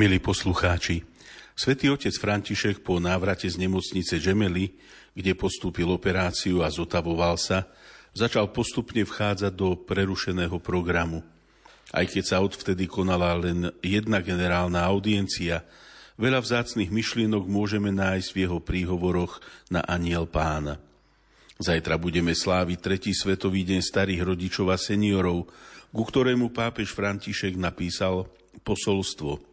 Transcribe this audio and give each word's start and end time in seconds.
Milí 0.00 0.16
poslucháči, 0.16 1.04
Svetý 1.52 1.92
otec 1.92 2.16
František 2.16 2.80
po 2.80 2.96
návrate 2.96 3.44
z 3.44 3.60
nemocnice 3.60 4.16
Gemely, 4.16 4.72
kde 5.12 5.36
postúpil 5.36 5.84
operáciu 5.92 6.64
a 6.64 6.72
zotavoval 6.72 7.36
sa, 7.36 7.68
začal 8.16 8.48
postupne 8.48 9.04
vchádzať 9.04 9.52
do 9.52 9.76
prerušeného 9.76 10.56
programu. 10.56 11.20
Aj 11.92 12.08
keď 12.08 12.24
sa 12.24 12.40
odvtedy 12.40 12.88
konala 12.88 13.36
len 13.36 13.68
jedna 13.84 14.24
generálna 14.24 14.88
audiencia, 14.88 15.68
veľa 16.16 16.40
vzácných 16.48 16.88
myšlienok 16.88 17.44
môžeme 17.44 17.92
nájsť 17.92 18.28
v 18.32 18.40
jeho 18.48 18.56
príhovoroch 18.56 19.44
na 19.68 19.84
aniel 19.84 20.24
pána. 20.24 20.80
Zajtra 21.60 22.00
budeme 22.00 22.32
sláviť 22.32 22.78
tretí 22.80 23.12
svetový 23.12 23.68
deň 23.68 23.84
starých 23.84 24.32
rodičov 24.32 24.72
a 24.72 24.80
seniorov, 24.80 25.44
ku 25.92 26.02
ktorému 26.08 26.56
pápež 26.56 26.88
František 26.96 27.60
napísal 27.60 28.24
posolstvo– 28.64 29.44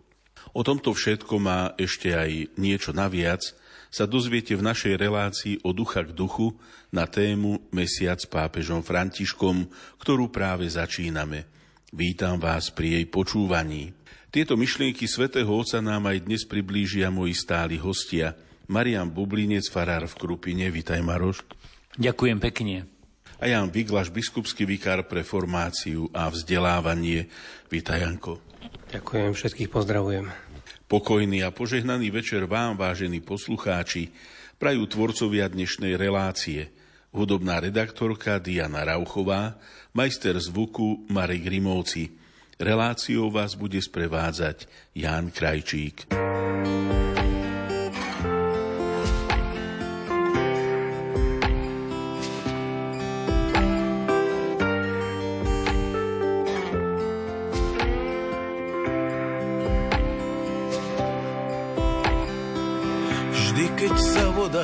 O 0.58 0.66
tomto 0.66 0.90
všetko 0.90 1.38
má 1.38 1.78
ešte 1.78 2.18
aj 2.18 2.58
niečo 2.58 2.90
naviac, 2.90 3.46
sa 3.94 4.10
dozviete 4.10 4.58
v 4.58 4.66
našej 4.66 4.98
relácii 4.98 5.62
o 5.62 5.70
ducha 5.70 6.02
k 6.02 6.10
duchu 6.10 6.58
na 6.90 7.06
tému 7.06 7.70
Mesiac 7.70 8.18
s 8.18 8.26
pápežom 8.26 8.82
Františkom, 8.82 9.70
ktorú 10.02 10.34
práve 10.34 10.66
začíname. 10.66 11.46
Vítam 11.94 12.42
vás 12.42 12.74
pri 12.74 12.98
jej 12.98 13.06
počúvaní. 13.06 13.94
Tieto 14.34 14.58
myšlienky 14.58 15.06
svätého 15.06 15.48
Otca 15.54 15.78
nám 15.78 16.10
aj 16.10 16.26
dnes 16.26 16.42
priblížia 16.50 17.14
moji 17.14 17.38
stáli 17.38 17.78
hostia. 17.78 18.34
Marian 18.66 19.14
Bublinec, 19.14 19.70
farár 19.70 20.10
v 20.10 20.18
Krupine. 20.18 20.74
Vítaj, 20.74 21.06
Maroš. 21.06 21.46
Ďakujem 22.02 22.42
pekne. 22.42 22.90
A 23.38 23.46
Jan 23.46 23.70
Viglaš, 23.70 24.10
biskupský 24.10 24.66
vikár 24.66 25.06
pre 25.06 25.22
formáciu 25.22 26.10
a 26.18 26.26
vzdelávanie. 26.34 27.30
Vítaj, 27.70 28.02
Janko. 28.02 28.42
Ďakujem, 28.88 29.32
všetkých 29.38 29.70
pozdravujem. 29.70 30.47
Pokojný 30.88 31.44
a 31.44 31.52
požehnaný 31.52 32.16
večer 32.16 32.48
vám, 32.48 32.80
vážení 32.80 33.20
poslucháči, 33.20 34.08
prajú 34.56 34.88
tvorcovia 34.88 35.52
dnešnej 35.52 36.00
relácie. 36.00 36.72
Hudobná 37.12 37.60
redaktorka 37.60 38.40
Diana 38.40 38.88
Rauchová, 38.88 39.60
majster 39.92 40.40
zvuku 40.40 41.04
Marek 41.12 41.44
Grimovci. 41.44 42.16
Reláciou 42.56 43.28
vás 43.28 43.60
bude 43.60 43.84
sprevádzať 43.84 44.72
Ján 44.96 45.28
Krajčík. 45.36 46.08
voda 46.08 47.27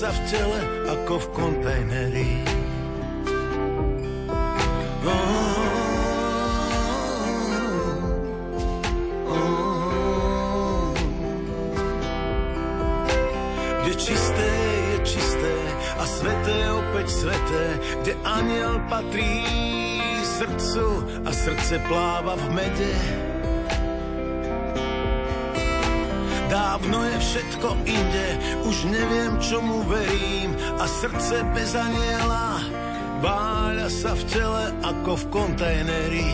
sa 0.00 0.08
v 0.16 0.20
tele 0.32 0.60
ako 0.96 1.14
v 1.20 1.26
kontajneri. 1.36 2.32
Oh, 5.04 5.36
Kde 13.84 13.92
čisté 14.00 14.48
je 14.88 14.96
čisté 15.04 15.56
a 16.00 16.04
sveté 16.08 16.56
opäť 16.72 17.06
sveté, 17.12 17.64
kde 18.00 18.12
aniel 18.24 18.80
patrí 18.88 19.44
srdcu 20.24 20.88
a 21.28 21.30
srdce 21.36 21.76
pláva 21.92 22.40
v 22.40 22.46
mede. 22.56 23.29
Dávno 26.90 27.06
je 27.06 27.18
všetko 27.22 27.68
inde, 27.86 28.28
už 28.66 28.90
neviem, 28.90 29.38
čomu 29.38 29.86
verím 29.86 30.50
a 30.74 30.90
srdce 30.90 31.38
bez 31.54 31.78
aniela 31.78 32.58
váľa 33.22 33.86
sa 33.86 34.10
v 34.18 34.22
tele 34.26 34.64
ako 34.82 35.22
v 35.22 35.24
kontajneri. 35.30 36.30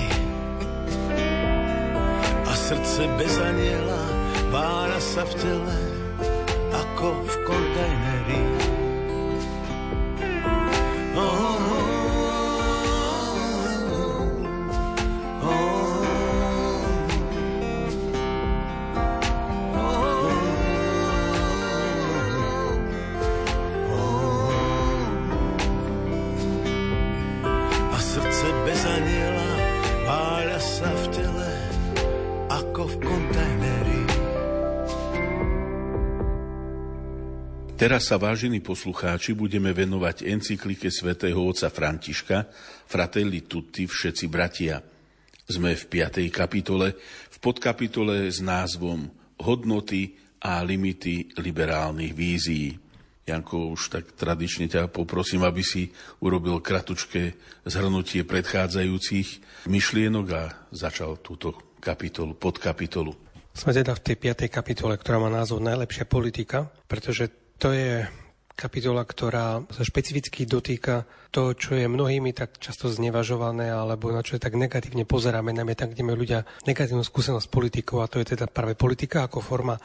A 2.49 2.53
srdce 2.57 3.05
bez 3.21 3.37
aniela 3.37 4.01
váľa 4.49 4.97
sa 4.97 5.29
v 5.29 5.33
tele 5.45 5.77
ako 6.73 7.09
v 7.21 7.33
kontajneri. 7.45 8.41
Teraz 37.87 38.11
sa, 38.11 38.19
vážení 38.19 38.59
poslucháči, 38.59 39.31
budeme 39.39 39.71
venovať 39.71 40.27
encyklike 40.27 40.91
svätého 40.91 41.39
otca 41.39 41.71
Františka 41.71 42.51
Fratelli 42.83 43.47
Tutti, 43.47 43.87
všetci 43.87 44.27
bratia. 44.27 44.83
Sme 45.47 45.79
v 45.79 45.85
5. 46.03 46.27
kapitole, 46.35 46.99
v 47.31 47.39
podkapitole 47.39 48.27
s 48.27 48.43
názvom 48.43 49.07
Hodnoty 49.39 50.19
a 50.43 50.67
limity 50.67 51.31
liberálnych 51.39 52.11
vízií. 52.11 52.75
Janko, 53.23 53.71
už 53.79 53.95
tak 53.95 54.19
tradične 54.19 54.67
ťa 54.67 54.91
poprosím, 54.91 55.47
aby 55.47 55.63
si 55.63 55.87
urobil 56.27 56.59
kratučké 56.59 57.39
zhrnutie 57.71 58.27
predchádzajúcich 58.27 59.63
myšlienok 59.71 60.27
a 60.35 60.43
začal 60.75 61.23
túto 61.23 61.79
kapitolu, 61.79 62.35
podkapitolu. 62.35 63.15
Sme 63.55 63.71
teda 63.71 63.95
v 63.95 64.03
tej 64.03 64.17
5. 64.35 64.51
kapitole, 64.51 64.99
ktorá 64.99 65.23
má 65.23 65.31
názov 65.31 65.63
Najlepšia 65.63 66.11
politika, 66.11 66.67
pretože 66.91 67.46
to 67.57 67.73
je 67.73 68.07
kapitola, 68.57 69.05
ktorá 69.05 69.61
sa 69.69 69.85
špecificky 69.85 70.49
dotýka 70.49 71.05
toho, 71.29 71.53
čo 71.53 71.77
je 71.77 71.85
mnohými 71.85 72.33
tak 72.33 72.57
často 72.57 72.89
znevažované, 72.89 73.69
alebo 73.69 74.09
na 74.09 74.25
čo 74.25 74.41
je 74.41 74.43
tak 74.43 74.57
negatívne 74.57 75.05
pozeráme, 75.05 75.53
najmä 75.53 75.77
tam, 75.77 75.93
kde 75.93 76.01
majú 76.01 76.25
ľudia 76.25 76.49
negatívnu 76.65 77.05
skúsenosť 77.05 77.45
s 77.45 77.53
politikou, 77.53 78.01
a 78.01 78.09
to 78.09 78.17
je 78.25 78.33
teda 78.33 78.49
práve 78.49 78.73
politika 78.73 79.29
ako 79.29 79.45
forma 79.45 79.77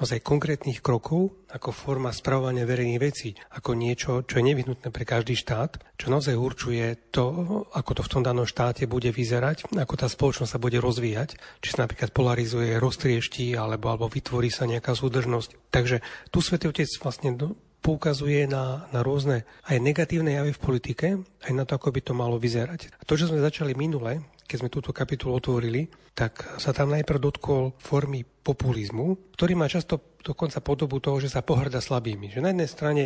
naozaj 0.00 0.24
konkrétnych 0.24 0.80
krokov, 0.80 1.36
ako 1.52 1.76
forma 1.76 2.08
spravovania 2.08 2.64
verejných 2.64 3.02
vecí, 3.02 3.36
ako 3.52 3.76
niečo, 3.76 4.24
čo 4.24 4.40
je 4.40 4.48
nevyhnutné 4.48 4.88
pre 4.88 5.04
každý 5.04 5.36
štát, 5.36 5.76
čo 6.00 6.08
naozaj 6.08 6.40
určuje 6.40 7.12
to, 7.12 7.28
ako 7.76 8.00
to 8.00 8.02
v 8.08 8.12
tom 8.16 8.22
danom 8.24 8.48
štáte 8.48 8.88
bude 8.88 9.12
vyzerať, 9.12 9.68
ako 9.76 9.94
tá 10.00 10.08
spoločnosť 10.08 10.56
sa 10.56 10.62
bude 10.62 10.80
rozvíjať, 10.80 11.36
či 11.60 11.68
sa 11.76 11.84
napríklad 11.84 12.16
polarizuje, 12.16 12.80
roztriešti, 12.80 13.52
alebo, 13.52 13.92
alebo 13.92 14.08
vytvorí 14.08 14.48
sa 14.48 14.64
nejaká 14.64 14.96
súdržnosť. 14.96 15.68
Takže 15.68 16.00
tu 16.32 16.40
Svetý 16.40 16.72
Otec 16.72 16.88
vlastne 17.04 17.36
poukazuje 17.84 18.48
na, 18.48 18.88
na 18.92 19.00
rôzne 19.04 19.44
aj 19.68 19.76
negatívne 19.80 20.36
javy 20.36 20.56
v 20.56 20.64
politike, 20.64 21.06
aj 21.44 21.52
na 21.52 21.68
to, 21.68 21.76
ako 21.76 21.92
by 21.92 22.00
to 22.00 22.12
malo 22.16 22.40
vyzerať. 22.40 22.92
A 23.00 23.02
to, 23.04 23.20
čo 23.20 23.28
sme 23.28 23.44
začali 23.44 23.76
minule, 23.76 24.24
keď 24.48 24.56
sme 24.66 24.72
túto 24.72 24.90
kapitolu 24.90 25.38
otvorili, 25.38 25.86
tak 26.20 26.60
sa 26.60 26.76
tam 26.76 26.92
najprv 26.92 27.16
dotkol 27.16 27.72
formy 27.80 28.28
populizmu, 28.28 29.32
ktorý 29.32 29.56
má 29.56 29.72
často 29.72 30.20
dokonca 30.20 30.60
podobu 30.60 31.00
toho, 31.00 31.16
že 31.16 31.32
sa 31.32 31.40
pohrda 31.40 31.80
slabými. 31.80 32.28
Že 32.28 32.44
na 32.44 32.52
jednej 32.52 32.68
strane 32.68 33.04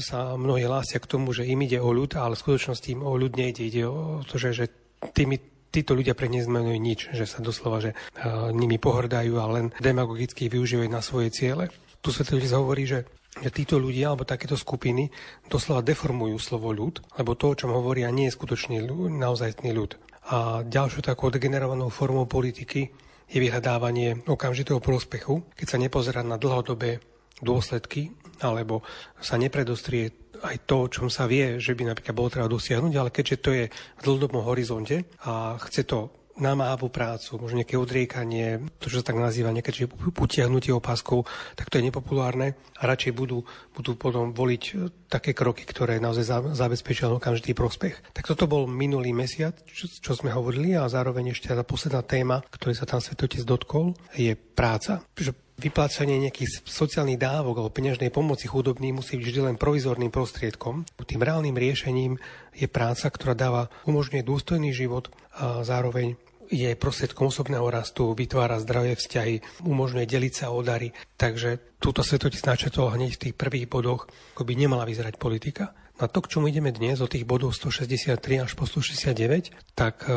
sa 0.00 0.32
mnohí 0.40 0.64
hlásia 0.64 0.96
k 0.96 1.10
tomu, 1.12 1.36
že 1.36 1.44
im 1.44 1.60
ide 1.60 1.76
o 1.76 1.92
ľud, 1.92 2.16
ale 2.16 2.32
v 2.32 2.40
skutočnosti 2.40 2.88
im 2.88 3.04
o 3.04 3.12
ľud 3.20 3.36
nejde. 3.36 3.68
Ide 3.68 3.84
o 3.84 4.24
to, 4.24 4.40
že, 4.40 4.56
že 4.56 4.64
tými 5.12 5.36
títo 5.68 5.92
ľudia 5.92 6.16
pre 6.16 6.32
neznamenujú 6.32 6.78
nič, 6.80 7.00
že 7.12 7.28
sa 7.28 7.44
doslova, 7.44 7.84
že 7.84 7.92
uh, 7.92 8.48
nimi 8.48 8.80
pohrdajú 8.80 9.36
a 9.36 9.44
len 9.60 9.68
demagogicky 9.76 10.48
využívajú 10.48 10.88
na 10.88 11.04
svoje 11.04 11.28
ciele. 11.36 11.68
Tu 12.00 12.16
sa 12.16 12.24
hovorí, 12.56 12.88
že 12.88 13.04
že 13.34 13.50
títo 13.50 13.82
ľudia 13.82 14.14
alebo 14.14 14.22
takéto 14.22 14.54
skupiny 14.54 15.10
doslova 15.50 15.82
deformujú 15.82 16.38
slovo 16.38 16.70
ľud, 16.70 17.02
lebo 17.18 17.34
to, 17.34 17.50
o 17.50 17.58
čom 17.58 17.74
hovoria, 17.74 18.14
nie 18.14 18.30
je 18.30 18.36
skutočný 18.38 18.86
ľud, 18.86 19.10
naozajstný 19.10 19.74
ľud. 19.74 19.98
A 20.32 20.64
ďalšou 20.64 21.04
takou 21.04 21.28
degenerovanou 21.28 21.92
formou 21.92 22.24
politiky 22.24 22.88
je 23.28 23.38
vyhľadávanie 23.40 24.24
okamžitého 24.24 24.80
prospechu, 24.80 25.44
keď 25.52 25.66
sa 25.68 25.78
nepozerá 25.80 26.20
na 26.24 26.40
dlhodobé 26.40 27.00
dôsledky, 27.44 28.12
alebo 28.40 28.80
sa 29.20 29.36
nepredostrie 29.36 30.12
aj 30.44 30.68
to, 30.68 30.88
čom 30.92 31.08
sa 31.08 31.24
vie, 31.24 31.56
že 31.56 31.72
by 31.72 31.88
napríklad 31.88 32.14
bolo 32.16 32.28
treba 32.32 32.48
dosiahnuť, 32.52 32.92
ale 32.96 33.10
keďže 33.12 33.36
to 33.40 33.50
je 33.52 33.64
v 33.72 34.00
dlhodobom 34.04 34.44
horizonte 34.44 35.08
a 35.24 35.56
chce 35.56 35.88
to 35.88 36.23
namáhavú 36.34 36.90
prácu, 36.90 37.38
možno 37.38 37.62
nejaké 37.62 37.78
odriekanie, 37.78 38.58
to, 38.82 38.90
čo 38.90 39.00
sa 39.00 39.06
tak 39.06 39.18
nazýva, 39.18 39.54
nejaké 39.54 39.86
utiahnutie 40.18 40.74
opaskov, 40.74 41.30
tak 41.54 41.70
to 41.70 41.78
je 41.78 41.86
nepopulárne 41.86 42.58
a 42.74 42.82
radšej 42.82 43.12
budú, 43.14 43.46
budú 43.70 43.94
potom 43.94 44.34
voliť 44.34 44.62
e, 44.66 44.72
také 45.06 45.30
kroky, 45.30 45.62
ktoré 45.62 46.02
naozaj 46.02 46.54
zabezpečia 46.58 47.06
okamžitý 47.06 47.54
prospech. 47.54 48.10
Tak 48.10 48.26
toto 48.26 48.50
bol 48.50 48.66
minulý 48.66 49.14
mesiac, 49.14 49.54
čo, 49.70 49.86
čo 49.86 50.12
sme 50.18 50.34
hovorili 50.34 50.74
a 50.74 50.90
zároveň 50.90 51.30
ešte 51.30 51.54
tá 51.54 51.62
posledná 51.62 52.02
téma, 52.02 52.42
ktorej 52.50 52.82
sa 52.82 52.88
tam 52.90 52.98
Svetotec 52.98 53.46
dotkol, 53.46 53.94
je 54.18 54.34
práca. 54.34 55.06
Že 55.14 55.44
Vyplácanie 55.54 56.18
nejakých 56.18 56.66
sociálnych 56.66 57.22
dávok 57.22 57.62
alebo 57.62 57.70
peňažnej 57.70 58.10
pomoci 58.10 58.50
chudobným 58.50 58.98
musí 58.98 59.14
byť 59.14 59.22
vždy 59.22 59.40
len 59.46 59.54
provizorným 59.54 60.10
prostriedkom. 60.10 60.82
Tým 61.06 61.22
reálnym 61.22 61.54
riešením 61.54 62.18
je 62.58 62.66
práca, 62.66 63.06
ktorá 63.06 63.38
dáva, 63.38 63.70
umožňuje 63.86 64.26
dôstojný 64.26 64.74
život 64.74 65.14
a 65.30 65.62
zároveň 65.62 66.18
je 66.50 66.74
prostriedkom 66.76 67.28
osobného 67.28 67.64
rastu, 67.68 68.12
vytvára 68.12 68.60
zdravé 68.60 68.96
vzťahy, 68.96 69.64
umožňuje 69.64 70.06
deliť 70.06 70.32
sa 70.34 70.46
o 70.50 70.60
dary. 70.60 70.92
Takže 71.16 71.78
túto 71.78 72.00
svetotic 72.00 72.40
načetol 72.44 72.92
hneď 72.92 73.16
v 73.16 73.22
tých 73.28 73.34
prvých 73.36 73.66
bodoch, 73.68 74.08
ako 74.36 74.42
by 74.42 74.52
nemala 74.56 74.88
vyzerať 74.88 75.20
politika. 75.20 75.76
Na 76.02 76.10
to, 76.10 76.24
k 76.24 76.30
čomu 76.36 76.50
ideme 76.50 76.74
dnes, 76.74 76.98
od 76.98 77.12
tých 77.12 77.22
bodov 77.22 77.54
163 77.54 78.18
až 78.42 78.52
po 78.58 78.66
169, 78.66 79.54
tak 79.78 80.10
eh, 80.10 80.14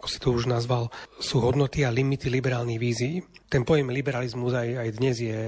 ako 0.00 0.06
si 0.08 0.18
to 0.20 0.32
už 0.32 0.48
nazval, 0.48 0.88
sú 1.20 1.44
hodnoty 1.44 1.84
a 1.84 1.92
limity 1.92 2.32
liberálnych 2.32 2.80
vízií. 2.80 3.20
Ten 3.52 3.68
pojem 3.68 3.92
liberalizmus 3.92 4.56
aj, 4.56 4.68
aj 4.80 4.88
dnes 4.96 5.16
je, 5.20 5.40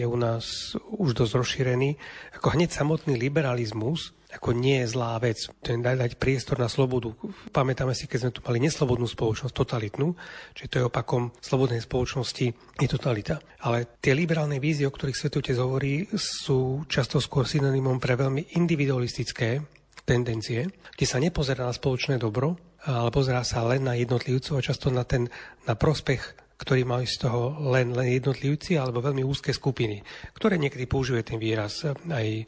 je 0.00 0.04
u 0.08 0.16
nás 0.16 0.72
už 0.96 1.12
dosť 1.12 1.32
rozšírený. 1.36 2.00
Ako 2.40 2.56
hneď 2.56 2.72
samotný 2.72 3.20
liberalizmus 3.20 4.16
ako 4.30 4.54
nie 4.54 4.82
je 4.82 4.94
zlá 4.94 5.18
vec. 5.18 5.50
Ten 5.60 5.82
dať, 5.82 6.16
priestor 6.16 6.62
na 6.62 6.70
slobodu. 6.70 7.10
Pamätáme 7.50 7.92
si, 7.92 8.06
keď 8.06 8.18
sme 8.18 8.34
tu 8.34 8.40
mali 8.46 8.58
neslobodnú 8.62 9.06
spoločnosť, 9.10 9.54
totalitnú, 9.54 10.14
čiže 10.54 10.70
to 10.70 10.78
je 10.78 10.88
opakom 10.88 11.34
slobodnej 11.42 11.82
spoločnosti, 11.82 12.46
je 12.78 12.88
totalita. 12.88 13.42
Ale 13.66 13.98
tie 13.98 14.14
liberálne 14.14 14.62
vízie, 14.62 14.86
o 14.86 14.94
ktorých 14.94 15.18
svetotec 15.18 15.56
hovorí, 15.58 16.06
sú 16.14 16.86
často 16.86 17.18
skôr 17.18 17.44
synonymom 17.44 17.98
pre 17.98 18.14
veľmi 18.14 18.54
individualistické 18.56 19.62
tendencie, 20.06 20.70
kde 20.96 21.06
sa 21.06 21.18
nepozerá 21.22 21.66
na 21.66 21.74
spoločné 21.74 22.16
dobro, 22.18 22.58
ale 22.86 23.12
pozerá 23.12 23.44
sa 23.44 23.60
len 23.68 23.84
na 23.84 23.94
jednotlivcov 23.98 24.56
a 24.56 24.64
často 24.64 24.88
na 24.88 25.04
ten 25.04 25.28
na 25.68 25.76
prospech 25.76 26.49
ktorý 26.60 26.84
majú 26.84 27.08
z 27.08 27.16
toho 27.24 27.56
len, 27.72 27.96
len 27.96 28.20
jednotlivci 28.20 28.76
alebo 28.76 29.00
veľmi 29.00 29.24
úzke 29.24 29.48
skupiny, 29.48 30.04
ktoré 30.36 30.60
niekedy 30.60 30.84
používajú 30.84 31.24
ten 31.24 31.40
výraz 31.40 31.88
aj, 31.88 32.26
e, 32.36 32.44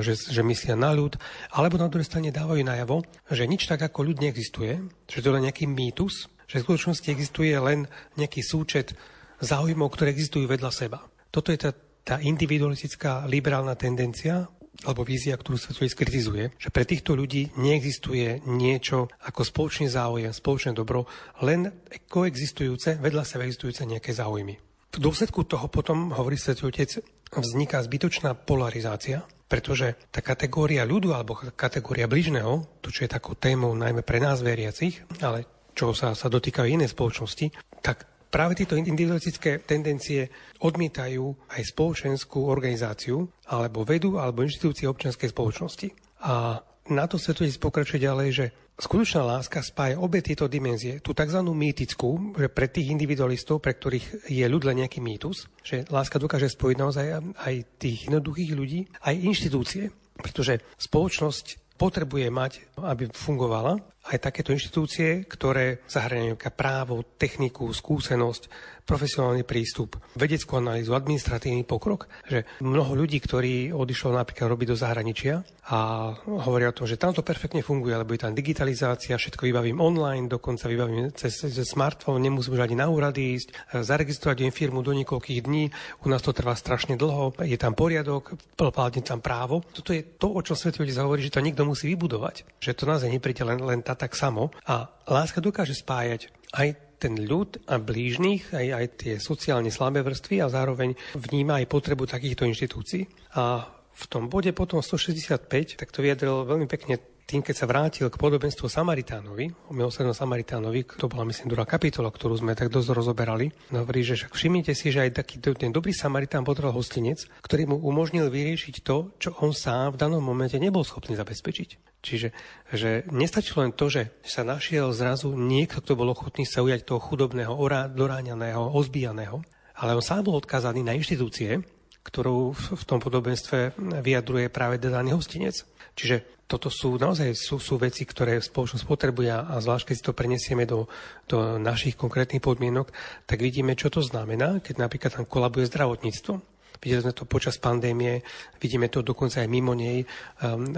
že, 0.00 0.16
že 0.16 0.40
myslia 0.40 0.72
na 0.72 0.96
ľud, 0.96 1.20
alebo 1.52 1.76
na 1.76 1.92
druhej 1.92 2.08
strane 2.08 2.32
dávajú 2.32 2.64
najavo, 2.64 3.04
že 3.28 3.44
nič 3.44 3.68
tak 3.68 3.84
ako 3.84 4.08
ľud 4.08 4.24
neexistuje, 4.24 4.80
že 5.04 5.20
to 5.20 5.28
je 5.28 5.34
len 5.36 5.44
nejaký 5.44 5.68
mýtus, 5.68 6.32
že 6.48 6.64
v 6.64 6.64
skutočnosti 6.72 7.08
existuje 7.12 7.52
len 7.60 7.84
nejaký 8.16 8.40
súčet 8.40 8.96
záujmov, 9.44 9.92
ktoré 9.92 10.16
existujú 10.16 10.48
vedľa 10.48 10.72
seba. 10.72 11.04
Toto 11.28 11.52
je 11.52 11.60
tá, 11.60 11.70
tá 12.00 12.16
individualistická 12.24 13.28
liberálna 13.28 13.76
tendencia, 13.76 14.48
alebo 14.84 15.02
vízia, 15.02 15.34
ktorú 15.34 15.56
sa 15.56 15.72
tu 15.72 15.82
skritizuje, 15.84 16.54
že 16.54 16.68
pre 16.70 16.84
týchto 16.84 17.16
ľudí 17.16 17.56
neexistuje 17.56 18.44
niečo 18.46 19.08
ako 19.24 19.42
spoločný 19.42 19.88
záujem, 19.88 20.30
spoločné 20.30 20.76
dobro, 20.76 21.08
len 21.42 21.72
koexistujúce, 22.08 23.00
vedľa 23.00 23.24
seba 23.24 23.48
existujúce 23.48 23.88
nejaké 23.88 24.12
záujmy. 24.12 24.60
V 24.94 25.02
dôsledku 25.02 25.42
toho 25.42 25.66
potom, 25.66 26.14
hovorí 26.14 26.38
Svetý 26.38 26.70
Otec, 26.70 27.02
vzniká 27.34 27.82
zbytočná 27.82 28.38
polarizácia, 28.38 29.26
pretože 29.50 29.98
tá 30.14 30.22
kategória 30.22 30.86
ľudu 30.86 31.10
alebo 31.10 31.34
kategória 31.58 32.06
bližného, 32.06 32.78
to 32.78 32.94
čo 32.94 33.04
je 33.04 33.10
takou 33.10 33.34
témou 33.34 33.74
najmä 33.74 34.06
pre 34.06 34.22
nás 34.22 34.38
veriacich, 34.38 35.02
ale 35.18 35.50
čo 35.74 35.90
sa, 35.90 36.14
sa 36.14 36.30
dotýka 36.30 36.62
inej 36.62 36.94
spoločnosti, 36.94 37.50
tak 37.82 38.06
Práve 38.34 38.58
tieto 38.58 38.74
individualistické 38.74 39.62
tendencie 39.62 40.26
odmietajú 40.58 41.54
aj 41.54 41.70
spoločenskú 41.70 42.50
organizáciu 42.50 43.30
alebo 43.46 43.86
vedu 43.86 44.18
alebo 44.18 44.42
inštitúcie 44.42 44.90
občianskej 44.90 45.30
spoločnosti. 45.30 46.18
A 46.26 46.58
na 46.90 47.06
to 47.06 47.14
svetotec 47.14 47.54
pokračuje 47.62 48.02
ďalej, 48.02 48.28
že 48.34 48.46
skutočná 48.74 49.22
láska 49.22 49.62
spája 49.62 50.02
obe 50.02 50.18
tieto 50.18 50.50
dimenzie. 50.50 50.98
Tú 50.98 51.14
tzv. 51.14 51.46
mýtickú, 51.46 52.34
že 52.34 52.50
pre 52.50 52.66
tých 52.66 52.90
individualistov, 52.90 53.62
pre 53.62 53.78
ktorých 53.78 54.26
je 54.26 54.44
ľud 54.50 54.66
len 54.66 54.82
nejaký 54.82 54.98
mýtus, 54.98 55.46
že 55.62 55.86
láska 55.86 56.18
dokáže 56.18 56.50
spojiť 56.50 56.76
naozaj 56.76 57.06
aj 57.38 57.54
tých 57.78 58.10
jednoduchých 58.10 58.50
ľudí, 58.50 58.90
aj 59.06 59.14
inštitúcie. 59.14 59.94
Pretože 60.18 60.58
spoločnosť 60.74 61.78
potrebuje 61.78 62.26
mať, 62.34 62.52
aby 62.82 63.10
fungovala, 63.14 63.78
aj 64.04 64.18
takéto 64.20 64.52
inštitúcie, 64.52 65.24
ktoré 65.24 65.80
zahrňajú 65.88 66.36
právo, 66.52 67.04
techniku, 67.16 67.72
skúsenosť, 67.72 68.74
profesionálny 68.84 69.48
prístup, 69.48 69.96
vedeckú 70.12 70.60
analýzu, 70.60 70.92
administratívny 70.92 71.64
pokrok. 71.64 72.04
Že 72.28 72.44
mnoho 72.60 72.92
ľudí, 72.92 73.16
ktorí 73.16 73.72
odišlo 73.72 74.12
napríklad 74.12 74.52
robiť 74.52 74.68
do 74.68 74.76
zahraničia 74.76 75.40
a 75.72 76.12
hovoria 76.28 76.68
o 76.68 76.76
tom, 76.76 76.84
že 76.84 77.00
tam 77.00 77.16
to 77.16 77.24
perfektne 77.24 77.64
funguje, 77.64 77.96
lebo 77.96 78.12
je 78.12 78.28
tam 78.28 78.36
digitalizácia, 78.36 79.16
všetko 79.16 79.48
vybavím 79.48 79.80
online, 79.80 80.28
dokonca 80.28 80.68
vybavím 80.68 81.08
cez, 81.16 81.32
cez 81.40 81.64
smartfón, 81.64 82.20
nemusím 82.20 82.60
ani 82.60 82.76
na 82.76 82.92
úrady 82.92 83.40
ísť, 83.40 83.72
zaregistrovať 83.72 84.44
im 84.44 84.52
firmu 84.52 84.84
do 84.84 84.92
niekoľkých 84.92 85.40
dní, 85.48 85.72
u 86.04 86.06
nás 86.12 86.20
to 86.20 86.36
trvá 86.36 86.52
strašne 86.52 87.00
dlho, 87.00 87.32
je 87.40 87.56
tam 87.56 87.72
poriadok, 87.72 88.36
plpádne 88.60 89.00
tam 89.00 89.24
právo. 89.24 89.64
Toto 89.72 89.96
je 89.96 90.04
to, 90.04 90.28
o 90.28 90.44
čom 90.44 90.52
svet 90.52 90.76
hovorí, 90.76 91.24
že 91.24 91.32
to 91.32 91.40
niekto 91.40 91.64
musí 91.64 91.88
vybudovať. 91.96 92.60
Že 92.60 92.76
to 92.76 92.84
naozaj 92.84 93.08
nepríde 93.08 93.48
len, 93.48 93.64
len 93.64 93.80
tá 93.80 93.93
tak 93.94 94.18
samo. 94.18 94.50
A 94.68 94.86
láska 95.08 95.40
dokáže 95.40 95.74
spájať 95.74 96.30
aj 96.54 96.98
ten 96.98 97.20
ľud 97.20 97.60
a 97.68 97.76
blížnych, 97.76 98.54
aj, 98.56 98.66
aj 98.72 98.86
tie 98.96 99.14
sociálne 99.20 99.68
slabé 99.68 100.00
vrstvy 100.00 100.40
a 100.40 100.48
zároveň 100.48 100.96
vníma 101.18 101.60
aj 101.60 101.68
potrebu 101.68 102.08
takýchto 102.08 102.48
inštitúcií. 102.48 103.04
A 103.36 103.66
v 103.94 104.04
tom 104.10 104.26
bode 104.26 104.50
potom 104.50 104.82
165, 104.82 105.78
tak 105.78 105.88
to 105.94 106.02
vyjadril 106.02 106.42
veľmi 106.42 106.66
pekne 106.66 106.98
tým, 107.24 107.40
keď 107.40 107.54
sa 107.56 107.64
vrátil 107.64 108.12
k 108.12 108.20
podobenstvu 108.20 108.68
Samaritánovi, 108.68 109.48
o 109.48 109.72
milosrdnom 109.72 110.12
Samaritánovi, 110.12 110.84
to 111.00 111.08
bola 111.08 111.24
myslím 111.24 111.48
druhá 111.48 111.64
kapitola, 111.64 112.12
ktorú 112.12 112.36
sme 112.36 112.52
tak 112.52 112.68
dosť 112.68 112.92
rozoberali, 112.92 113.48
no 113.72 113.80
hovorí, 113.80 114.04
že 114.04 114.20
však 114.20 114.36
všimnite 114.36 114.72
si, 114.76 114.92
že 114.92 115.08
aj 115.08 115.24
taký 115.24 115.40
ten 115.40 115.72
dobrý 115.72 115.96
Samaritán 115.96 116.44
potreboval 116.44 116.76
hostinec, 116.76 117.24
ktorý 117.40 117.72
mu 117.72 117.76
umožnil 117.80 118.28
vyriešiť 118.28 118.84
to, 118.84 119.16
čo 119.16 119.32
on 119.40 119.56
sám 119.56 119.96
v 119.96 120.00
danom 120.04 120.20
momente 120.20 120.60
nebol 120.60 120.84
schopný 120.84 121.16
zabezpečiť. 121.16 121.96
Čiže 122.04 122.28
že 122.76 123.08
nestačilo 123.08 123.64
len 123.64 123.72
to, 123.72 123.88
že 123.88 124.12
sa 124.20 124.44
našiel 124.44 124.92
zrazu 124.92 125.32
niekto, 125.32 125.80
kto 125.80 125.96
bol 125.96 126.12
ochotný 126.12 126.44
sa 126.44 126.60
ujať 126.60 126.84
toho 126.84 127.00
chudobného, 127.00 127.56
doráňaného, 127.96 128.76
ozbijaného, 128.76 129.40
ale 129.80 129.96
on 129.96 130.04
sám 130.04 130.28
bol 130.28 130.36
odkázaný 130.36 130.84
na 130.84 130.92
inštitúcie, 130.92 131.64
ktorú 132.04 132.52
v 132.52 132.84
tom 132.84 133.00
podobenstve 133.00 133.74
vyjadruje 134.04 134.52
práve 134.52 134.76
daný 134.76 135.16
hostinec. 135.16 135.64
Čiže 135.96 136.44
toto 136.44 136.68
sú 136.68 137.00
naozaj 137.00 137.32
sú, 137.32 137.56
sú 137.56 137.80
veci, 137.80 138.04
ktoré 138.04 138.36
spoločnosť 138.38 138.84
potrebuje 138.84 139.32
a 139.32 139.56
zvlášť 139.58 139.84
keď 139.88 139.94
si 139.96 140.04
to 140.04 140.12
prenesieme 140.12 140.68
do, 140.68 140.86
do 141.24 141.56
našich 141.56 141.96
konkrétnych 141.96 142.44
podmienok, 142.44 142.92
tak 143.24 143.40
vidíme, 143.40 143.72
čo 143.72 143.88
to 143.88 144.04
znamená, 144.04 144.60
keď 144.60 144.84
napríklad 144.84 145.16
tam 145.16 145.24
kolabuje 145.24 145.66
zdravotníctvo. 145.72 146.53
Videli 146.84 147.00
sme 147.00 147.16
to 147.16 147.24
počas 147.24 147.56
pandémie, 147.56 148.20
vidíme 148.60 148.92
to 148.92 149.00
dokonca 149.00 149.40
aj 149.40 149.48
mimo 149.48 149.72
nej, 149.72 150.04
um, 150.44 150.68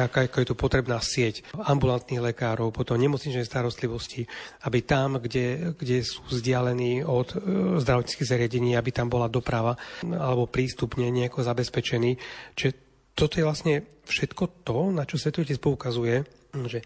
aká, 0.00 0.24
je 0.24 0.48
tu 0.48 0.56
potrebná 0.56 0.96
sieť 1.04 1.44
ambulantných 1.52 2.32
lekárov, 2.32 2.72
potom 2.72 2.96
nemocničnej 2.96 3.44
starostlivosti, 3.44 4.24
aby 4.64 4.80
tam, 4.80 5.20
kde, 5.20 5.76
kde 5.76 6.00
sú 6.00 6.24
vzdialení 6.32 7.04
od 7.04 7.36
uh, 7.36 7.40
zdravotníckých 7.76 8.30
zariadení, 8.32 8.72
aby 8.72 8.88
tam 8.88 9.12
bola 9.12 9.28
doprava 9.28 9.76
alebo 10.00 10.48
prístupne 10.48 11.12
nejako 11.12 11.44
zabezpečený. 11.44 12.16
Čiže 12.56 12.72
toto 13.12 13.36
je 13.36 13.44
vlastne 13.44 13.74
všetko 14.08 14.64
to, 14.64 14.88
na 14.88 15.04
čo 15.04 15.20
Svetotec 15.20 15.60
poukazuje, 15.60 16.24
že 16.64 16.80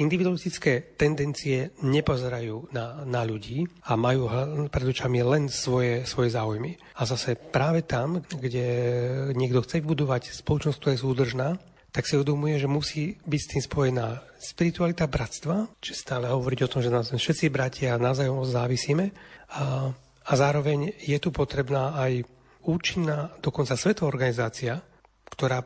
individualistické 0.00 0.96
tendencie 0.96 1.76
nepozerajú 1.84 2.72
na, 2.72 3.04
na 3.04 3.20
ľudí 3.28 3.68
a 3.84 3.92
majú 3.98 4.28
pred 4.72 4.86
očami 4.88 5.20
len 5.20 5.52
svoje, 5.52 6.08
svoje 6.08 6.32
záujmy. 6.32 6.80
A 6.96 7.04
zase 7.04 7.36
práve 7.36 7.84
tam, 7.84 8.24
kde 8.24 8.66
niekto 9.36 9.60
chce 9.60 9.84
budovať 9.84 10.32
spoločnosť, 10.32 10.76
ktorá 10.80 10.92
je 10.96 11.04
súdržná, 11.04 11.48
tak 11.92 12.08
si 12.08 12.16
uvedomuje, 12.16 12.56
že 12.56 12.72
musí 12.72 13.20
byť 13.20 13.40
s 13.44 13.50
tým 13.52 13.62
spojená 13.68 14.06
spiritualita 14.40 15.04
bratstva, 15.04 15.68
či 15.76 15.92
stále 15.92 16.32
hovoriť 16.32 16.60
o 16.64 16.70
tom, 16.72 16.80
že 16.80 16.88
nás 16.88 17.12
všetci 17.12 17.52
bratia 17.52 18.00
navzájom 18.00 18.48
závisíme 18.48 19.12
a, 19.52 19.92
a 20.24 20.32
zároveň 20.32 20.96
je 21.04 21.18
tu 21.20 21.28
potrebná 21.28 21.92
aj 22.00 22.24
účinná, 22.64 23.36
dokonca 23.44 23.76
svetová 23.76 24.08
organizácia, 24.08 24.80
ktorá 25.28 25.60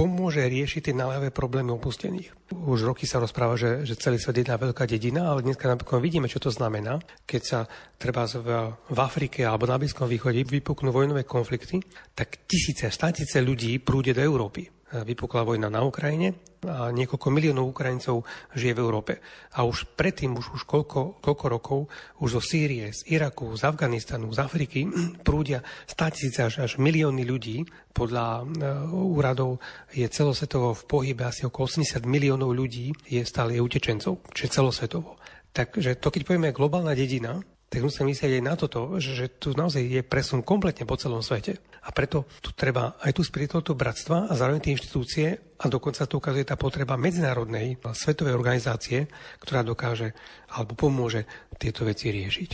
pomôže 0.00 0.40
riešiť 0.40 0.88
tie 0.88 0.94
naliehavé 0.96 1.28
problémy 1.28 1.76
opustených. 1.76 2.32
Už 2.56 2.88
roky 2.88 3.04
sa 3.04 3.20
rozpráva, 3.20 3.60
že, 3.60 3.84
že 3.84 4.00
celý 4.00 4.16
svet 4.16 4.40
je 4.40 4.48
jedna 4.48 4.56
veľká 4.56 4.88
dedina, 4.88 5.28
ale 5.28 5.44
dneska 5.44 5.68
napríklad 5.68 6.00
vidíme, 6.00 6.24
čo 6.24 6.40
to 6.40 6.48
znamená, 6.48 6.96
keď 7.28 7.42
sa 7.44 7.58
treba 8.00 8.24
v, 8.24 8.48
v 8.72 8.98
Afrike 8.98 9.44
alebo 9.44 9.68
na 9.68 9.76
Blízkom 9.76 10.08
východe 10.08 10.40
vypuknú 10.48 10.88
vojnové 10.88 11.28
konflikty, 11.28 11.84
tak 12.16 12.48
tisíce, 12.48 12.88
státice 12.88 13.44
ľudí 13.44 13.76
prúde 13.84 14.16
do 14.16 14.24
Európy 14.24 14.79
vypukla 14.90 15.46
vojna 15.46 15.70
na 15.70 15.86
Ukrajine 15.86 16.34
a 16.68 16.92
niekoľko 16.92 17.28
miliónov 17.32 17.72
Ukrajincov 17.72 18.28
žije 18.52 18.76
v 18.76 18.82
Európe. 18.84 19.12
A 19.56 19.64
už 19.64 19.96
predtým, 19.96 20.36
už, 20.36 20.60
už 20.60 20.62
koľko, 20.68 21.22
koľko 21.24 21.46
rokov, 21.48 21.78
už 22.20 22.36
zo 22.36 22.42
Sýrie, 22.44 22.92
z 22.92 23.00
Iraku, 23.16 23.56
z 23.56 23.64
Afganistanu, 23.64 24.28
z 24.28 24.38
Afriky 24.44 24.84
prúdia 25.26 25.64
státisíce 25.88 26.44
až, 26.44 26.54
až 26.66 26.76
milióny 26.76 27.24
ľudí. 27.24 27.64
Podľa 27.90 28.26
uh, 28.42 28.46
úradov 28.92 29.58
je 29.90 30.04
celosvetovo 30.06 30.76
v 30.76 30.82
pohybe 30.84 31.24
asi 31.24 31.48
okolo 31.48 31.66
80 31.66 32.04
miliónov 32.04 32.52
ľudí 32.52 32.92
je 33.08 33.24
stále 33.24 33.56
utečencov, 33.56 34.20
čiže 34.36 34.60
celosvetovo. 34.60 35.16
Takže 35.50 35.98
to, 35.98 36.14
keď 36.14 36.22
povieme 36.22 36.54
globálna 36.54 36.94
dedina, 36.94 37.42
tak 37.70 37.86
musíme 37.86 38.10
myslieť 38.10 38.42
aj 38.42 38.44
na 38.44 38.54
toto, 38.58 38.98
že, 38.98 39.14
že 39.14 39.26
tu 39.30 39.54
naozaj 39.54 39.78
je 39.86 40.02
presun 40.02 40.42
kompletne 40.42 40.82
po 40.82 40.98
celom 40.98 41.22
svete. 41.22 41.62
A 41.86 41.94
preto 41.94 42.26
tu 42.42 42.50
treba 42.50 42.98
aj 42.98 43.14
tu 43.14 43.22
spiritualitu 43.22 43.78
bratstva 43.78 44.26
a 44.26 44.32
zároveň 44.34 44.60
tie 44.60 44.74
inštitúcie 44.74 45.26
a 45.56 45.64
dokonca 45.70 46.04
tu 46.04 46.18
ukazuje 46.18 46.44
tá 46.44 46.58
potreba 46.58 46.98
medzinárodnej 46.98 47.78
svetovej 47.94 48.34
organizácie, 48.34 49.06
ktorá 49.38 49.62
dokáže 49.62 50.12
alebo 50.50 50.74
pomôže 50.74 51.24
tieto 51.56 51.86
veci 51.86 52.10
riešiť. 52.10 52.50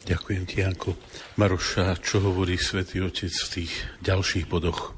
Ďakujem 0.00 0.42
ti, 0.48 0.60
Janko. 0.60 0.96
Maroša, 1.36 1.96
čo 2.00 2.20
hovorí 2.20 2.56
Svetý 2.56 3.04
Otec 3.04 3.32
v 3.32 3.48
tých 3.52 3.72
ďalších 4.00 4.48
bodoch? 4.48 4.96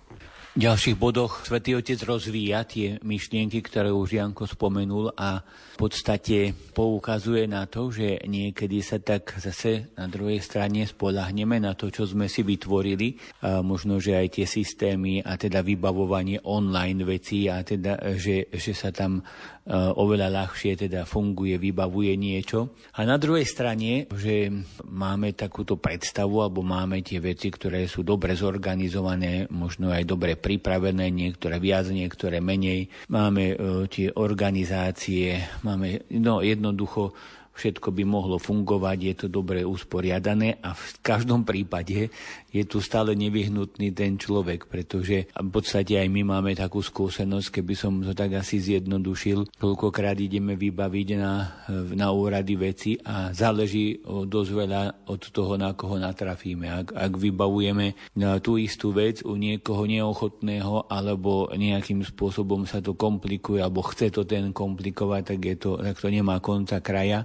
V 0.52 0.68
ďalších 0.68 1.00
bodoch 1.00 1.42
Svetý 1.48 1.74
Otec 1.74 1.96
rozvíja 2.04 2.62
tie 2.68 3.00
myšlienky, 3.00 3.64
ktoré 3.64 3.88
už 3.88 4.20
Janko 4.20 4.44
spomenul 4.44 5.16
a 5.16 5.42
podstate 5.82 6.54
poukazuje 6.54 7.50
na 7.50 7.66
to, 7.66 7.90
že 7.90 8.22
niekedy 8.30 8.78
sa 8.86 9.02
tak 9.02 9.34
zase 9.42 9.90
na 9.98 10.06
druhej 10.06 10.38
strane 10.38 10.86
spolahneme 10.86 11.58
na 11.58 11.74
to, 11.74 11.90
čo 11.90 12.06
sme 12.06 12.30
si 12.30 12.46
vytvorili, 12.46 13.18
a 13.42 13.66
možno, 13.66 13.98
že 13.98 14.14
aj 14.14 14.38
tie 14.38 14.46
systémy 14.46 15.26
a 15.26 15.34
teda 15.34 15.58
vybavovanie 15.66 16.38
online 16.46 17.02
vecí 17.02 17.50
a 17.50 17.66
teda, 17.66 18.14
že, 18.14 18.46
že 18.54 18.72
sa 18.78 18.94
tam 18.94 19.26
oveľa 19.72 20.26
ľahšie 20.42 20.74
teda 20.74 21.06
funguje, 21.06 21.54
vybavuje 21.54 22.18
niečo. 22.18 22.74
A 22.98 23.06
na 23.06 23.14
druhej 23.14 23.46
strane, 23.46 24.10
že 24.10 24.50
máme 24.90 25.38
takúto 25.38 25.78
predstavu 25.78 26.42
alebo 26.42 26.66
máme 26.66 26.98
tie 27.06 27.22
veci, 27.22 27.46
ktoré 27.46 27.86
sú 27.86 28.02
dobre 28.02 28.34
zorganizované, 28.34 29.46
možno 29.54 29.94
aj 29.94 30.02
dobre 30.02 30.34
pripravené, 30.34 31.14
niektoré 31.14 31.62
viac, 31.62 31.86
niektoré 31.94 32.42
menej. 32.42 32.90
Máme 33.06 33.54
tie 33.86 34.10
organizácie, 34.18 35.62
máme 35.62 35.71
no, 36.10 36.42
jednoducho 36.42 37.12
všetko 37.52 37.92
by 37.92 38.02
mohlo 38.08 38.36
fungovať, 38.40 38.98
je 38.98 39.14
to 39.14 39.26
dobre 39.28 39.62
usporiadané 39.62 40.58
a 40.64 40.72
v 40.72 40.84
každom 41.04 41.44
prípade 41.44 42.08
je 42.52 42.62
tu 42.68 42.84
stále 42.84 43.16
nevyhnutný 43.16 43.96
ten 43.96 44.20
človek, 44.20 44.68
pretože 44.68 45.32
v 45.32 45.48
podstate 45.48 45.96
aj 45.96 46.08
my 46.12 46.22
máme 46.36 46.52
takú 46.52 46.84
skúsenosť, 46.84 47.60
keby 47.60 47.74
som 47.76 48.04
to 48.04 48.12
tak 48.12 48.36
asi 48.36 48.60
zjednodušil, 48.60 49.56
koľkokrát 49.56 50.20
ideme 50.20 50.52
vybaviť 50.56 51.08
na, 51.16 51.64
na 51.96 52.08
úrady 52.12 52.54
veci 52.60 52.90
a 53.00 53.32
záleží 53.32 54.04
dosť 54.04 54.50
veľa 54.52 54.82
od 55.08 55.22
toho, 55.32 55.56
na 55.56 55.72
koho 55.72 55.96
natrafíme. 55.96 56.68
Ak, 56.68 56.88
ak 56.92 57.12
vybavujeme 57.16 58.12
tú 58.44 58.60
istú 58.60 58.92
vec 58.92 59.24
u 59.24 59.32
niekoho 59.40 59.88
neochotného 59.88 60.92
alebo 60.92 61.48
nejakým 61.56 62.04
spôsobom 62.04 62.68
sa 62.68 62.84
to 62.84 62.92
komplikuje 62.92 63.64
alebo 63.64 63.80
chce 63.80 64.12
to 64.12 64.28
ten 64.28 64.52
komplikovať, 64.52 65.22
tak, 65.32 65.40
je 65.40 65.56
to, 65.56 65.70
tak 65.80 65.96
to 65.96 66.08
nemá 66.12 66.36
konca 66.44 66.84
kraja 66.84 67.24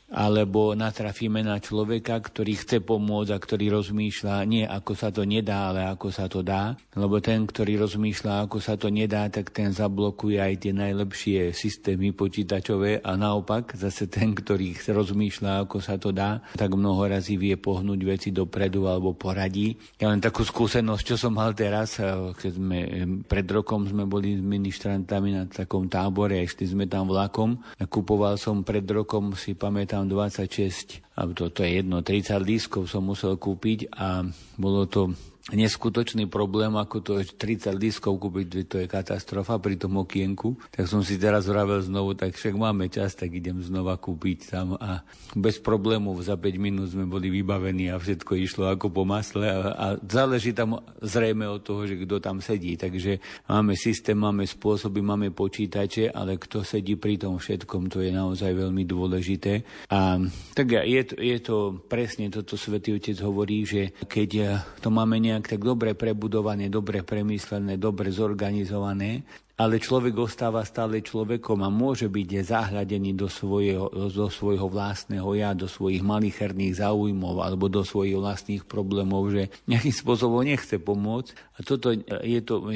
alebo 0.11 0.75
natrafíme 0.75 1.39
na 1.39 1.63
človeka, 1.63 2.19
ktorý 2.19 2.59
chce 2.59 2.83
pomôcť 2.83 3.31
a 3.31 3.39
ktorý 3.39 3.71
rozmýšľa 3.71 4.35
nie 4.43 4.67
ako 4.67 4.93
sa 4.93 5.09
to 5.09 5.23
nedá, 5.23 5.71
ale 5.71 5.87
ako 5.87 6.07
sa 6.11 6.27
to 6.27 6.43
dá. 6.43 6.75
Lebo 6.93 7.23
ten, 7.23 7.47
ktorý 7.47 7.79
rozmýšľa 7.79 8.45
ako 8.45 8.59
sa 8.59 8.75
to 8.75 8.91
nedá, 8.91 9.31
tak 9.31 9.55
ten 9.55 9.71
zablokuje 9.71 10.37
aj 10.37 10.67
tie 10.67 10.73
najlepšie 10.75 11.55
systémy 11.55 12.11
počítačové 12.11 12.99
a 12.99 13.15
naopak 13.15 13.73
zase 13.79 14.11
ten, 14.11 14.35
ktorý 14.35 14.75
rozmýšľa 14.83 15.63
ako 15.63 15.77
sa 15.79 15.95
to 15.95 16.11
dá, 16.11 16.43
tak 16.59 16.75
mnoho 16.75 17.07
razy 17.07 17.39
vie 17.39 17.55
pohnúť 17.55 17.99
veci 18.03 18.29
dopredu 18.35 18.91
alebo 18.91 19.15
poradí. 19.15 19.79
Ja 19.95 20.11
len 20.11 20.19
takú 20.19 20.43
skúsenosť, 20.43 21.03
čo 21.07 21.15
som 21.15 21.39
mal 21.39 21.55
teraz, 21.55 21.95
eh, 22.03 22.11
keď 22.35 22.51
sme 22.51 22.79
eh, 22.83 23.07
pred 23.23 23.47
rokom 23.47 23.87
sme 23.87 24.03
boli 24.03 24.35
s 24.35 24.43
ministrantami 24.43 25.31
na 25.31 25.43
takom 25.47 25.87
tábore, 25.87 26.43
išli 26.43 26.67
sme 26.67 26.85
tam 26.91 27.07
vlakom. 27.07 27.55
Nakupoval 27.79 28.35
som 28.35 28.67
pred 28.67 28.83
rokom, 28.83 29.31
si 29.39 29.55
pamätám, 29.55 30.00
tam 30.01 30.09
26, 30.09 31.13
alebo 31.13 31.37
to, 31.37 31.53
to 31.53 31.61
je 31.61 31.77
jedno, 31.77 32.01
30 32.01 32.41
lískov 32.41 32.89
som 32.89 33.05
musel 33.05 33.37
kúpiť 33.37 33.93
a 33.93 34.25
bolo 34.57 34.89
to 34.89 35.13
neskutočný 35.49 36.29
problém, 36.29 36.77
ako 36.77 36.97
to 37.01 37.13
30 37.17 37.73
lískov 37.73 38.21
kúpiť, 38.21 38.45
to 38.69 38.77
je 38.77 38.87
katastrofa 38.87 39.57
pri 39.57 39.81
tom 39.81 39.97
okienku. 39.97 40.53
Tak 40.69 40.85
som 40.85 41.01
si 41.01 41.17
teraz 41.17 41.49
vravel 41.49 41.81
znovu, 41.81 42.13
tak 42.13 42.37
však 42.37 42.53
máme 42.53 42.85
čas, 42.93 43.17
tak 43.17 43.33
idem 43.33 43.57
znova 43.65 43.97
kúpiť 43.97 44.53
tam 44.53 44.77
a 44.77 45.01
bez 45.33 45.57
problémov 45.57 46.21
za 46.21 46.37
5 46.37 46.61
minút 46.61 46.93
sme 46.93 47.09
boli 47.09 47.33
vybavení 47.33 47.89
a 47.89 47.97
všetko 47.97 48.37
išlo 48.37 48.69
ako 48.69 48.93
po 48.93 49.01
masle 49.01 49.49
a, 49.49 49.57
a 49.73 49.85
záleží 49.97 50.53
tam 50.53 50.77
zrejme 51.01 51.49
od 51.49 51.65
toho, 51.65 51.89
že 51.89 51.97
kto 51.97 52.21
tam 52.21 52.37
sedí. 52.37 52.77
Takže 52.77 53.17
máme 53.49 53.73
systém, 53.73 54.17
máme 54.17 54.45
spôsoby, 54.45 55.01
máme 55.01 55.33
počítače, 55.33 56.13
ale 56.13 56.37
kto 56.37 56.61
sedí 56.61 57.01
pri 57.01 57.17
tom 57.17 57.41
všetkom, 57.41 57.89
to 57.89 58.05
je 58.05 58.13
naozaj 58.13 58.53
veľmi 58.53 58.85
dôležité. 58.85 59.65
A 59.89 60.21
tak 60.53 60.77
je 60.85 61.01
je 61.17 61.37
to 61.41 61.81
presne 61.89 62.29
toto 62.29 62.55
Svetý 62.55 62.93
Otec 62.95 63.17
hovorí, 63.25 63.65
že 63.65 63.95
keď 64.05 64.61
to 64.79 64.93
máme 64.93 65.17
nejak 65.31 65.55
tak 65.55 65.61
dobre 65.63 65.95
prebudované, 65.95 66.67
dobre 66.67 67.07
premyslené, 67.07 67.79
dobre 67.79 68.11
zorganizované, 68.11 69.23
ale 69.55 69.77
človek 69.79 70.17
ostáva 70.17 70.65
stále 70.67 70.99
človekom 70.99 71.61
a 71.63 71.69
môže 71.69 72.09
byť 72.09 72.29
zahľadený 72.43 73.15
do 73.15 73.29
svojho, 73.31 73.87
do 74.11 74.27
svojho 74.27 74.67
vlastného 74.67 75.29
ja, 75.37 75.55
do 75.55 75.69
svojich 75.71 76.03
malicherných 76.03 76.81
záujmov 76.81 77.39
alebo 77.39 77.69
do 77.69 77.85
svojich 77.85 78.17
vlastných 78.17 78.63
problémov, 78.65 79.31
že 79.31 79.53
nejakým 79.69 79.93
spôsobom 79.93 80.41
nechce 80.43 80.81
pomôcť. 80.81 81.29
A 81.55 81.59
toto 81.63 81.93
je 82.25 82.39
to 82.43 82.67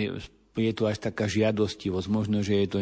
je 0.55 0.71
to 0.71 0.87
až 0.87 1.03
taká 1.03 1.27
žiadostivosť. 1.27 2.07
Možno, 2.07 2.39
že 2.39 2.63
je 2.63 2.67
to 2.71 2.79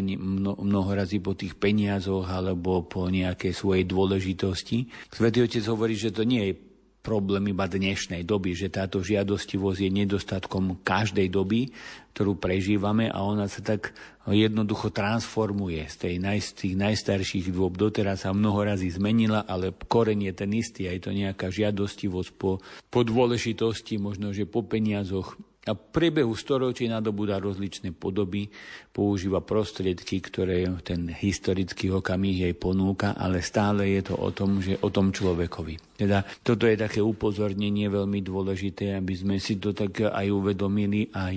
mnoho 0.62 0.94
razy 0.94 1.18
po 1.18 1.34
tých 1.34 1.58
peniazoch 1.58 2.30
alebo 2.30 2.86
po 2.86 3.10
nejakej 3.10 3.50
svojej 3.50 3.86
dôležitosti. 3.90 4.94
Svetý 5.10 5.42
Otec 5.42 5.66
hovorí, 5.66 5.98
že 5.98 6.14
to 6.14 6.22
nie 6.22 6.54
je 6.54 6.73
problém 7.04 7.52
iba 7.52 7.68
dnešnej 7.68 8.24
doby, 8.24 8.56
že 8.56 8.72
táto 8.72 9.04
žiadostivosť 9.04 9.80
je 9.84 9.92
nedostatkom 9.92 10.80
každej 10.88 11.28
doby, 11.28 11.76
ktorú 12.16 12.40
prežívame 12.40 13.12
a 13.12 13.20
ona 13.28 13.52
sa 13.52 13.60
tak 13.60 13.92
jednoducho 14.24 14.88
transformuje 14.88 15.84
z 15.92 15.96
tej 16.00 16.16
naj, 16.24 16.40
tých 16.56 16.80
najstarších 16.80 17.52
dôb. 17.52 17.76
Doteraz 17.76 18.24
sa 18.24 18.32
mnoho 18.32 18.64
razy 18.64 18.88
zmenila, 18.88 19.44
ale 19.44 19.76
koreň 19.76 20.32
je 20.32 20.34
ten 20.34 20.52
istý. 20.56 20.88
Aj 20.88 20.98
to 21.04 21.12
nejaká 21.12 21.52
žiadostivosť 21.52 22.32
po, 22.40 22.64
po 22.88 23.00
dôležitosti, 23.04 24.00
možno, 24.00 24.32
že 24.32 24.48
po 24.48 24.64
peniazoch, 24.64 25.36
a 25.64 25.72
v 25.72 25.84
priebehu 25.96 26.36
storočí 26.36 26.92
nadobúda 26.92 27.40
rozličné 27.40 27.96
podoby, 27.96 28.52
používa 28.94 29.42
prostriedky, 29.42 30.22
ktoré 30.22 30.70
ten 30.86 31.10
historický 31.10 31.90
okamih 31.90 32.46
jej 32.46 32.54
ponúka, 32.54 33.18
ale 33.18 33.42
stále 33.42 33.90
je 33.90 34.14
to 34.14 34.16
o 34.22 34.30
tom, 34.30 34.62
že 34.62 34.78
o 34.86 34.94
tom 34.94 35.10
človekovi. 35.10 35.98
Teda 35.98 36.22
toto 36.46 36.70
je 36.70 36.78
také 36.78 37.02
upozornenie 37.02 37.90
veľmi 37.90 38.22
dôležité, 38.22 38.94
aby 38.94 39.14
sme 39.18 39.36
si 39.42 39.58
to 39.58 39.74
tak 39.74 40.10
aj 40.14 40.28
uvedomili, 40.30 41.10
aj, 41.10 41.36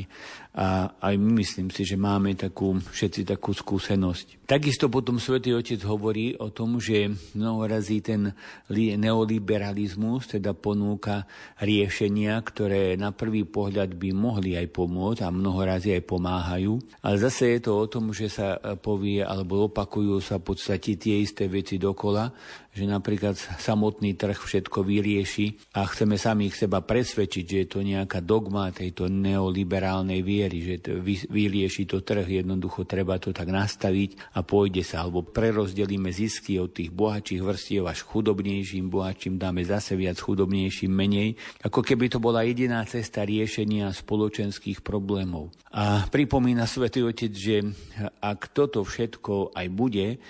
a 0.57 0.89
aj 1.01 1.15
myslím 1.17 1.69
si, 1.73 1.85
že 1.85 1.97
máme 1.97 2.37
takú, 2.37 2.77
všetci 2.77 3.25
takú 3.25 3.57
skúsenosť. 3.57 4.47
Takisto 4.47 4.87
potom 4.87 5.19
svätý 5.19 5.53
Otec 5.53 5.83
hovorí 5.85 6.39
o 6.39 6.55
tom, 6.55 6.79
že 6.79 7.11
mnohorazí 7.35 7.99
ten 7.99 8.31
neoliberalizmus 8.73 10.39
teda 10.39 10.55
ponúka 10.55 11.27
riešenia, 11.61 12.39
ktoré 12.41 12.95
na 12.95 13.11
prvý 13.11 13.43
pohľad 13.43 13.99
by 13.99 14.11
mohli 14.15 14.55
aj 14.55 14.71
pomôcť 14.71 15.21
a 15.27 15.35
mnohorazí 15.35 15.93
aj 15.99 16.03
pomáhajú. 16.07 16.79
Ale 17.03 17.17
zase 17.19 17.46
je 17.47 17.61
to 17.63 17.73
o 17.79 17.87
tom, 17.87 18.11
že 18.11 18.27
sa 18.27 18.59
povie 18.83 19.23
alebo 19.23 19.71
opakujú 19.71 20.19
sa 20.19 20.43
v 20.43 20.51
podstate 20.51 20.99
tie 20.99 21.23
isté 21.23 21.47
veci 21.47 21.79
dokola, 21.79 22.29
že 22.77 22.85
napríklad 22.85 23.41
samotný 23.41 24.13
trh 24.21 24.37
všetko 24.37 24.85
vyrieši 24.85 25.73
a 25.73 25.89
chceme 25.89 26.21
samých 26.21 26.69
seba 26.69 26.85
presvedčiť, 26.85 27.45
že 27.49 27.57
je 27.65 27.69
to 27.73 27.81
nejaká 27.81 28.21
dogma 28.21 28.69
tejto 28.69 29.09
neoliberálnej 29.09 30.21
viery, 30.21 30.61
že 30.61 30.77
to 30.85 31.01
vyrieši 31.33 31.89
to 31.89 32.05
trh, 32.05 32.29
jednoducho 32.29 32.85
treba 32.85 33.17
to 33.17 33.33
tak 33.33 33.49
nastaviť 33.49 34.37
a 34.37 34.45
pôjde 34.45 34.85
sa, 34.85 35.09
alebo 35.09 35.25
prerozdelíme 35.25 36.13
zisky 36.13 36.61
od 36.61 36.77
tých 36.77 36.93
bohatších 36.93 37.41
vrstiev 37.41 37.89
až 37.89 38.05
chudobnejším, 38.05 38.93
bohatším 38.93 39.41
dáme 39.41 39.65
zase 39.65 39.97
viac 39.97 40.21
chudobnejším 40.21 40.93
menej, 40.93 41.41
ako 41.65 41.81
keby 41.81 42.13
to 42.13 42.21
bola 42.21 42.45
jediná 42.45 42.85
cesta 42.85 43.25
riešenia 43.25 43.89
spoločenských 43.89 44.85
problémov. 44.85 45.49
A 45.73 46.05
pripomína 46.09 46.69
Svetý 46.69 47.05
Otec, 47.05 47.33
že 47.33 47.65
ak 48.21 48.53
toto 48.53 48.85
všetko 48.85 49.57
aj 49.57 49.67
bude, 49.73 50.21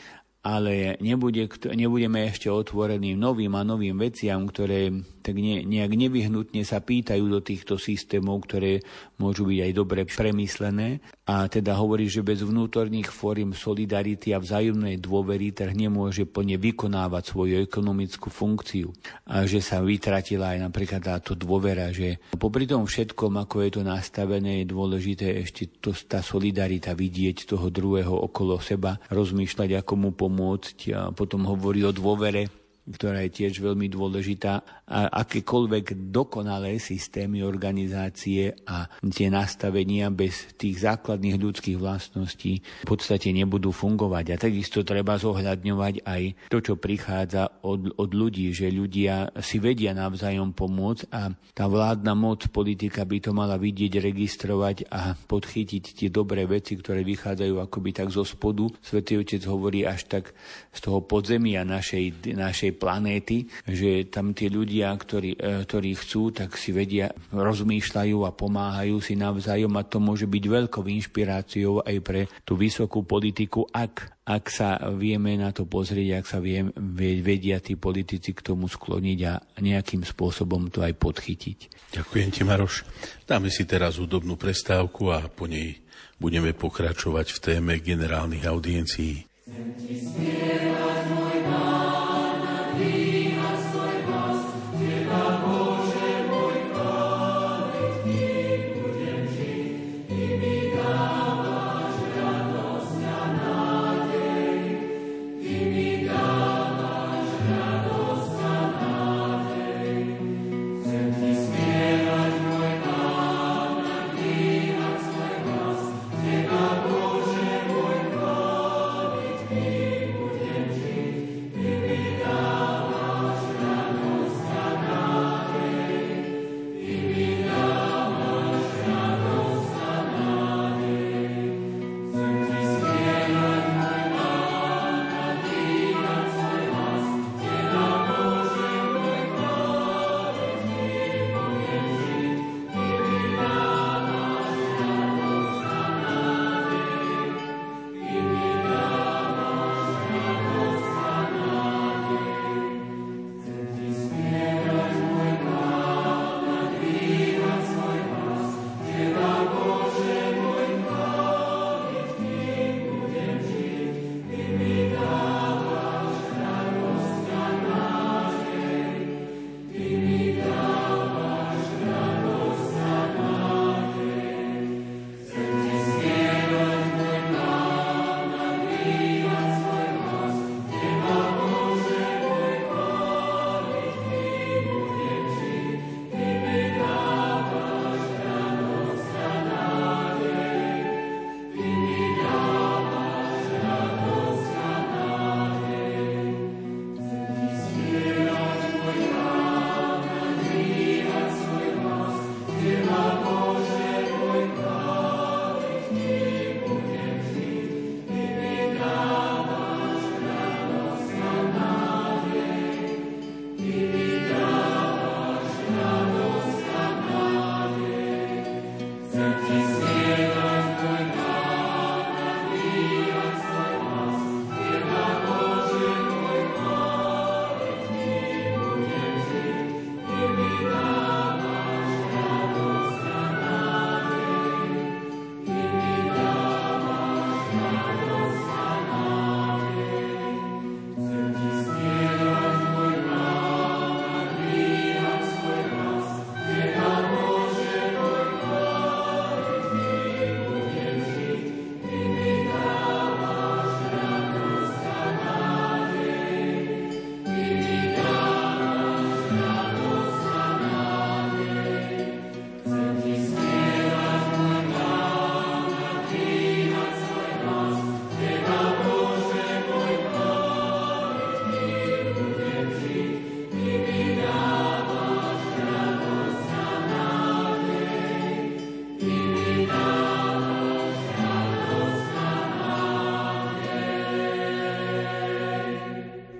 ale 0.47 0.95
nebude, 1.03 1.51
nebudeme 1.75 2.31
ešte 2.31 2.47
otvorení 2.47 3.19
novým 3.19 3.59
a 3.59 3.67
novým 3.67 3.99
veciam, 3.99 4.47
ktoré 4.47 4.95
tak 5.27 5.43
ne, 5.43 5.67
nejak 5.67 5.91
nevyhnutne 5.91 6.63
sa 6.63 6.79
pýtajú 6.79 7.27
do 7.27 7.43
týchto 7.43 7.83
systémov, 7.83 8.47
ktoré 8.47 8.79
môžu 9.19 9.43
byť 9.51 9.59
aj 9.59 9.73
dobre 9.75 10.07
premyslené. 10.07 11.03
A 11.27 11.51
teda 11.51 11.75
hovorí, 11.75 12.07
že 12.07 12.23
bez 12.23 12.47
vnútorných 12.47 13.11
fóriem 13.11 13.51
solidarity 13.51 14.31
a 14.31 14.39
vzájomnej 14.39 15.03
dôvery 15.03 15.51
trh 15.51 15.75
nemôže 15.75 16.23
plne 16.31 16.55
vykonávať 16.63 17.35
svoju 17.35 17.59
ekonomickú 17.67 18.31
funkciu. 18.31 18.95
A 19.27 19.51
že 19.51 19.59
sa 19.59 19.83
vytratila 19.83 20.55
aj 20.55 20.71
napríklad 20.71 21.03
táto 21.03 21.35
dôvera, 21.35 21.91
že 21.91 22.23
popri 22.39 22.71
tom 22.71 22.87
všetkom, 22.87 23.35
ako 23.43 23.67
je 23.67 23.71
to 23.75 23.83
nastavené, 23.83 24.63
je 24.63 24.71
dôležité 24.71 25.43
ešte 25.43 25.83
to, 25.83 25.91
tá 26.07 26.23
solidarita 26.23 26.95
vidieť 26.95 27.51
toho 27.51 27.67
druhého 27.67 28.15
okolo 28.15 28.63
seba, 28.63 29.03
rozmýšľať, 29.11 29.83
ako 29.83 29.93
mu 29.99 30.11
pomôcť 30.15 30.79
a 30.95 31.01
potom 31.11 31.43
hovorí 31.51 31.83
o 31.83 31.91
dôvere 31.91 32.47
ktorá 32.87 33.27
je 33.27 33.35
tiež 33.43 33.59
veľmi 33.59 33.91
dôležitá. 33.91 34.63
Akékoľvek 34.87 36.15
dokonalé 36.15 36.79
systémy 36.79 37.43
organizácie 37.43 38.55
a 38.71 38.87
tie 39.03 39.27
nastavenia 39.27 40.15
bez 40.15 40.55
tých 40.55 40.87
základných 40.87 41.43
ľudských 41.43 41.75
vlastností 41.75 42.63
v 42.63 42.87
podstate 42.87 43.35
nebudú 43.35 43.75
fungovať. 43.75 44.25
A 44.31 44.37
takisto 44.39 44.87
treba 44.87 45.19
zohľadňovať 45.19 46.07
aj 46.07 46.23
to, 46.55 46.63
čo 46.63 46.79
prichádza 46.79 47.67
od, 47.67 47.99
od 47.99 48.11
ľudí, 48.15 48.55
že 48.55 48.71
ľudia 48.71 49.35
si 49.43 49.59
vedia 49.59 49.91
navzájom 49.91 50.55
pomôcť 50.55 51.11
a 51.11 51.35
tá 51.35 51.67
vládna 51.67 52.15
moc, 52.15 52.47
politika 52.55 53.03
by 53.03 53.19
to 53.19 53.35
mala 53.35 53.59
vidieť, 53.59 53.99
registrovať 53.99 54.87
a 54.87 55.19
podchytiť 55.19 55.85
tie 55.99 56.09
dobré 56.15 56.47
veci, 56.47 56.79
ktoré 56.79 57.03
vychádzajú 57.03 57.59
akoby 57.59 57.91
tak 57.91 58.15
zo 58.15 58.23
spodu. 58.23 58.71
Svetý 58.79 59.19
Otec 59.19 59.43
hovorí 59.51 59.83
až 59.83 60.07
tak 60.07 60.31
z 60.71 60.79
toho 60.79 61.03
podzemia 61.03 61.67
našej, 61.67 62.31
našej 62.39 62.79
planéty, 62.79 63.51
že 63.67 64.07
tam 64.07 64.31
tí 64.31 64.47
ľudia, 64.47 64.76
ktorí, 64.85 65.41
e, 65.41 65.65
ktorí 65.65 65.97
chcú, 65.97 66.35
tak 66.35 66.61
si 66.61 66.75
vedia, 66.75 67.15
rozmýšľajú 67.33 68.19
a 68.27 68.35
pomáhajú 68.37 69.01
si 69.01 69.17
navzájom 69.17 69.73
a 69.79 69.87
to 69.87 69.97
môže 70.03 70.29
byť 70.29 70.45
veľkou 70.45 70.85
inšpiráciou 70.85 71.81
aj 71.87 71.97
pre 72.05 72.29
tú 72.45 72.59
vysokú 72.61 73.07
politiku, 73.09 73.65
ak, 73.73 74.27
ak 74.29 74.45
sa 74.53 74.77
vieme 74.93 75.39
na 75.41 75.55
to 75.55 75.65
pozrieť, 75.65 76.21
ak 76.21 76.27
sa 76.29 76.39
viem, 76.43 76.75
vedia 77.23 77.63
tí 77.63 77.79
politici 77.79 78.37
k 78.37 78.45
tomu 78.45 78.69
skloniť 78.69 79.19
a 79.25 79.35
nejakým 79.63 80.05
spôsobom 80.05 80.69
to 80.69 80.85
aj 80.85 80.93
podchytiť. 80.99 81.59
Ďakujem 81.97 82.29
ti, 82.35 82.43
Maroš. 82.45 82.85
Dáme 83.25 83.49
si 83.49 83.65
teraz 83.65 83.97
údobnú 83.97 84.37
prestávku 84.37 85.15
a 85.15 85.25
po 85.31 85.49
nej 85.49 85.81
budeme 86.21 86.53
pokračovať 86.57 87.27
v 87.33 87.39
téme 87.39 87.75
generálnych 87.81 88.45
audiencií. 88.45 89.25
Chcem 89.47 89.69
ti 89.79 89.95
spievať, 90.03 91.01
môj 91.13 91.37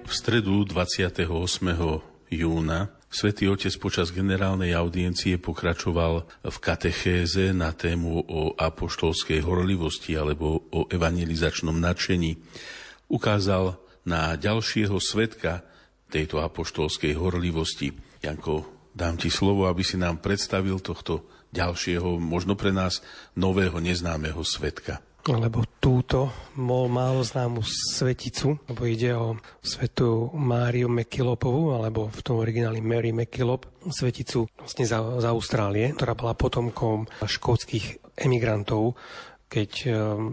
V 0.07 0.15
stredu 0.15 0.63
28. 0.63 1.27
júna 2.31 2.95
Svetý 3.11 3.51
Otec 3.51 3.75
počas 3.83 4.15
generálnej 4.15 4.71
audiencie 4.71 5.35
pokračoval 5.35 6.47
v 6.47 6.57
katechéze 6.63 7.51
na 7.51 7.75
tému 7.75 8.23
o 8.23 8.55
apoštolskej 8.55 9.43
horlivosti 9.43 10.15
alebo 10.15 10.63
o 10.71 10.87
evangelizačnom 10.87 11.75
nadšení. 11.75 12.39
Ukázal 13.11 13.83
na 14.07 14.39
ďalšieho 14.39 14.95
svetka 15.03 15.67
tejto 16.07 16.39
apoštolskej 16.39 17.19
horlivosti. 17.19 17.91
Janko, 18.23 18.63
dám 18.95 19.19
ti 19.19 19.27
slovo, 19.27 19.67
aby 19.67 19.83
si 19.83 19.99
nám 19.99 20.23
predstavil 20.23 20.79
tohto 20.79 21.27
ďalšieho, 21.51 22.23
možno 22.23 22.55
pre 22.55 22.71
nás 22.71 23.03
nového 23.35 23.83
neznámeho 23.83 24.47
svetka 24.47 25.03
lebo 25.35 25.67
túto 25.83 26.31
bol 26.55 26.87
málo 26.87 27.27
známu 27.27 27.59
sveticu, 27.67 28.63
lebo 28.71 28.83
ide 28.87 29.11
o 29.19 29.35
svetu 29.59 30.31
Máriu 30.39 30.87
Mekilopovú, 30.87 31.75
alebo 31.75 32.07
v 32.07 32.21
tom 32.23 32.39
origináli 32.39 32.79
Mary 32.79 33.11
Mekilop, 33.11 33.67
sveticu 33.91 34.47
vlastne 34.55 34.87
za, 34.87 35.03
za 35.19 35.35
Austrálie, 35.35 35.91
ktorá 35.99 36.15
bola 36.15 36.39
potomkom 36.39 37.11
škótskych 37.27 38.15
emigrantov, 38.15 38.95
keď 39.51 39.71
e, 39.83 39.89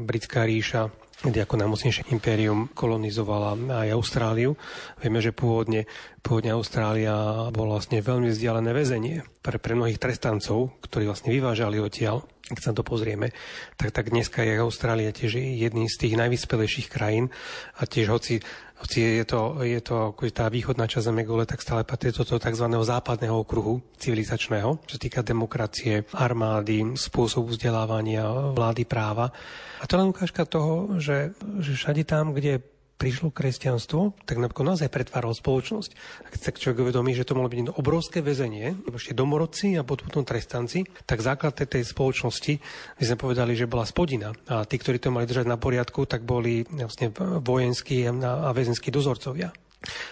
britská 0.06 0.46
ríša 0.46 0.94
kedy 1.24 1.40
ako 1.40 1.56
najmocnejšie 1.56 2.12
impérium 2.12 2.68
kolonizovala 2.76 3.56
aj 3.56 3.96
Austráliu. 3.96 4.60
Vieme, 5.00 5.24
že 5.24 5.32
pôvodne, 5.32 5.88
pôvodne 6.20 6.52
Austrália 6.52 7.48
bola 7.56 7.80
vlastne 7.80 8.04
veľmi 8.04 8.28
vzdialené 8.28 8.76
väzenie 8.76 9.24
pre, 9.40 9.56
pre 9.56 9.72
mnohých 9.72 10.04
trestancov, 10.04 10.76
ktorí 10.84 11.08
vlastne 11.08 11.32
vyvážali 11.32 11.80
odtiaľ 11.80 12.28
ak 12.52 12.60
sa 12.60 12.76
to 12.76 12.84
pozrieme, 12.84 13.32
tak, 13.80 13.96
tak 13.96 14.12
dneska 14.12 14.44
je 14.44 14.60
Austrália 14.60 15.16
tiež 15.16 15.40
jedným 15.40 15.88
z 15.88 15.96
tých 15.96 16.20
najvyspelejších 16.20 16.92
krajín 16.92 17.32
a 17.80 17.88
tiež 17.88 18.12
hoci, 18.12 18.44
hoci 18.84 19.24
je 19.24 19.24
to, 19.24 19.64
je 19.64 19.80
to 19.80 20.12
tá 20.36 20.52
východná 20.52 20.84
časť 20.84 21.08
Zemegule, 21.08 21.48
tak 21.48 21.64
stále 21.64 21.88
patrí 21.88 22.12
do 22.12 22.28
toho 22.28 22.44
tzv. 22.44 22.68
západného 22.68 23.40
okruhu 23.40 23.80
civilizačného, 23.96 24.84
čo 24.84 25.00
týka 25.00 25.24
demokracie, 25.24 26.04
armády, 26.12 27.00
spôsobu 27.00 27.56
vzdelávania, 27.56 28.52
vlády 28.52 28.84
práva. 28.84 29.32
A 29.80 29.88
to 29.88 29.96
len 29.96 30.12
ukážka 30.12 30.44
toho, 30.44 31.00
že, 31.00 31.32
že 31.64 31.80
všade 31.80 32.04
tam, 32.04 32.36
kde 32.36 32.60
prišlo 33.00 33.34
kresťanstvo, 33.34 34.16
tak 34.24 34.40
napokon 34.40 34.74
naozaj 34.74 34.92
pretváral 34.92 35.36
spoločnosť. 35.36 35.92
A 36.24 36.28
keď 36.32 36.40
sa 36.40 36.52
človek 36.54 36.88
uvedomí, 36.88 37.12
že 37.18 37.28
to 37.28 37.36
mohlo 37.36 37.52
byť 37.52 37.76
obrovské 37.76 38.20
väzenie, 38.24 38.76
ešte 38.92 39.18
domorodci 39.18 39.76
a 39.76 39.88
potom 39.88 40.24
trestanci, 40.24 40.84
tak 41.08 41.24
základ 41.24 41.56
tej 41.56 41.84
spoločnosti, 41.84 42.54
my 43.00 43.04
sme 43.04 43.18
povedali, 43.20 43.56
že 43.56 43.70
bola 43.70 43.88
spodina. 43.88 44.36
A 44.52 44.68
tí, 44.68 44.76
ktorí 44.78 45.00
to 45.00 45.12
mali 45.12 45.28
držať 45.28 45.48
na 45.48 45.58
poriadku, 45.60 46.06
tak 46.06 46.28
boli 46.28 46.68
vlastne 46.68 47.12
vojenskí 47.42 48.06
a 48.08 48.50
väzenskí 48.52 48.92
dozorcovia. 48.92 49.52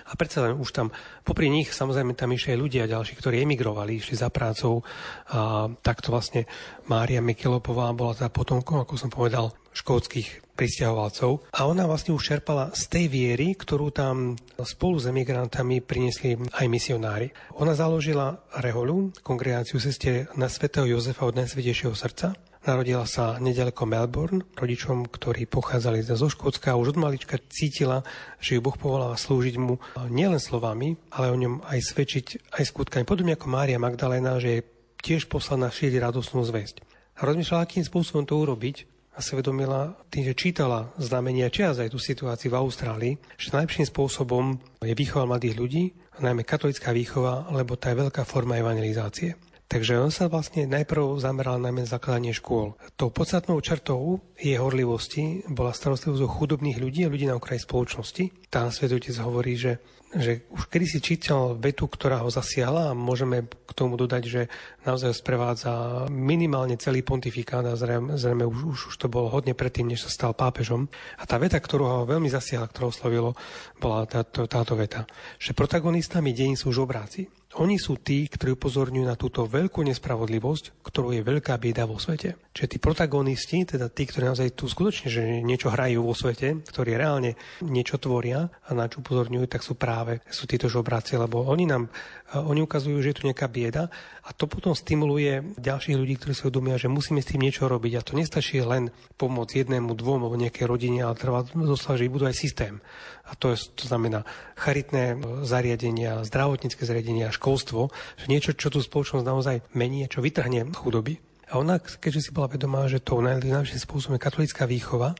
A 0.07 0.13
predsa 0.19 0.43
len 0.45 0.59
už 0.59 0.69
tam, 0.75 0.87
popri 1.23 1.47
nich 1.47 1.71
samozrejme 1.71 2.13
tam 2.13 2.31
išli 2.35 2.53
aj 2.55 2.61
ľudia 2.61 2.83
ďalší, 2.91 3.15
ktorí 3.17 3.41
emigrovali, 3.43 3.97
išli 3.99 4.19
za 4.19 4.27
prácou. 4.27 4.83
A 5.31 5.71
takto 5.81 6.11
vlastne 6.11 6.45
Mária 6.91 7.23
Mikilopová 7.23 7.91
bola 7.95 8.15
teda 8.15 8.29
potomkom, 8.31 8.83
ako 8.83 8.99
som 8.99 9.09
povedal, 9.09 9.55
škótskych 9.71 10.51
pristahovalcov 10.51 11.47
a 11.55 11.63
ona 11.65 11.87
vlastne 11.87 12.11
už 12.11 12.21
čerpala 12.35 12.75
z 12.75 12.91
tej 12.91 13.05
viery, 13.07 13.55
ktorú 13.55 13.89
tam 13.89 14.35
spolu 14.61 14.99
s 14.99 15.07
emigrantami 15.07 15.79
priniesli 15.79 16.35
aj 16.37 16.67
misionári. 16.67 17.31
Ona 17.57 17.73
založila 17.73 18.43
Reholu, 18.59 19.15
kongregáciu 19.23 19.79
sestier 19.79 20.27
na 20.35 20.51
svätého 20.51 20.85
Jozefa 20.85 21.23
od 21.23 21.39
Najsvetejšieho 21.39 21.95
srdca. 21.95 22.50
Narodila 22.61 23.09
sa 23.09 23.41
nedaleko 23.41 23.89
Melbourne, 23.89 24.45
rodičom, 24.53 25.09
ktorí 25.09 25.49
pochádzali 25.49 26.05
zo 26.05 26.29
Škótska 26.29 26.73
a 26.73 26.77
už 26.77 26.93
od 26.93 27.01
malička 27.01 27.41
cítila, 27.49 28.05
že 28.37 28.53
ju 28.53 28.61
Boh 28.61 28.77
povolal 28.77 29.17
slúžiť 29.17 29.57
mu 29.57 29.81
nielen 30.13 30.37
slovami, 30.37 30.93
ale 31.09 31.33
o 31.33 31.41
ňom 31.41 31.65
aj 31.65 31.79
svedčiť 31.81 32.53
aj 32.53 32.63
skutkami. 32.69 33.01
Podobne 33.01 33.33
ako 33.33 33.49
Mária 33.49 33.81
Magdalena, 33.81 34.37
že 34.37 34.61
je 34.61 34.65
tiež 35.01 35.25
poslaná 35.25 35.73
šíriť 35.73 36.05
radosnú 36.05 36.45
zväzť. 36.45 36.85
A 37.17 37.25
rozmýšľala, 37.25 37.65
akým 37.65 37.81
spôsobom 37.81 38.29
to 38.29 38.37
urobiť 38.37 38.85
a 39.17 39.25
sa 39.25 39.33
vedomila 39.41 39.97
tým, 40.13 40.29
že 40.29 40.37
čítala 40.37 40.93
znamenia 41.01 41.49
čias 41.49 41.81
aj 41.81 41.89
tú 41.89 41.97
situáciu 41.97 42.53
v 42.53 42.61
Austrálii, 42.61 43.13
že 43.41 43.57
najlepším 43.57 43.89
spôsobom 43.89 44.61
je 44.85 44.93
výchova 44.93 45.25
mladých 45.25 45.57
ľudí, 45.57 45.83
najmä 46.21 46.45
katolická 46.45 46.93
výchova, 46.93 47.49
lebo 47.49 47.73
tá 47.73 47.89
je 47.89 48.05
veľká 48.05 48.21
forma 48.21 48.61
evangelizácie. 48.61 49.33
Takže 49.71 50.03
on 50.03 50.11
sa 50.11 50.27
vlastne 50.27 50.67
najprv 50.67 51.15
zameral 51.23 51.55
najmä 51.55 51.87
zakladanie 51.87 52.35
škôl. 52.35 52.75
Tou 52.99 53.07
podstatnou 53.07 53.55
črtou 53.63 54.19
jej 54.35 54.59
horlivosti 54.59 55.47
bola 55.47 55.71
starostlivosť 55.71 56.27
o 56.27 56.33
chudobných 56.35 56.75
ľudí 56.75 57.07
a 57.07 57.11
ľudí 57.11 57.23
na 57.31 57.39
okraji 57.39 57.63
spoločnosti. 57.63 58.51
Tá 58.51 58.67
svetotec 58.67 59.15
hovorí, 59.23 59.55
že 59.55 59.79
že 60.11 60.43
už 60.51 60.67
kedy 60.67 60.85
si 60.91 60.99
čítal 60.99 61.55
vetu, 61.55 61.87
ktorá 61.87 62.19
ho 62.19 62.27
zasiahla 62.27 62.91
a 62.91 62.97
môžeme 62.97 63.47
k 63.47 63.71
tomu 63.71 63.95
dodať, 63.95 64.23
že 64.27 64.41
naozaj 64.85 65.17
sprevádza 65.17 66.05
minimálne 66.09 66.77
celý 66.77 67.05
pontifikát 67.05 67.65
a 67.65 67.77
zrejme, 67.77 68.17
zrejme 68.17 68.45
už, 68.45 68.59
už, 68.73 68.79
už 68.93 68.95
to 68.97 69.07
bolo 69.07 69.29
hodne 69.29 69.53
predtým, 69.53 69.89
než 69.89 70.07
sa 70.07 70.11
stal 70.11 70.31
pápežom. 70.33 70.89
A 71.17 71.23
tá 71.29 71.37
veta, 71.37 71.61
ktorú 71.61 71.83
ho 71.85 72.09
veľmi 72.09 72.29
zasiahla, 72.29 72.69
ktorú 72.69 72.89
oslovilo, 72.89 73.37
bola 73.77 74.05
táto, 74.09 74.49
táto 74.49 74.73
veta, 74.73 75.05
že 75.37 75.57
protagonistami 75.57 76.33
dejín 76.33 76.57
sú 76.57 76.73
žobráci. 76.73 77.29
Oni 77.59 77.75
sú 77.75 77.99
tí, 77.99 78.31
ktorí 78.31 78.55
upozorňujú 78.55 79.03
na 79.03 79.19
túto 79.19 79.43
veľkú 79.43 79.83
nespravodlivosť, 79.83 80.87
ktorú 80.87 81.11
je 81.11 81.19
veľká 81.19 81.59
bieda 81.59 81.83
vo 81.83 81.99
svete. 81.99 82.39
Čiže 82.55 82.71
tí 82.71 82.77
protagonisti, 82.79 83.67
teda 83.67 83.91
tí, 83.91 84.07
ktorí 84.07 84.31
naozaj 84.31 84.55
tu 84.55 84.71
skutočne 84.71 85.11
že 85.11 85.43
niečo 85.43 85.67
hrajú 85.67 85.99
vo 85.99 86.15
svete, 86.15 86.63
ktorí 86.63 86.95
reálne 86.95 87.35
niečo 87.59 87.99
tvoria 87.99 88.47
a 88.47 88.69
na 88.71 88.87
čo 88.87 89.03
upozorňujú, 89.03 89.51
tak 89.51 89.67
sú 89.67 89.75
práve 89.75 90.23
sú 90.31 90.47
títo 90.47 90.71
žobráci, 90.71 91.19
lebo 91.19 91.43
oni 91.43 91.67
nám 91.67 91.91
oni 92.39 92.63
ukazujú, 92.63 92.95
že 93.03 93.11
je 93.11 93.17
tu 93.19 93.27
nejaká 93.27 93.51
bieda 93.51 93.91
a 94.23 94.31
to 94.31 94.47
potom 94.47 94.71
stimuluje 94.71 95.43
ďalších 95.59 95.99
ľudí, 95.99 96.15
ktorí 96.15 96.31
si 96.31 96.47
uvedomia, 96.47 96.79
že 96.79 96.87
musíme 96.87 97.19
s 97.19 97.27
tým 97.27 97.43
niečo 97.43 97.67
robiť. 97.67 97.99
A 97.99 98.05
to 98.07 98.15
nestačí 98.15 98.63
len 98.63 98.95
pomôcť 99.19 99.67
jednému, 99.67 99.91
dvom 99.91 100.23
alebo 100.23 100.39
nejakej 100.39 100.63
rodine, 100.63 101.03
ale 101.03 101.19
treba 101.19 101.43
zostať, 101.43 101.99
že 101.99 102.07
budú 102.07 102.31
aj 102.31 102.39
systém. 102.39 102.79
A 103.27 103.35
to, 103.35 103.51
je, 103.51 103.67
to 103.75 103.83
znamená 103.91 104.23
charitné 104.55 105.19
zariadenia, 105.43 106.23
zdravotnícke 106.23 106.87
zariadenia, 106.87 107.35
školstvo, 107.35 107.91
že 108.15 108.31
niečo, 108.31 108.55
čo 108.55 108.71
tú 108.71 108.79
spoločnosť 108.79 109.27
naozaj 109.27 109.55
mení, 109.75 110.07
čo 110.07 110.23
vytrhne 110.23 110.71
chudoby. 110.71 111.19
A 111.51 111.59
ona, 111.59 111.83
keďže 111.83 112.31
si 112.31 112.31
bola 112.31 112.47
vedomá, 112.47 112.87
že 112.87 113.03
to 113.03 113.19
najlepším 113.19 113.83
spôsobom 113.83 114.15
je 114.15 114.23
katolická 114.23 114.63
výchova, 114.63 115.11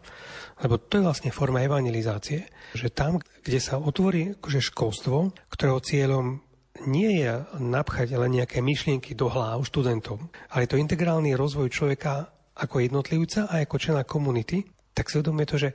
lebo 0.64 0.80
to 0.80 1.02
je 1.02 1.04
vlastne 1.04 1.34
forma 1.34 1.60
evangelizácie, 1.60 2.48
že 2.72 2.88
tam, 2.88 3.20
kde 3.44 3.60
sa 3.60 3.76
otvorí 3.76 4.40
akože 4.40 4.64
školstvo, 4.72 5.36
ktorého 5.52 5.84
cieľom 5.84 6.40
nie 6.88 7.22
je 7.22 7.44
napchať 7.60 8.16
len 8.16 8.42
nejaké 8.42 8.64
myšlienky 8.64 9.14
do 9.14 9.28
hlav 9.28 9.62
študentov, 9.68 10.18
ale 10.50 10.66
je 10.66 10.72
to 10.72 10.82
integrálny 10.82 11.36
rozvoj 11.36 11.68
človeka 11.70 12.32
ako 12.56 12.84
jednotlivca 12.84 13.48
a 13.48 13.64
ako 13.64 13.76
člena 13.78 14.04
komunity, 14.08 14.64
tak 14.92 15.08
si 15.08 15.20
uvedomuje 15.20 15.48
to, 15.48 15.58
že 15.58 15.70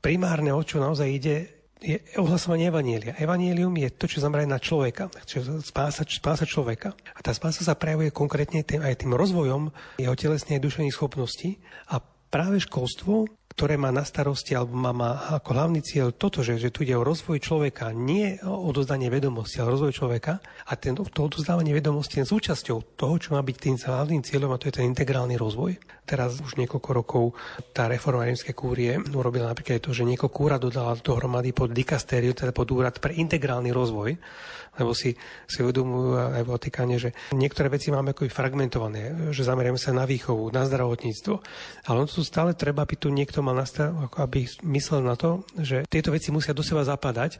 primárne 0.00 0.54
o 0.54 0.62
čo 0.62 0.80
naozaj 0.80 1.08
ide, 1.10 1.36
je 1.80 1.96
ohlasovanie 2.20 2.68
Evanielia. 2.68 3.16
Evanielium 3.16 3.72
je 3.80 3.88
to, 3.96 4.04
čo 4.04 4.20
zamerá 4.20 4.44
na 4.44 4.60
človeka, 4.60 5.08
čo 5.24 5.40
spása, 5.64 6.04
spása 6.04 6.44
človeka. 6.44 6.92
A 7.16 7.24
tá 7.24 7.32
spása 7.32 7.64
sa 7.64 7.72
prejavuje 7.72 8.12
konkrétne 8.12 8.60
tým, 8.60 8.84
aj 8.84 9.00
tým 9.00 9.16
rozvojom 9.16 9.72
jeho 9.96 10.12
telesnej 10.12 10.60
a 10.60 10.64
duševných 10.64 10.92
schopností. 10.92 11.56
A 11.88 12.04
práve 12.28 12.60
školstvo 12.60 13.32
ktoré 13.60 13.76
má 13.76 13.92
na 13.92 14.08
starosti 14.08 14.56
alebo 14.56 14.72
má, 14.72 14.88
má 14.96 15.36
ako 15.36 15.52
hlavný 15.52 15.84
cieľ 15.84 16.16
toto, 16.16 16.40
že, 16.40 16.56
že 16.56 16.72
tu 16.72 16.80
ide 16.80 16.96
o 16.96 17.04
rozvoj 17.04 17.44
človeka, 17.44 17.92
nie 17.92 18.40
o 18.40 18.72
odozdanie 18.72 19.12
vedomosti, 19.12 19.60
ale 19.60 19.76
rozvoj 19.76 19.92
človeka 20.00 20.40
a 20.64 20.72
ten, 20.80 20.96
to 20.96 21.20
odozdávanie 21.20 21.76
vedomosti 21.76 22.24
je 22.24 22.32
súčasťou 22.32 22.96
toho, 22.96 23.14
čo 23.20 23.36
má 23.36 23.44
byť 23.44 23.56
tým 23.60 23.76
hlavným 23.76 24.24
cieľom 24.24 24.56
a 24.56 24.56
to 24.56 24.72
je 24.72 24.80
ten 24.80 24.88
integrálny 24.88 25.36
rozvoj. 25.36 25.76
Teraz 26.10 26.42
už 26.42 26.58
niekoľko 26.58 26.90
rokov 26.90 27.24
tá 27.70 27.86
reforma 27.86 28.26
rímskej 28.26 28.50
kúrie 28.50 28.98
urobila 29.14 29.46
napríklad 29.46 29.78
to, 29.78 29.94
že 29.94 30.02
niekoľko 30.02 30.38
úrad 30.42 30.58
dodala 30.58 30.98
dohromady 30.98 31.54
pod 31.54 31.70
dikastériu, 31.70 32.34
teda 32.34 32.50
pod 32.50 32.66
úrad 32.74 32.98
pre 32.98 33.14
integrálny 33.14 33.70
rozvoj, 33.70 34.18
lebo 34.82 34.90
si, 34.90 35.14
si 35.46 35.58
uvedomujú 35.62 36.18
aj 36.18 36.42
v 36.42 36.50
Vatikáne, 36.50 36.96
že 36.98 37.14
niektoré 37.30 37.70
veci 37.70 37.94
máme 37.94 38.10
ako 38.10 38.26
fragmentované, 38.26 39.30
že 39.30 39.46
zameriame 39.46 39.78
sa 39.78 39.94
na 39.94 40.02
výchovu, 40.02 40.50
na 40.50 40.66
zdravotníctvo, 40.66 41.34
ale 41.86 41.96
on 42.02 42.10
tu 42.10 42.26
stále 42.26 42.58
treba, 42.58 42.82
aby 42.82 42.98
tu 42.98 43.06
niekto 43.14 43.38
mal 43.38 43.54
nastav, 43.54 43.94
aby 44.18 44.50
myslel 44.66 45.06
na 45.06 45.14
to, 45.14 45.46
že 45.62 45.86
tieto 45.86 46.10
veci 46.10 46.34
musia 46.34 46.50
do 46.50 46.66
seba 46.66 46.82
zapadať 46.82 47.38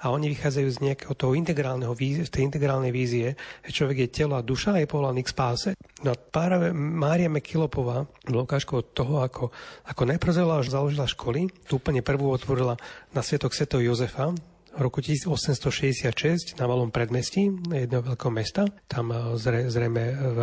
a 0.00 0.08
oni 0.08 0.32
vychádzajú 0.32 0.68
z 0.72 0.78
nejakého 0.80 1.14
toho 1.14 1.36
integrálneho 1.36 1.92
vízie, 1.92 2.24
z 2.24 2.32
tej 2.32 2.42
integrálnej 2.48 2.88
vízie, 2.88 3.36
že 3.60 3.70
človek 3.70 4.08
je 4.08 4.12
telo 4.12 4.34
a 4.36 4.42
duša 4.42 4.76
a 4.76 4.80
je 4.80 4.88
povolaný 4.88 5.20
k 5.24 5.32
spáse. 5.32 5.70
No 6.00 6.12
a 6.12 6.16
práve 6.16 6.72
Mária 6.72 7.28
Mekilopová 7.28 8.08
bola 8.24 8.44
ukážkou 8.48 8.80
toho, 8.96 9.20
ako, 9.20 9.52
ako 9.84 10.02
najprv 10.08 10.32
založila 10.64 11.04
školy, 11.04 11.52
tu 11.68 11.76
úplne 11.76 12.00
prvú 12.00 12.32
otvorila 12.32 12.80
na 13.12 13.20
Svietok 13.20 13.52
Svetov 13.52 13.84
Jozefa, 13.84 14.32
v 14.70 14.86
roku 14.86 15.02
1866 15.02 16.54
na 16.54 16.70
malom 16.70 16.94
predmestí 16.94 17.50
jedného 17.50 18.06
veľkého 18.06 18.30
mesta, 18.30 18.70
tam 18.86 19.10
zrejme 19.34 20.04
v, 20.14 20.38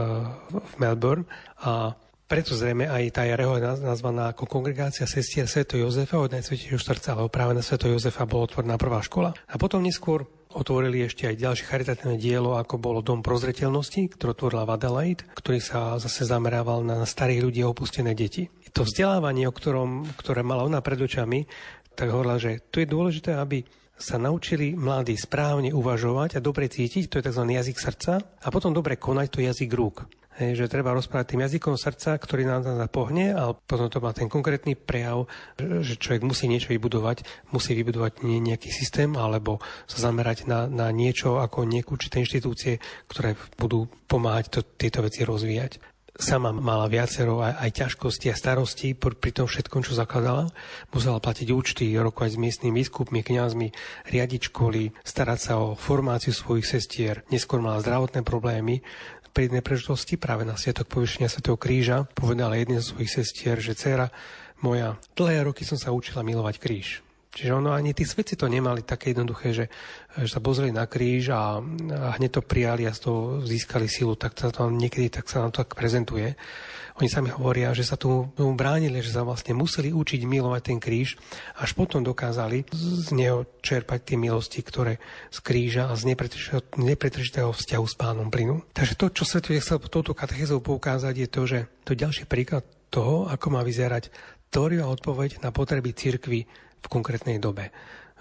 v 0.52 0.74
Melbourne. 0.84 1.24
A 1.64 1.96
Preto 2.28 2.60
zrejme 2.60 2.92
aj 2.92 3.16
tá 3.16 3.24
Jareho 3.24 3.56
je 3.56 3.88
nazvaná 3.88 4.36
ako 4.36 4.52
kongregácia 4.52 5.08
sestier 5.08 5.48
Sveto 5.48 5.80
Jozefa 5.80 6.20
od 6.20 6.36
Najsvetejšieho 6.36 6.76
srdca, 6.76 7.16
lebo 7.16 7.32
práve 7.32 7.56
na 7.56 7.64
Sveto 7.64 7.88
Jozefa 7.88 8.28
bola 8.28 8.52
otvorená 8.52 8.76
prvá 8.76 9.00
škola. 9.00 9.32
A 9.48 9.56
potom 9.56 9.80
neskôr 9.80 10.28
otvorili 10.52 11.08
ešte 11.08 11.24
aj 11.24 11.40
ďalšie 11.40 11.72
charitatívne 11.72 12.20
dielo, 12.20 12.60
ako 12.60 12.84
bolo 12.84 13.00
Dom 13.00 13.24
prozretelnosti, 13.24 14.12
ktorý 14.12 14.36
otvorila 14.36 14.68
Adelaide, 14.68 15.24
ktorý 15.40 15.64
sa 15.64 15.96
zase 16.04 16.28
zamerával 16.28 16.84
na 16.84 17.08
starých 17.08 17.48
ľudí 17.48 17.64
a 17.64 17.72
opustené 17.72 18.12
deti. 18.12 18.52
To 18.76 18.84
vzdelávanie, 18.84 19.48
o 19.48 19.56
ktorom, 19.56 20.12
ktoré 20.20 20.44
mala 20.44 20.68
ona 20.68 20.84
pred 20.84 21.00
očami, 21.00 21.48
tak 21.96 22.12
hovorila, 22.12 22.36
že 22.44 22.60
tu 22.68 22.84
je 22.84 22.92
dôležité, 22.92 23.40
aby 23.40 23.64
sa 23.96 24.20
naučili 24.20 24.76
mladí 24.76 25.16
správne 25.16 25.72
uvažovať 25.72 26.38
a 26.38 26.44
dobre 26.44 26.68
cítiť, 26.68 27.08
to 27.08 27.24
je 27.24 27.32
tzv. 27.32 27.44
jazyk 27.56 27.78
srdca, 27.80 28.20
a 28.20 28.48
potom 28.52 28.76
dobre 28.76 29.00
konať, 29.00 29.28
to 29.32 29.40
jazyk 29.40 29.72
rúk. 29.72 30.04
Hej, 30.38 30.54
že 30.54 30.70
treba 30.70 30.94
rozprávať 30.94 31.34
tým 31.34 31.50
jazykom 31.50 31.82
srdca, 31.82 32.14
ktorý 32.14 32.46
nám 32.46 32.62
zapohne, 32.62 33.34
ale 33.34 33.58
potom 33.58 33.90
to 33.90 33.98
má 33.98 34.14
ten 34.14 34.30
konkrétny 34.30 34.78
prejav, 34.78 35.26
že 35.58 35.98
človek 35.98 36.22
musí 36.22 36.46
niečo 36.46 36.70
vybudovať, 36.78 37.26
musí 37.50 37.74
vybudovať 37.74 38.22
nejaký 38.22 38.70
systém 38.70 39.18
alebo 39.18 39.58
sa 39.90 39.98
zamerať 39.98 40.46
na, 40.46 40.70
na 40.70 40.94
niečo 40.94 41.42
ako 41.42 41.66
nejakú 41.66 41.98
určité 41.98 42.22
inštitúcie, 42.22 42.78
ktoré 43.10 43.34
budú 43.58 43.90
pomáhať 44.06 44.54
to, 44.54 44.60
tieto 44.62 45.02
veci 45.02 45.26
rozvíjať 45.26 45.98
sama 46.18 46.50
mala 46.50 46.90
viacero 46.90 47.40
aj, 47.46 47.54
aj 47.62 47.70
ťažkosti 47.78 48.28
a 48.34 48.36
starosti 48.36 48.98
pri 48.98 49.32
tom 49.32 49.46
všetkom, 49.46 49.86
čo 49.86 49.94
zakladala. 49.94 50.50
Musela 50.92 51.22
platiť 51.22 51.48
účty, 51.54 51.86
rokovať 51.94 52.36
s 52.36 52.42
miestnymi 52.42 52.74
biskupmi, 52.82 53.22
kňazmi, 53.22 53.68
riadiť 54.10 54.42
školy, 54.50 54.98
starať 55.06 55.40
sa 55.40 55.54
o 55.62 55.78
formáciu 55.78 56.34
svojich 56.34 56.66
sestier. 56.66 57.22
Neskôr 57.30 57.62
mala 57.62 57.82
zdravotné 57.86 58.26
problémy, 58.26 58.82
pri 59.38 59.54
jednej 59.54 59.62
prežitosti 59.62 60.18
práve 60.18 60.50
na 60.50 60.58
Sviatok 60.58 60.90
povyšenia 60.90 61.30
Svetého 61.30 61.62
kríža 61.62 62.10
povedala 62.18 62.58
jednej 62.58 62.82
zo 62.82 62.98
svojich 62.98 63.22
sestier, 63.22 63.62
že 63.62 63.78
dcera 63.78 64.10
moja, 64.66 64.98
dlhé 65.14 65.46
roky 65.46 65.62
som 65.62 65.78
sa 65.78 65.94
učila 65.94 66.26
milovať 66.26 66.58
kríž. 66.58 67.06
Čiže 67.28 67.54
ono 67.54 67.76
ani 67.76 67.94
tí 67.94 68.08
svetci 68.08 68.34
to 68.40 68.50
nemali 68.50 68.82
také 68.82 69.14
jednoduché, 69.14 69.54
že, 69.54 69.66
že 70.18 70.30
sa 70.32 70.42
pozreli 70.42 70.74
na 70.74 70.90
kríž 70.90 71.30
a, 71.30 71.62
a 71.62 72.10
hneď 72.18 72.40
to 72.40 72.42
prijali 72.42 72.88
a 72.88 72.96
z 72.96 73.06
toho 73.06 73.46
získali 73.46 73.86
silu, 73.86 74.18
tak 74.18 74.34
sa 74.34 74.50
to 74.50 74.72
niekedy 74.74 75.12
tak 75.14 75.30
sa 75.30 75.46
nám 75.46 75.52
to 75.54 75.62
tak 75.62 75.78
prezentuje. 75.78 76.34
Oni 76.98 77.06
sami 77.06 77.30
hovoria, 77.30 77.78
že 77.78 77.86
sa 77.86 77.94
tomu, 77.94 78.34
tomu 78.34 78.58
bránili, 78.58 79.06
že 79.06 79.14
sa 79.14 79.22
vlastne 79.22 79.54
museli 79.54 79.94
učiť 79.94 80.26
milovať 80.26 80.62
ten 80.66 80.82
kríž, 80.82 81.14
až 81.62 81.78
potom 81.78 82.02
dokázali 82.02 82.66
z 82.74 83.14
neho 83.14 83.46
čerpať 83.62 84.02
tie 84.02 84.18
milosti, 84.18 84.66
ktoré 84.66 84.98
z 85.30 85.38
kríža 85.46 85.94
a 85.94 85.94
z 85.94 86.18
nepretržitého 86.74 87.54
vzťahu 87.54 87.86
s 87.86 87.96
pánom 88.02 88.34
plynu. 88.34 88.66
Takže 88.74 88.98
to, 88.98 89.14
čo 89.14 89.30
sa 89.30 89.38
tu 89.38 89.54
chcel 89.54 89.78
touto 89.78 90.18
katechézou 90.18 90.58
poukázať, 90.58 91.14
je 91.14 91.30
to, 91.30 91.42
že 91.46 91.60
to 91.86 91.94
je 91.94 92.02
ďalší 92.02 92.26
príklad 92.26 92.66
toho, 92.90 93.30
ako 93.30 93.54
má 93.54 93.62
vyzerať 93.62 94.10
teória 94.50 94.90
odpoveď 94.90 95.46
na 95.46 95.54
potreby 95.54 95.94
cirkvy 95.94 96.50
v 96.82 96.88
konkrétnej 96.88 97.38
dobe. 97.42 97.74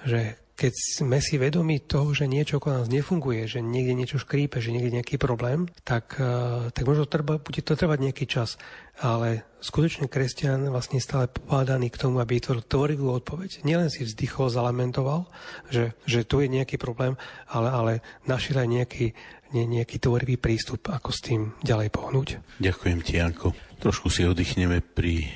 Že 0.07 0.37
keď 0.57 0.73
sme 0.73 1.21
si 1.21 1.37
vedomi 1.37 1.85
toho, 1.85 2.17
že 2.17 2.25
niečo 2.25 2.57
okolo 2.57 2.81
nás 2.81 2.89
nefunguje, 2.89 3.45
že 3.45 3.61
niekde 3.61 3.93
niečo 3.93 4.17
škrípe, 4.17 4.57
že 4.57 4.73
niekde 4.73 4.97
nejaký 4.97 5.21
problém, 5.21 5.69
tak, 5.85 6.17
eh, 6.17 6.73
tak 6.73 6.89
možno 6.89 7.05
trba, 7.05 7.37
bude 7.37 7.61
to 7.61 7.77
trvať 7.77 7.99
nejaký 8.01 8.25
čas. 8.25 8.57
Ale 8.97 9.45
skutočne 9.61 10.09
kresťan 10.09 10.73
vlastne 10.73 10.97
stále 10.97 11.29
popádaný 11.29 11.93
k 11.93 12.01
tomu, 12.01 12.25
aby 12.25 12.41
vytvoril 12.41 12.65
tvorivú 12.65 13.13
odpoveď. 13.13 13.69
Nielen 13.69 13.93
si 13.93 14.09
vzdychol, 14.09 14.49
zalamentoval, 14.49 15.29
že, 15.69 15.93
že 16.09 16.25
tu 16.25 16.41
je 16.41 16.49
nejaký 16.49 16.81
problém, 16.81 17.21
ale, 17.53 17.69
ale 17.69 17.93
našiel 18.25 18.65
aj 18.65 18.69
nejaký, 18.73 19.07
nie, 19.53 19.69
nejaký 19.69 20.01
tvorivý 20.01 20.41
prístup, 20.41 20.89
ako 20.89 21.13
s 21.13 21.21
tým 21.21 21.53
ďalej 21.61 21.93
pohnúť. 21.93 22.29
Ďakujem 22.65 22.99
ti, 23.05 23.21
Janko. 23.21 23.53
Trošku 23.77 24.09
si 24.09 24.25
oddychneme 24.25 24.81
pri 24.81 25.29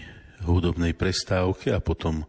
hudobnej 0.49 0.97
prestávke 0.97 1.77
a 1.77 1.85
potom 1.85 2.25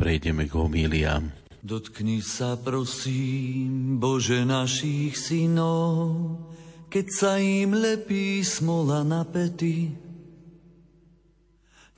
prejdeme 0.00 0.48
k 0.48 0.56
homíliám. 0.56 1.28
Dotkni 1.60 2.24
sa 2.24 2.56
prosím, 2.56 4.00
Bože 4.00 4.48
našich 4.48 5.12
synov, 5.12 6.40
keď 6.88 7.06
sa 7.12 7.36
im 7.36 7.76
lepí 7.76 8.40
smola 8.40 9.04
na 9.04 9.28
pety. 9.28 9.92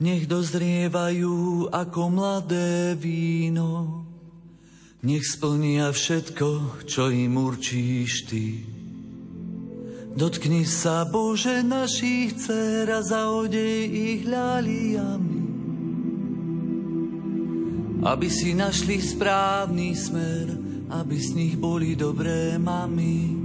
Nech 0.03 0.27
dozrievajú 0.27 1.71
ako 1.71 2.01
mladé 2.11 2.99
víno, 2.99 4.03
nech 4.99 5.23
splnia 5.23 5.95
všetko, 5.95 6.83
čo 6.83 7.07
im 7.07 7.39
určíš 7.39 8.27
Ty. 8.27 8.47
Dotkni 10.19 10.67
sa, 10.67 11.07
Bože, 11.07 11.63
našich 11.63 12.35
dcer 12.35 12.91
a 12.91 12.99
zaodej 12.99 13.87
ich 13.87 14.21
ľaliami 14.27 15.52
aby 18.03 18.27
si 18.27 18.51
našli 18.51 18.99
správny 18.99 19.95
smer, 19.95 20.51
aby 20.91 21.15
z 21.15 21.29
nich 21.39 21.55
boli 21.55 21.95
dobré 21.95 22.59
mami. 22.59 23.39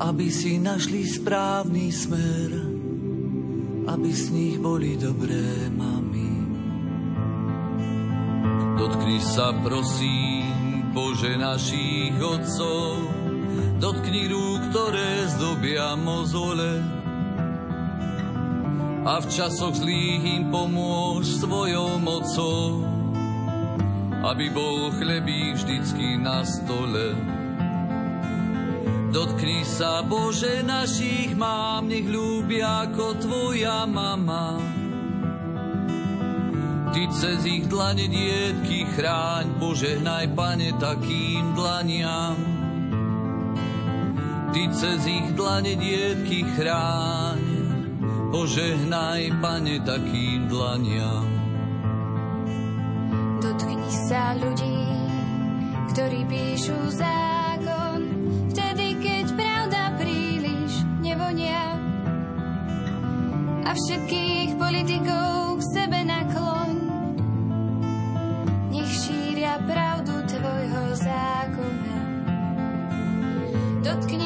Aby 0.00 0.32
si 0.32 0.56
našli 0.56 1.04
správny 1.04 1.92
smer, 1.92 2.50
aby 3.84 4.10
z 4.10 4.24
nich 4.32 4.56
boli 4.56 4.96
dobré 4.96 5.68
mami. 5.76 6.32
Dotkni 8.80 9.20
sa 9.20 9.52
prosím, 9.60 10.90
Bože 10.96 11.36
našich 11.36 12.16
otcov, 12.16 12.96
dotkni 13.76 14.32
rúk, 14.32 14.72
ktoré 14.72 15.28
zdobia 15.36 15.94
mozole, 16.00 17.01
a 19.02 19.18
v 19.18 19.26
časoch 19.26 19.74
zlých 19.74 20.22
im 20.22 20.44
pomôž 20.54 21.26
svojou 21.42 21.98
mocou, 21.98 22.86
aby 24.22 24.46
bol 24.54 24.94
chlebík 24.94 25.58
vždycky 25.58 26.22
na 26.22 26.46
stole. 26.46 27.18
Dotkni 29.12 29.66
sa, 29.66 30.00
Bože, 30.06 30.64
našich 30.64 31.34
mám, 31.36 31.90
nech 31.90 32.06
ľúbia 32.08 32.88
ako 32.88 33.20
Tvoja 33.20 33.84
mama. 33.84 34.56
Ty 36.92 37.02
cez 37.12 37.44
ich 37.44 37.66
dlane 37.68 38.04
dietky 38.08 38.84
chráň, 38.96 39.56
požehnaj, 39.60 40.32
Pane, 40.36 40.76
takým 40.76 41.56
dlaniam. 41.56 42.36
Ty 44.52 44.62
cez 44.76 45.00
ich 45.08 45.28
dlane 45.32 45.76
dietky 45.76 46.44
chráň, 46.56 47.31
Požehnaj, 48.32 49.28
Pane, 49.44 49.76
takým 49.84 50.48
dlaniam. 50.48 51.28
Dotkni 53.44 53.92
sa 54.08 54.32
ľudí, 54.40 54.88
ktorí 55.92 56.24
píšu 56.24 56.96
zákon, 56.96 58.00
vtedy, 58.48 58.96
keď 59.04 59.26
pravda 59.36 59.82
príliš 60.00 60.80
nevonia. 61.04 61.76
A 63.68 63.76
všetkých 63.76 64.56
politikov 64.56 65.60
k 65.60 65.62
sebe 65.76 66.00
nakloň, 66.00 66.74
nech 68.72 68.92
šíria 68.96 69.60
pravdu 69.68 70.24
Tvojho 70.24 70.84
zákona. 70.96 71.96
Dotkni 73.84 74.21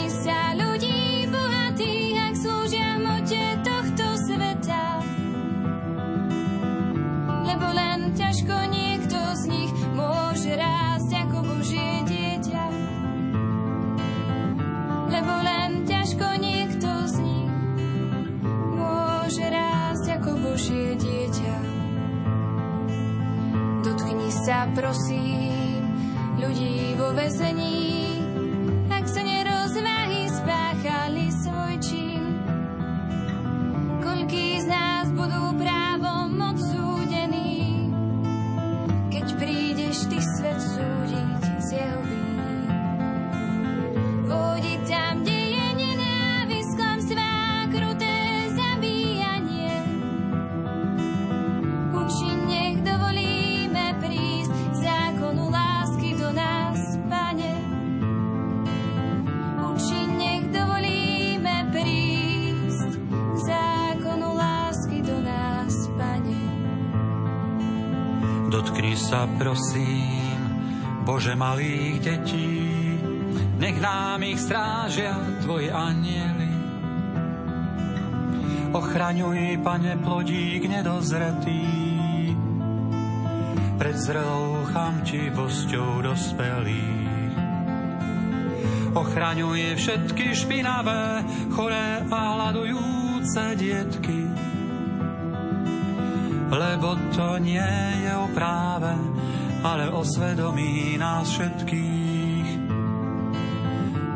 prosím 24.77 25.81
ľudí 26.37 26.93
vo 27.01 27.17
vezení, 27.17 28.06
Malých 71.67 71.99
detí, 71.99 72.63
nech 73.59 73.83
nám 73.83 74.23
ich 74.23 74.39
strážia 74.39 75.19
Tvoje 75.43 75.67
aniely. 75.67 76.53
Ochraňuj, 78.71 79.59
Pane, 79.67 79.99
plodík 79.99 80.63
nedozretý, 80.71 81.67
pred 83.83 83.99
zrelou 83.99 84.63
chamtivosťou 84.71 86.07
dospelých. 86.07 87.35
Ochraňuje 88.95 89.75
všetky 89.75 90.39
špinavé, 90.39 91.27
choré 91.51 92.07
a 92.07 92.19
hľadujúce 92.47 93.59
dietky, 93.59 94.23
lebo 96.47 96.95
to 97.11 97.43
nie 97.43 97.75
je 98.07 98.13
o 98.15 98.31
práve, 98.31 98.95
ale 99.67 99.91
o 99.91 100.07
svedomí 100.07 100.95
nás 100.95 101.27
všetkých. 101.35 102.49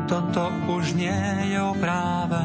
Toto 0.07 0.47
už 0.71 0.95
nie 0.95 1.51
je 1.51 1.59
o 1.59 1.75
práve, 1.75 2.39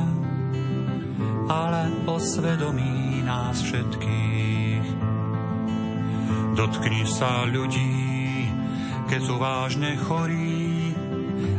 ale 1.47 1.95
o 2.11 2.19
svedomí 2.19 3.23
nás 3.23 3.63
všetkých. 3.63 4.87
Dotkni 6.59 7.07
sa 7.07 7.47
ľudí, 7.47 8.51
keď 9.07 9.21
sú 9.23 9.39
vážne 9.39 9.95
chorí, 10.03 10.91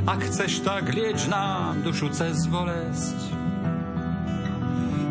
ak 0.03 0.19
chceš, 0.27 0.67
tak 0.67 0.91
lieč 0.91 1.31
nám 1.31 1.83
dušu 1.83 2.11
cez 2.11 2.47
bolesť 2.51 3.37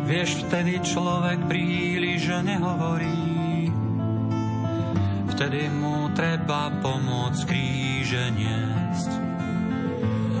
Vieš, 0.07 0.47
vtedy 0.47 0.79
človek 0.87 1.51
príliš 1.51 2.31
nehovorí. 2.39 3.67
Vtedy 5.35 5.67
mu 5.67 6.06
treba 6.17 6.73
pomôcť 6.81 7.41
kríže 7.45 8.33
niesť. 8.33 9.11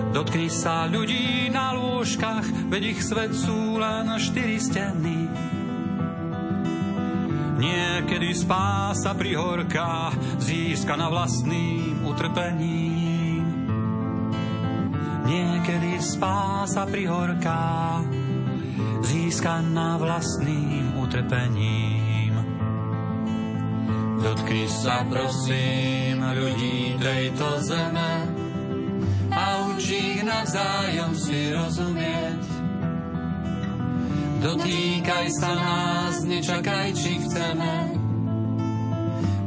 Dotkni 0.09 0.49
sa 0.49 0.89
ľudí 0.89 1.53
na 1.53 1.77
lôžkach, 1.77 2.73
veď 2.73 2.97
ich 2.97 3.01
svet 3.05 3.37
sú 3.37 3.77
len 3.77 4.09
štyri 4.17 4.57
steny. 4.57 5.29
Niekedy 7.61 8.33
spása 8.33 9.13
pri 9.13 9.37
horkách 9.37 10.41
získa 10.41 10.97
na 10.97 11.13
vlastným 11.13 12.01
utrpením. 12.09 13.45
Niekedy 15.29 16.01
spása 16.01 16.89
pri 16.89 17.05
horkách 17.05 18.05
získaná 19.05 20.01
vlastným 20.01 20.97
utrpením. 20.97 22.06
Dotkni 24.27 24.67
sa 24.67 25.07
prosím 25.07 26.19
ľudí 26.19 26.99
tejto 26.99 27.63
zeme 27.63 28.27
a 29.31 29.71
učí 29.71 30.19
ich 30.19 30.23
navzájom 30.27 31.15
si 31.15 31.55
rozumieť. 31.55 32.43
Dotýkaj 34.43 35.27
sa 35.31 35.51
nás, 35.55 36.27
nečakaj, 36.27 36.91
či 36.91 37.23
chceme. 37.23 37.95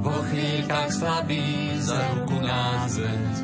Vo 0.00 0.16
chvíľkach 0.32 0.88
slabý 0.96 1.76
za 1.76 2.00
ruku 2.16 2.40
nás 2.40 2.96
veď. 2.96 3.34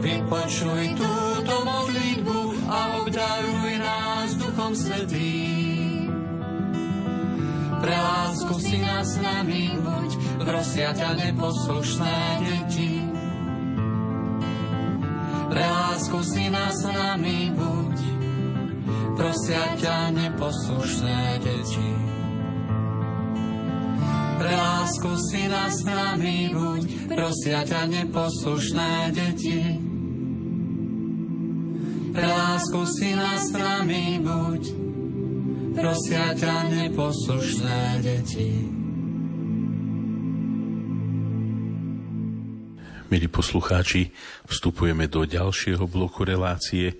Vypočuj 0.00 0.96
túto 0.96 1.54
modlitbu 1.68 2.40
a 2.72 3.04
obdaruj 3.04 3.72
nás 3.76 4.32
Duchom 4.32 4.72
Svetým. 4.72 5.57
Pre 7.88 7.96
lásku 7.96 8.54
si 8.60 8.76
nás 8.84 9.16
nami 9.16 9.72
buď, 9.80 10.10
prosia 10.44 10.92
ťa 10.92 11.10
neposlušné 11.24 12.16
deti. 12.44 13.00
Pre 15.48 15.64
lásku 15.64 16.18
si 16.20 16.52
nás 16.52 16.84
nami 16.84 17.48
buď, 17.56 17.96
prosia 19.16 19.64
ťa 19.80 20.12
neposlušné 20.12 21.40
deti. 21.40 21.90
Pre 24.36 24.52
lásku 24.52 25.10
si 25.32 25.42
nás 25.48 25.80
nami 25.80 26.52
buď, 26.52 26.82
prosia 27.08 27.64
ťa 27.64 27.88
neposlušné 27.88 29.16
deti 29.16 29.64
pre 32.18 32.26
lásku 32.26 32.82
si 32.98 33.14
nás 33.14 33.46
nami 33.54 34.18
buď, 34.18 34.87
prosia 35.78 36.34
ťa 36.34 36.54
neposlušné 36.74 38.02
deti. 38.02 38.50
Milí 43.08 43.24
poslucháči, 43.30 44.12
vstupujeme 44.44 45.08
do 45.08 45.24
ďalšieho 45.24 45.86
bloku 45.88 46.28
relácie, 46.28 46.98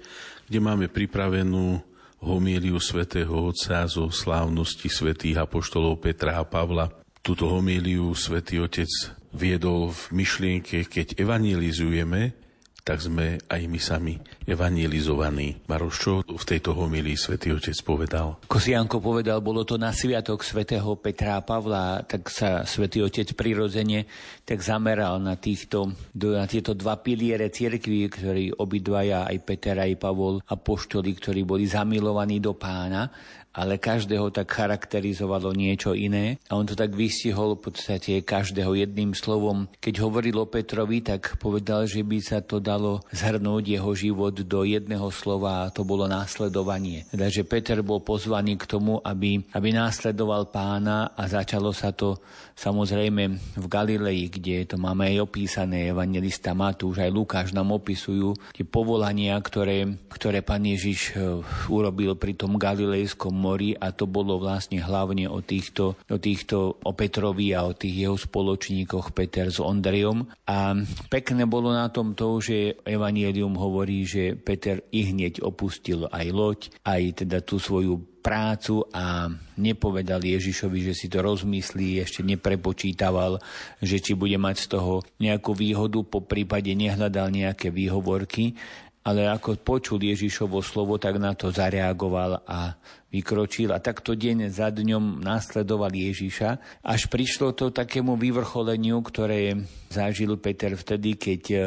kde 0.49 0.59
máme 0.63 0.87
pripravenú 0.89 1.85
homíliu 2.25 2.81
svätého 2.81 3.53
Otca 3.53 3.85
zo 3.85 4.09
slávnosti 4.09 4.89
svätých 4.89 5.43
apoštolov 5.43 6.01
Petra 6.01 6.41
a 6.41 6.47
Pavla. 6.49 6.89
Tuto 7.21 7.51
homíliu 7.51 8.17
svätý 8.17 8.63
Otec 8.63 8.89
viedol 9.37 9.93
v 9.93 10.25
myšlienke, 10.25 10.89
keď 10.89 11.21
evangelizujeme, 11.21 12.48
tak 12.89 13.05
sme 13.05 13.37
aj 13.37 13.63
my 13.69 13.77
sami 13.77 14.17
evangelizovaní. 14.49 15.69
Maroš, 15.69 15.95
čo 16.01 16.13
v 16.25 16.49
tejto 16.49 16.73
homilii 16.73 17.21
svätý 17.21 17.53
Otec 17.53 17.77
povedal? 17.85 18.41
Kosianko 18.49 19.05
povedal, 19.05 19.45
bolo 19.45 19.69
to 19.69 19.77
na 19.77 19.93
sviatok 19.93 20.41
svätého 20.41 20.97
Petra 20.97 21.37
a 21.37 21.45
Pavla, 21.45 22.01
tak 22.09 22.33
sa 22.33 22.65
svätý 22.65 23.05
Otec 23.05 23.37
prirodzene 23.37 24.09
tak 24.49 24.65
zameral 24.65 25.21
na, 25.21 25.37
týchto, 25.37 25.93
na 26.17 26.49
tieto 26.49 26.73
dva 26.73 26.97
piliere 26.97 27.53
cirkvi, 27.53 28.09
ktorí 28.09 28.57
obidvaja, 28.57 29.29
aj 29.29 29.37
Peter, 29.45 29.77
aj 29.77 29.93
Pavol, 30.01 30.41
apoštoli, 30.49 31.13
ktorí 31.13 31.45
boli 31.45 31.69
zamilovaní 31.69 32.41
do 32.41 32.57
pána 32.57 33.13
ale 33.59 33.83
každého 33.83 34.31
tak 34.31 34.55
charakterizovalo 34.55 35.51
niečo 35.51 35.99
iné 35.99 36.39
a 36.47 36.55
on 36.55 36.63
to 36.63 36.79
tak 36.79 36.95
vystihol 36.95 37.59
v 37.59 37.67
podstate 37.67 38.23
každého 38.23 38.79
jedným 38.79 39.19
slovom. 39.19 39.67
Keď 39.83 39.99
hovoril 39.99 40.39
o 40.39 40.47
Petrovi, 40.47 41.03
tak 41.03 41.43
povedal, 41.43 41.91
že 41.91 42.07
by 42.07 42.19
sa 42.23 42.39
to 42.39 42.63
dalo 42.63 43.03
zhrnúť 43.11 43.75
jeho 43.75 43.91
život 43.99 44.39
do 44.39 44.63
jedného 44.63 45.11
slova 45.11 45.67
a 45.67 45.73
to 45.75 45.83
bolo 45.83 46.07
následovanie. 46.07 47.11
Teda, 47.11 47.27
že 47.27 47.43
Peter 47.43 47.83
bol 47.83 47.99
pozvaný 47.99 48.55
k 48.55 48.71
tomu, 48.71 49.03
aby, 49.03 49.43
aby 49.51 49.69
následoval 49.75 50.55
pána 50.55 51.19
a 51.19 51.27
začalo 51.27 51.75
sa 51.75 51.91
to 51.91 52.23
samozrejme 52.55 53.23
v 53.59 53.67
Galilei, 53.67 54.31
kde 54.31 54.67
to 54.71 54.77
máme 54.79 55.11
aj 55.11 55.27
opísané, 55.27 55.91
evangelista 55.91 56.55
Matúš, 56.55 57.03
aj 57.03 57.11
Lukáš 57.11 57.49
nám 57.51 57.75
opisujú 57.75 58.39
tie 58.55 58.63
povolania, 58.67 59.39
ktoré, 59.39 59.87
ktoré 60.11 60.43
pán 60.43 60.63
Ježiš 60.63 61.15
eh, 61.15 61.43
urobil 61.67 62.15
pri 62.15 62.39
tom 62.39 62.55
galilejskom 62.55 63.48
mori 63.49 63.73
a 63.73 63.97
to 63.97 64.05
bolo 64.05 64.37
vlastne 64.37 64.85
hlavne 64.85 65.25
o 65.25 65.41
týchto, 65.41 65.97
o 65.97 66.19
týchto 66.21 66.77
o 66.85 66.93
Petrovi 66.93 67.57
a 67.57 67.65
o 67.65 67.73
tých 67.73 68.05
jeho 68.05 68.17
spoločníkoch 68.21 69.17
Peter 69.17 69.49
s 69.49 69.57
Ondrejom. 69.65 70.29
A 70.45 70.77
pekné 71.09 71.49
bolo 71.49 71.73
na 71.73 71.89
tom 71.89 72.13
to, 72.13 72.45
že 72.45 72.77
Evangelium 72.85 73.57
hovorí, 73.57 74.05
že 74.05 74.37
Peter 74.37 74.85
i 74.93 75.09
hneď 75.09 75.41
opustil 75.41 76.05
aj 76.13 76.27
loď, 76.29 76.61
aj 76.85 77.25
teda 77.25 77.41
tú 77.41 77.57
svoju 77.57 78.19
prácu 78.29 78.85
a 78.93 79.33
nepovedal 79.57 80.21
Ježišovi, 80.21 80.93
že 80.93 80.95
si 80.95 81.09
to 81.09 81.25
rozmyslí, 81.25 82.03
ešte 82.03 82.21
neprepočítaval, 82.27 83.41
že 83.81 84.05
či 84.05 84.13
bude 84.13 84.37
mať 84.37 84.57
z 84.59 84.67
toho 84.77 85.01
nejakú 85.17 85.57
výhodu, 85.57 86.05
po 86.05 86.21
prípade 86.21 86.69
nehľadal 86.77 87.33
nejaké 87.33 87.73
výhovorky, 87.73 88.59
ale 89.05 89.25
ako 89.31 89.57
počul 89.63 90.03
Ježišovo 90.03 90.61
slovo, 90.61 90.99
tak 91.01 91.17
na 91.17 91.33
to 91.33 91.49
zareagoval 91.49 92.45
a 92.45 92.77
vykročil 93.09 93.73
a 93.73 93.81
takto 93.81 94.13
deň 94.13 94.53
za 94.53 94.69
dňom 94.69 95.25
následoval 95.25 95.93
Ježiša, 95.95 96.83
až 96.85 97.09
prišlo 97.09 97.57
to 97.57 97.73
takému 97.73 98.21
vyvrcholeniu, 98.21 99.01
ktoré 99.01 99.57
zažil 99.89 100.37
Peter 100.37 100.77
vtedy, 100.77 101.17
keď 101.17 101.43
e, 101.49 101.59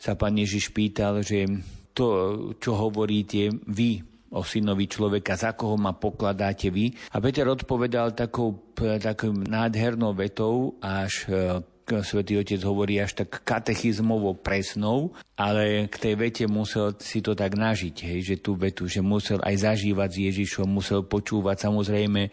sa 0.00 0.16
pán 0.16 0.40
Ježiš 0.40 0.72
pýtal, 0.72 1.20
že 1.20 1.44
to, 1.92 2.06
čo 2.56 2.72
hovoríte 2.78 3.52
vy 3.68 4.00
o 4.32 4.44
synovi 4.44 4.88
človeka, 4.88 5.40
za 5.40 5.56
koho 5.56 5.76
ma 5.80 5.96
pokladáte 5.96 6.68
vy. 6.68 6.92
A 7.12 7.20
Peter 7.20 7.48
odpovedal 7.48 8.12
takou, 8.12 8.72
takou 8.76 9.32
nádhernou 9.32 10.12
vetou, 10.12 10.76
až 10.80 11.28
e, 11.28 11.60
svätý 12.04 12.38
Otec 12.38 12.60
hovorí 12.62 13.00
až 13.00 13.24
tak 13.24 13.42
katechizmovo 13.42 14.36
presnou, 14.36 15.16
ale 15.38 15.88
k 15.88 15.96
tej 15.96 16.14
vete 16.14 16.44
musel 16.44 16.94
si 17.00 17.24
to 17.24 17.32
tak 17.32 17.56
nažiť, 17.56 17.96
hej, 18.04 18.20
že 18.22 18.36
tú 18.38 18.54
vetu, 18.58 18.86
že 18.86 19.00
musel 19.00 19.40
aj 19.40 19.74
zažívať 19.74 20.10
s 20.12 20.18
Ježišom, 20.32 20.68
musel 20.68 21.06
počúvať 21.06 21.68
samozrejme 21.68 22.30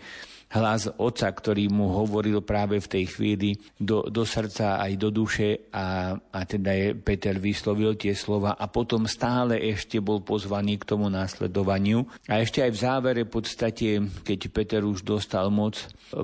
hlas 0.55 0.87
Otca, 0.95 1.27
ktorý 1.27 1.67
mu 1.67 1.91
hovoril 1.91 2.39
práve 2.39 2.79
v 2.79 2.87
tej 2.87 3.05
chvíli 3.11 3.49
do, 3.75 4.07
do 4.07 4.23
srdca 4.23 4.79
aj 4.79 4.93
do 4.95 5.09
duše 5.11 5.67
a, 5.73 6.15
a 6.15 6.39
teda 6.45 6.71
je, 6.71 6.87
Peter 6.95 7.35
vyslovil 7.35 7.99
tie 7.99 8.13
slova 8.13 8.55
a 8.55 8.65
potom 8.71 9.09
stále 9.09 9.59
ešte 9.59 9.99
bol 9.99 10.21
pozvaný 10.21 10.79
k 10.79 10.87
tomu 10.87 11.11
následovaniu. 11.11 12.05
A 12.29 12.39
ešte 12.39 12.63
aj 12.63 12.71
v 12.71 12.81
závere 12.81 13.21
v 13.25 13.33
podstate, 13.35 13.87
keď 14.23 14.39
Peter 14.53 14.81
už 14.85 15.03
dostal 15.03 15.51
moc 15.51 15.75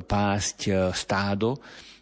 pásť 0.08 0.60
e, 0.70 0.74
stádo, 0.96 1.60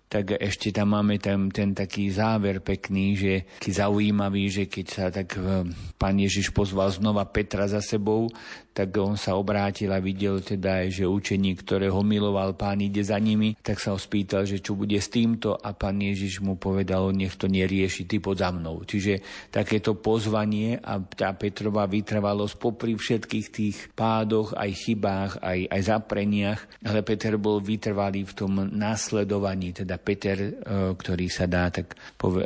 tak 0.09 0.41
ešte 0.41 0.73
tam 0.73 0.97
máme 0.97 1.21
tam 1.21 1.53
ten 1.53 1.77
taký 1.77 2.09
záver 2.09 2.65
pekný, 2.65 3.13
že 3.13 3.33
zaujímavý, 3.61 4.49
že 4.49 4.63
keď 4.65 4.85
sa 4.89 5.05
tak 5.13 5.37
e, 5.37 5.69
pán 6.01 6.17
Ježiš 6.17 6.49
pozval 6.49 6.89
znova 6.89 7.29
Petra 7.29 7.69
za 7.69 7.77
sebou, 7.77 8.25
tak 8.73 8.95
on 8.97 9.19
sa 9.19 9.35
obrátil 9.35 9.93
a 9.93 10.01
videl 10.01 10.41
teda 10.41 10.89
že 10.89 11.05
učeník, 11.05 11.61
ktorého 11.61 12.01
miloval 12.01 12.57
pán 12.57 12.81
ide 12.81 13.05
za 13.05 13.21
nimi, 13.21 13.53
tak 13.59 13.77
sa 13.77 13.93
ho 13.93 13.99
spýtal, 13.99 14.49
že 14.49 14.63
čo 14.63 14.73
bude 14.73 14.97
s 14.97 15.11
týmto 15.11 15.53
a 15.53 15.75
pán 15.75 16.01
Ježiš 16.01 16.41
mu 16.41 16.55
povedal, 16.55 17.11
nech 17.11 17.35
to 17.35 17.51
nerieši, 17.51 18.07
ty 18.07 18.17
pod 18.17 18.39
za 18.39 18.55
mnou. 18.55 18.87
Čiže 18.87 19.19
takéto 19.51 19.99
pozvanie 19.99 20.79
a 20.79 21.01
tá 21.03 21.35
Petrova 21.35 21.83
vytrvalosť 21.89 22.55
popri 22.55 22.95
všetkých 22.95 23.47
tých 23.51 23.77
pádoch, 23.91 24.55
aj 24.55 24.71
chybách, 24.71 25.31
aj, 25.43 25.59
aj 25.67 25.81
zapreniach, 25.83 26.59
ale 26.87 27.03
Peter 27.03 27.35
bol 27.35 27.59
vytrvalý 27.59 28.23
v 28.23 28.33
tom 28.35 28.53
následovaní, 28.69 29.75
teda 29.75 29.99
Peter, 29.99 30.37
e, 30.39 30.51
ktorý 30.95 31.27
sa 31.27 31.49
dá 31.49 31.67
tak 31.67 31.99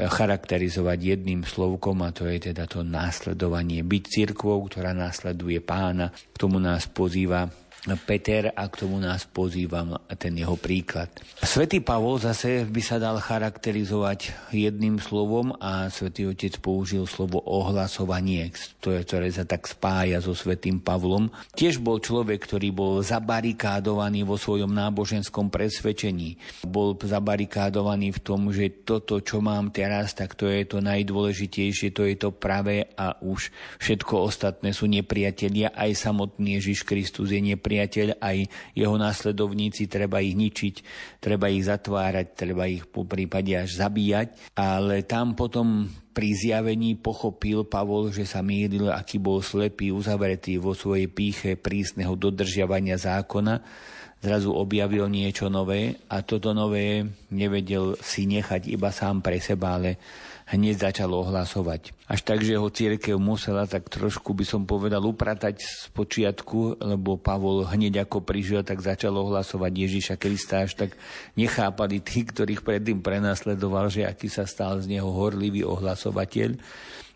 charakterizovať 0.10 0.98
jedným 0.98 1.46
slovkom 1.46 2.02
a 2.02 2.10
to 2.10 2.26
je 2.26 2.54
teda 2.54 2.66
to 2.66 2.82
následovanie. 2.82 3.86
Byť 3.86 4.04
cirkvou, 4.08 4.66
ktorá 4.66 4.96
následuje 4.96 5.62
pána, 5.62 6.13
k 6.14 6.36
tomu 6.38 6.60
nás 6.60 6.86
pozýva 6.90 7.50
Peter 8.08 8.48
a 8.56 8.64
k 8.72 8.88
tomu 8.88 8.96
nás 8.96 9.28
pozývam 9.28 10.00
ten 10.16 10.32
jeho 10.40 10.56
príklad. 10.56 11.12
Svetý 11.44 11.84
Pavol 11.84 12.16
zase 12.16 12.64
by 12.64 12.80
sa 12.80 12.96
dal 12.96 13.20
charakterizovať 13.20 14.32
jedným 14.56 15.04
slovom 15.04 15.52
a 15.60 15.92
svätý 15.92 16.24
Otec 16.24 16.64
použil 16.64 17.04
slovo 17.04 17.44
ohlasovanie, 17.44 18.56
ktoré 18.80 19.28
sa 19.36 19.44
tak 19.44 19.68
spája 19.68 20.24
so 20.24 20.32
svätým 20.32 20.80
Pavlom. 20.80 21.28
Tiež 21.60 21.84
bol 21.84 22.00
človek, 22.00 22.48
ktorý 22.48 22.72
bol 22.72 23.04
zabarikádovaný 23.04 24.24
vo 24.24 24.40
svojom 24.40 24.72
náboženskom 24.72 25.52
presvedčení. 25.52 26.40
Bol 26.64 26.96
zabarikádovaný 26.96 28.16
v 28.16 28.20
tom, 28.24 28.48
že 28.56 28.88
toto, 28.88 29.20
čo 29.20 29.44
mám 29.44 29.76
teraz, 29.76 30.16
tak 30.16 30.40
to 30.40 30.48
je 30.48 30.64
to 30.64 30.80
najdôležitejšie, 30.80 31.92
to 31.92 32.08
je 32.08 32.16
to 32.16 32.32
pravé 32.32 32.96
a 32.96 33.20
už 33.20 33.52
všetko 33.84 34.24
ostatné 34.24 34.72
sú 34.72 34.88
nepriatelia. 34.88 35.76
Aj 35.76 35.92
samotný 35.92 36.64
Ježiš 36.64 36.88
Kristus 36.88 37.36
je 37.36 37.44
nepriateľ 37.44 37.72
nepriateľ, 37.74 38.22
aj 38.22 38.38
jeho 38.78 38.96
následovníci, 38.96 39.90
treba 39.90 40.22
ich 40.22 40.38
ničiť, 40.38 40.76
treba 41.18 41.50
ich 41.50 41.66
zatvárať, 41.66 42.28
treba 42.38 42.70
ich 42.70 42.86
po 42.86 43.04
prípade 43.10 43.58
až 43.58 43.74
zabíjať. 43.82 44.54
Ale 44.54 45.02
tam 45.10 45.34
potom 45.34 45.90
pri 46.14 46.30
zjavení 46.38 47.02
pochopil 47.02 47.66
Pavol, 47.66 48.14
že 48.14 48.30
sa 48.30 48.46
mýlil, 48.46 48.94
aký 48.94 49.18
bol 49.18 49.42
slepý, 49.42 49.90
uzavretý 49.90 50.62
vo 50.62 50.78
svojej 50.78 51.10
píche 51.10 51.58
prísneho 51.58 52.14
dodržiavania 52.14 53.02
zákona, 53.02 53.58
zrazu 54.24 54.54
objavil 54.54 55.10
niečo 55.12 55.52
nové 55.52 56.00
a 56.08 56.24
toto 56.24 56.56
nové 56.56 57.04
nevedel 57.34 58.00
si 58.00 58.24
nechať 58.30 58.72
iba 58.72 58.88
sám 58.94 59.20
pre 59.20 59.42
seba, 59.44 59.76
ale 59.82 60.00
hneď 60.52 60.92
začal 60.92 61.12
ohlasovať. 61.14 61.96
Až 62.10 62.22
tak, 62.28 62.44
že 62.44 62.60
ho 62.60 62.68
církev 62.68 63.16
musela 63.16 63.64
tak 63.64 63.88
trošku, 63.88 64.36
by 64.36 64.44
som 64.44 64.68
povedal, 64.68 65.04
upratať 65.04 65.64
z 65.64 65.88
počiatku, 65.96 66.84
lebo 66.84 67.16
Pavol 67.16 67.64
hneď 67.64 68.04
ako 68.04 68.24
prišiel, 68.26 68.68
tak 68.68 68.84
začal 68.84 69.16
ohlasovať 69.16 69.72
Ježiša 69.72 70.16
Krista, 70.20 70.68
až 70.68 70.76
tak 70.76 71.00
nechápali 71.40 72.04
tí, 72.04 72.28
ktorých 72.28 72.62
predtým 72.62 73.00
prenasledoval, 73.00 73.88
že 73.88 74.04
aký 74.04 74.28
sa 74.28 74.44
stal 74.44 74.84
z 74.84 74.92
neho 74.92 75.08
horlivý 75.08 75.64
ohlasovateľ. 75.64 76.60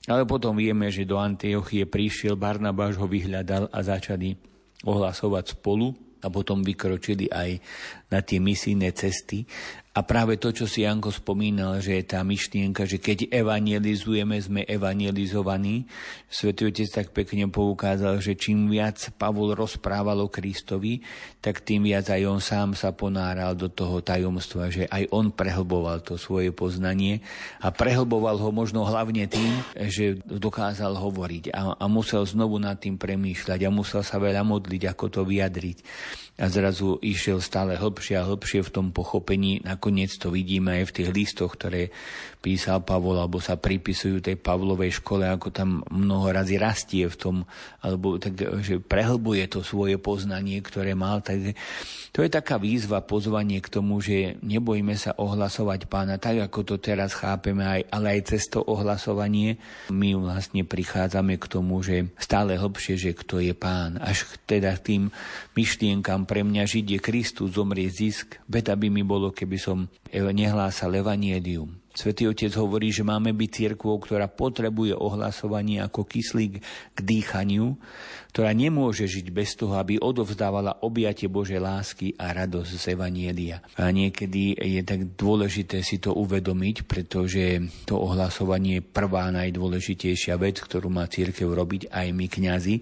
Ale 0.08 0.24
potom 0.24 0.56
vieme, 0.56 0.88
že 0.88 1.04
do 1.04 1.20
Antiochie 1.20 1.84
prišiel, 1.84 2.40
Barnabáš 2.40 2.96
ho 2.96 3.12
vyhľadal 3.12 3.68
a 3.68 3.80
začali 3.84 4.40
ohlasovať 4.88 5.60
spolu 5.60 5.92
a 6.24 6.28
potom 6.32 6.66
vykročili 6.66 7.30
aj 7.30 7.60
na 8.08 8.24
tie 8.24 8.40
misijné 8.40 8.96
cesty. 8.96 9.44
A 9.98 10.06
práve 10.06 10.38
to, 10.38 10.54
čo 10.54 10.70
si 10.70 10.86
Janko 10.86 11.10
spomínal, 11.10 11.82
že 11.82 11.98
je 11.98 12.06
tá 12.06 12.22
myšlienka, 12.22 12.86
že 12.86 13.02
keď 13.02 13.34
evangelizujeme, 13.34 14.38
sme 14.38 14.62
evangelizovaní. 14.62 15.90
Svetý 16.30 16.70
Otec 16.70 16.86
tak 16.86 17.08
pekne 17.18 17.50
poukázal, 17.50 18.22
že 18.22 18.38
čím 18.38 18.70
viac 18.70 19.02
Pavol 19.18 19.58
rozprával 19.58 20.22
o 20.22 20.30
Kristovi, 20.30 21.02
tak 21.42 21.66
tým 21.66 21.90
viac 21.90 22.14
aj 22.14 22.22
on 22.30 22.38
sám 22.38 22.78
sa 22.78 22.94
ponáral 22.94 23.58
do 23.58 23.74
toho 23.74 23.98
tajomstva, 24.06 24.70
že 24.70 24.86
aj 24.86 25.10
on 25.10 25.34
prehlboval 25.34 26.06
to 26.06 26.14
svoje 26.14 26.54
poznanie. 26.54 27.26
A 27.66 27.74
prehlboval 27.74 28.38
ho 28.38 28.54
možno 28.54 28.86
hlavne 28.86 29.26
tým, 29.26 29.50
že 29.90 30.22
dokázal 30.30 30.94
hovoriť 30.94 31.50
a, 31.58 31.74
a 31.74 31.86
musel 31.90 32.22
znovu 32.22 32.62
nad 32.62 32.78
tým 32.78 33.02
premýšľať 33.02 33.66
a 33.66 33.74
musel 33.74 34.06
sa 34.06 34.22
veľa 34.22 34.46
modliť, 34.46 34.94
ako 34.94 35.06
to 35.10 35.22
vyjadriť. 35.26 35.82
A 36.38 36.54
zrazu 36.54 37.02
išiel 37.02 37.42
stále 37.42 37.74
hlbšie 37.74 37.97
a 38.18 38.28
hlbšie 38.28 38.62
v 38.62 38.74
tom 38.74 38.88
pochopení. 38.94 39.66
Nakoniec 39.66 40.14
to 40.22 40.30
vidíme 40.30 40.82
aj 40.82 40.94
v 40.94 40.96
tých 41.02 41.10
listoch, 41.10 41.58
ktoré 41.58 41.90
písal 42.38 42.86
Pavol, 42.86 43.18
alebo 43.18 43.42
sa 43.42 43.58
pripisujú 43.58 44.22
tej 44.22 44.38
Pavlovej 44.38 45.02
škole, 45.02 45.26
ako 45.26 45.50
tam 45.50 45.82
mnoho 45.90 46.30
razy 46.32 46.56
rastie 46.62 47.10
v 47.10 47.18
tom, 47.18 47.36
alebo 47.82 48.22
tak, 48.22 48.38
že 48.62 48.78
prehlbuje 48.78 49.50
to 49.50 49.66
svoje 49.66 49.98
poznanie, 49.98 50.62
ktoré 50.62 50.94
mal. 50.94 51.20
Takže 51.20 51.58
to 52.14 52.24
je 52.24 52.30
taká 52.32 52.62
výzva, 52.62 53.04
pozvanie 53.04 53.62
k 53.62 53.70
tomu, 53.70 54.00
že 54.00 54.38
nebojme 54.42 54.94
sa 54.96 55.18
ohlasovať 55.18 55.90
pána, 55.90 56.22
tak 56.22 56.40
ako 56.50 56.64
to 56.64 56.76
teraz 56.78 57.18
chápeme, 57.18 57.66
aj, 57.66 57.82
ale 57.90 58.18
aj 58.18 58.22
cez 58.34 58.50
to 58.50 58.62
ohlasovanie 58.64 59.58
my 59.94 60.18
vlastne 60.18 60.66
prichádzame 60.66 61.38
k 61.42 61.46
tomu, 61.46 61.82
že 61.86 62.10
stále 62.18 62.58
hlbšie, 62.58 62.96
že 62.98 63.12
kto 63.18 63.42
je 63.42 63.54
pán. 63.54 63.98
Až 64.02 64.26
teda 64.46 64.78
tým 64.78 65.10
myšlienkam 65.54 66.26
pre 66.26 66.42
mňa 66.46 66.64
žiť 66.66 66.86
je 66.98 67.00
Kristus, 67.02 67.54
zomrie 67.54 67.90
zisk, 67.90 68.38
beda 68.46 68.78
by 68.78 68.88
mi 68.90 69.02
bolo, 69.02 69.34
keby 69.34 69.58
som 69.58 69.90
nehlásal 70.14 70.94
evanielium. 70.94 71.87
Svetý 71.98 72.30
Otec 72.30 72.54
hovorí, 72.62 72.94
že 72.94 73.02
máme 73.02 73.34
byť 73.34 73.50
církvou, 73.50 73.98
ktorá 73.98 74.30
potrebuje 74.30 74.94
ohlasovanie 74.94 75.82
ako 75.82 76.06
kyslík 76.06 76.62
k 76.94 76.98
dýchaniu, 77.02 77.74
ktorá 78.32 78.52
nemôže 78.54 79.08
žiť 79.08 79.28
bez 79.34 79.56
toho, 79.58 79.76
aby 79.80 79.98
odovzdávala 79.98 80.84
objatie 80.84 81.28
Božej 81.32 81.60
lásky 81.60 82.14
a 82.20 82.32
radosť 82.32 82.72
z 82.78 82.86
Evanielia. 82.94 83.64
A 83.80 83.90
niekedy 83.90 84.56
je 84.58 84.82
tak 84.84 85.18
dôležité 85.18 85.82
si 85.82 85.98
to 85.98 86.14
uvedomiť, 86.16 86.86
pretože 86.86 87.64
to 87.88 87.98
ohlasovanie 87.98 88.80
je 88.80 88.88
prvá 88.88 89.30
najdôležitejšia 89.34 90.36
vec, 90.38 90.60
ktorú 90.62 90.92
má 90.92 91.08
církev 91.08 91.48
robiť 91.48 91.90
aj 91.90 92.08
my 92.14 92.26
kňazi. 92.28 92.76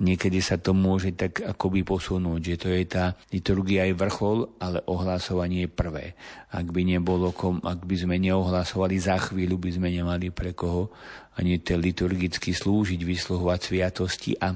Niekedy 0.00 0.38
sa 0.40 0.56
to 0.56 0.72
môže 0.72 1.14
tak 1.14 1.42
akoby 1.42 1.84
posunúť, 1.84 2.40
že 2.40 2.56
to 2.56 2.68
je 2.72 2.84
tá 2.88 3.14
liturgia 3.30 3.86
aj 3.90 3.92
vrchol, 3.98 4.38
ale 4.62 4.80
ohlasovanie 4.88 5.66
je 5.66 5.70
prvé. 5.70 6.04
Ak 6.54 6.70
by 6.70 6.86
nebolo, 6.86 7.34
ak 7.60 7.82
by 7.82 7.96
sme 7.98 8.16
neohlasovali 8.22 8.96
za 9.02 9.18
chvíľu, 9.18 9.58
by 9.58 9.70
sme 9.74 9.88
nemali 9.90 10.30
pre 10.30 10.54
koho 10.54 10.94
ani 11.34 11.58
ten 11.58 11.82
liturgicky 11.82 12.54
slúžiť, 12.54 13.00
vysluhovať 13.02 13.60
sviatosti 13.60 14.38
a 14.38 14.54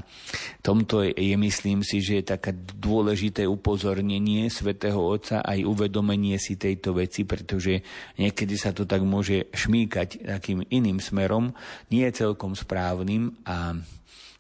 tomto 0.63 1.03
je, 1.03 1.35
myslím 1.35 1.83
si, 1.83 1.99
že 1.99 2.23
je 2.23 2.31
také 2.35 2.55
dôležité 2.55 3.47
upozornenie 3.51 4.47
svätého 4.47 4.99
Otca 4.99 5.43
aj 5.43 5.67
uvedomenie 5.67 6.39
si 6.39 6.55
tejto 6.55 6.95
veci, 6.95 7.27
pretože 7.27 7.83
niekedy 8.15 8.55
sa 8.55 8.71
to 8.71 8.87
tak 8.87 9.03
môže 9.03 9.51
šmíkať 9.51 10.23
takým 10.23 10.63
iným 10.71 11.03
smerom, 11.03 11.51
nie 11.91 12.07
celkom 12.15 12.55
správnym 12.55 13.35
a 13.43 13.75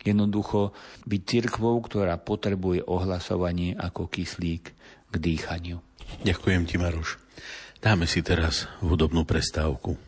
jednoducho 0.06 0.72
byť 1.10 1.20
cirkvou, 1.26 1.74
ktorá 1.82 2.16
potrebuje 2.22 2.86
ohlasovanie 2.86 3.74
ako 3.74 4.06
kyslík 4.06 4.64
k 5.10 5.14
dýchaniu. 5.18 5.82
Ďakujem 6.22 6.62
ti, 6.64 6.76
Maruš. 6.80 7.20
Dáme 7.78 8.10
si 8.10 8.24
teraz 8.26 8.66
hudobnú 8.82 9.22
prestávku. 9.22 10.07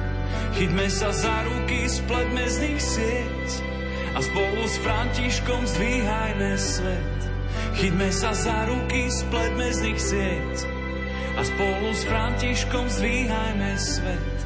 Chytme 0.61 0.93
sa 0.93 1.09
za 1.09 1.41
ruky, 1.49 1.89
spletme 1.89 2.45
z 2.45 2.55
nich 2.61 2.77
sieť 2.85 3.49
a 4.13 4.21
spolu 4.21 4.61
s 4.69 4.77
Františkom 4.85 5.65
zdvíhajme 5.65 6.53
svet. 6.53 7.19
Chytme 7.81 8.13
sa 8.13 8.29
za 8.37 8.69
ruky, 8.69 9.09
spletme 9.09 9.73
z 9.73 9.79
nich 9.89 9.97
sieť 9.97 10.53
a 11.33 11.41
spolu 11.41 11.89
s 11.97 12.05
Františkom 12.05 12.85
zdvíhajme 12.93 13.71
svet. 13.73 14.37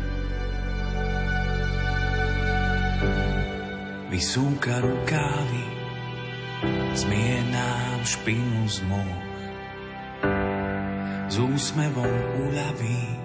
Vysúka 4.08 4.80
rukávy, 4.88 5.66
zmie 6.96 7.44
nám 7.52 8.08
špinu 8.08 8.64
z 8.72 8.88
môh. 8.88 9.20
S 11.28 11.36
úsmevom 11.44 12.16
uľaví, 12.48 13.25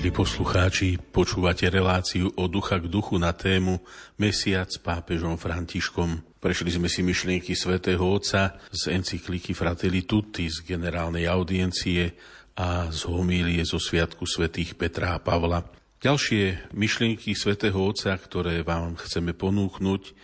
Milí 0.00 0.16
poslucháči, 0.16 0.96
počúvate 0.96 1.68
reláciu 1.68 2.32
o 2.32 2.48
ducha 2.48 2.80
k 2.80 2.88
duchu 2.88 3.20
na 3.20 3.36
tému 3.36 3.84
Mesiac 4.16 4.64
s 4.72 4.80
pápežom 4.80 5.36
Františkom. 5.36 6.40
Prešli 6.40 6.72
sme 6.72 6.88
si 6.88 7.04
myšlienky 7.04 7.52
svätého 7.52 8.00
Otca 8.00 8.56
z 8.72 8.96
encykliky 8.96 9.52
Fratelli 9.52 10.08
Tutti 10.08 10.48
z 10.48 10.64
generálnej 10.64 11.28
audiencie 11.28 12.16
a 12.56 12.88
z 12.88 13.12
homílie 13.12 13.60
zo 13.68 13.76
Sviatku 13.76 14.24
svätých 14.24 14.72
Petra 14.80 15.12
a 15.12 15.20
Pavla. 15.20 15.68
Ďalšie 16.00 16.72
myšlienky 16.72 17.36
svätého 17.36 17.76
Otca, 17.76 18.16
ktoré 18.16 18.64
vám 18.64 18.96
chceme 18.96 19.36
ponúknuť, 19.36 20.16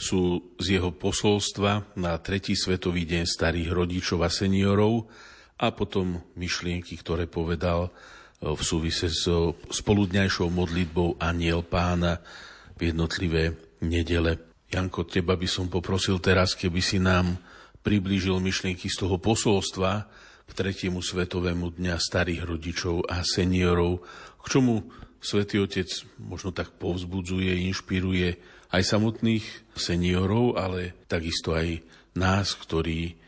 sú 0.00 0.56
z 0.56 0.80
jeho 0.80 0.88
posolstva 0.96 2.00
na 2.00 2.16
tretí 2.16 2.56
svetový 2.56 3.04
deň 3.04 3.28
starých 3.28 3.76
rodičov 3.76 4.24
a 4.24 4.32
seniorov 4.32 5.04
a 5.60 5.68
potom 5.68 6.16
myšlienky, 6.32 6.96
ktoré 6.96 7.28
povedal 7.28 7.92
v 8.38 8.62
súvise 8.62 9.10
s 9.10 9.26
spoludňajšou 9.70 10.46
modlitbou 10.50 11.18
Aniel 11.18 11.66
pána 11.66 12.22
v 12.78 12.94
jednotlivé 12.94 13.58
nedele. 13.82 14.38
Janko, 14.68 15.08
teba 15.08 15.34
by 15.34 15.48
som 15.48 15.66
poprosil 15.66 16.22
teraz, 16.22 16.54
keby 16.54 16.78
si 16.78 17.02
nám 17.02 17.40
priblížil 17.82 18.38
myšlienky 18.38 18.86
z 18.86 19.06
toho 19.06 19.16
posolstva 19.18 20.06
k 20.48 20.50
tretiemu 20.52 21.02
svetovému 21.02 21.76
dňa 21.76 21.96
starých 21.98 22.42
rodičov 22.46 23.08
a 23.08 23.24
seniorov, 23.24 24.04
k 24.38 24.44
čomu 24.46 24.86
Svetý 25.18 25.58
Otec 25.58 25.88
možno 26.22 26.54
tak 26.54 26.78
povzbudzuje, 26.78 27.66
inšpiruje 27.66 28.38
aj 28.70 28.82
samotných 28.86 29.74
seniorov, 29.74 30.54
ale 30.54 30.94
takisto 31.10 31.58
aj 31.58 31.82
nás, 32.14 32.54
ktorí 32.54 33.18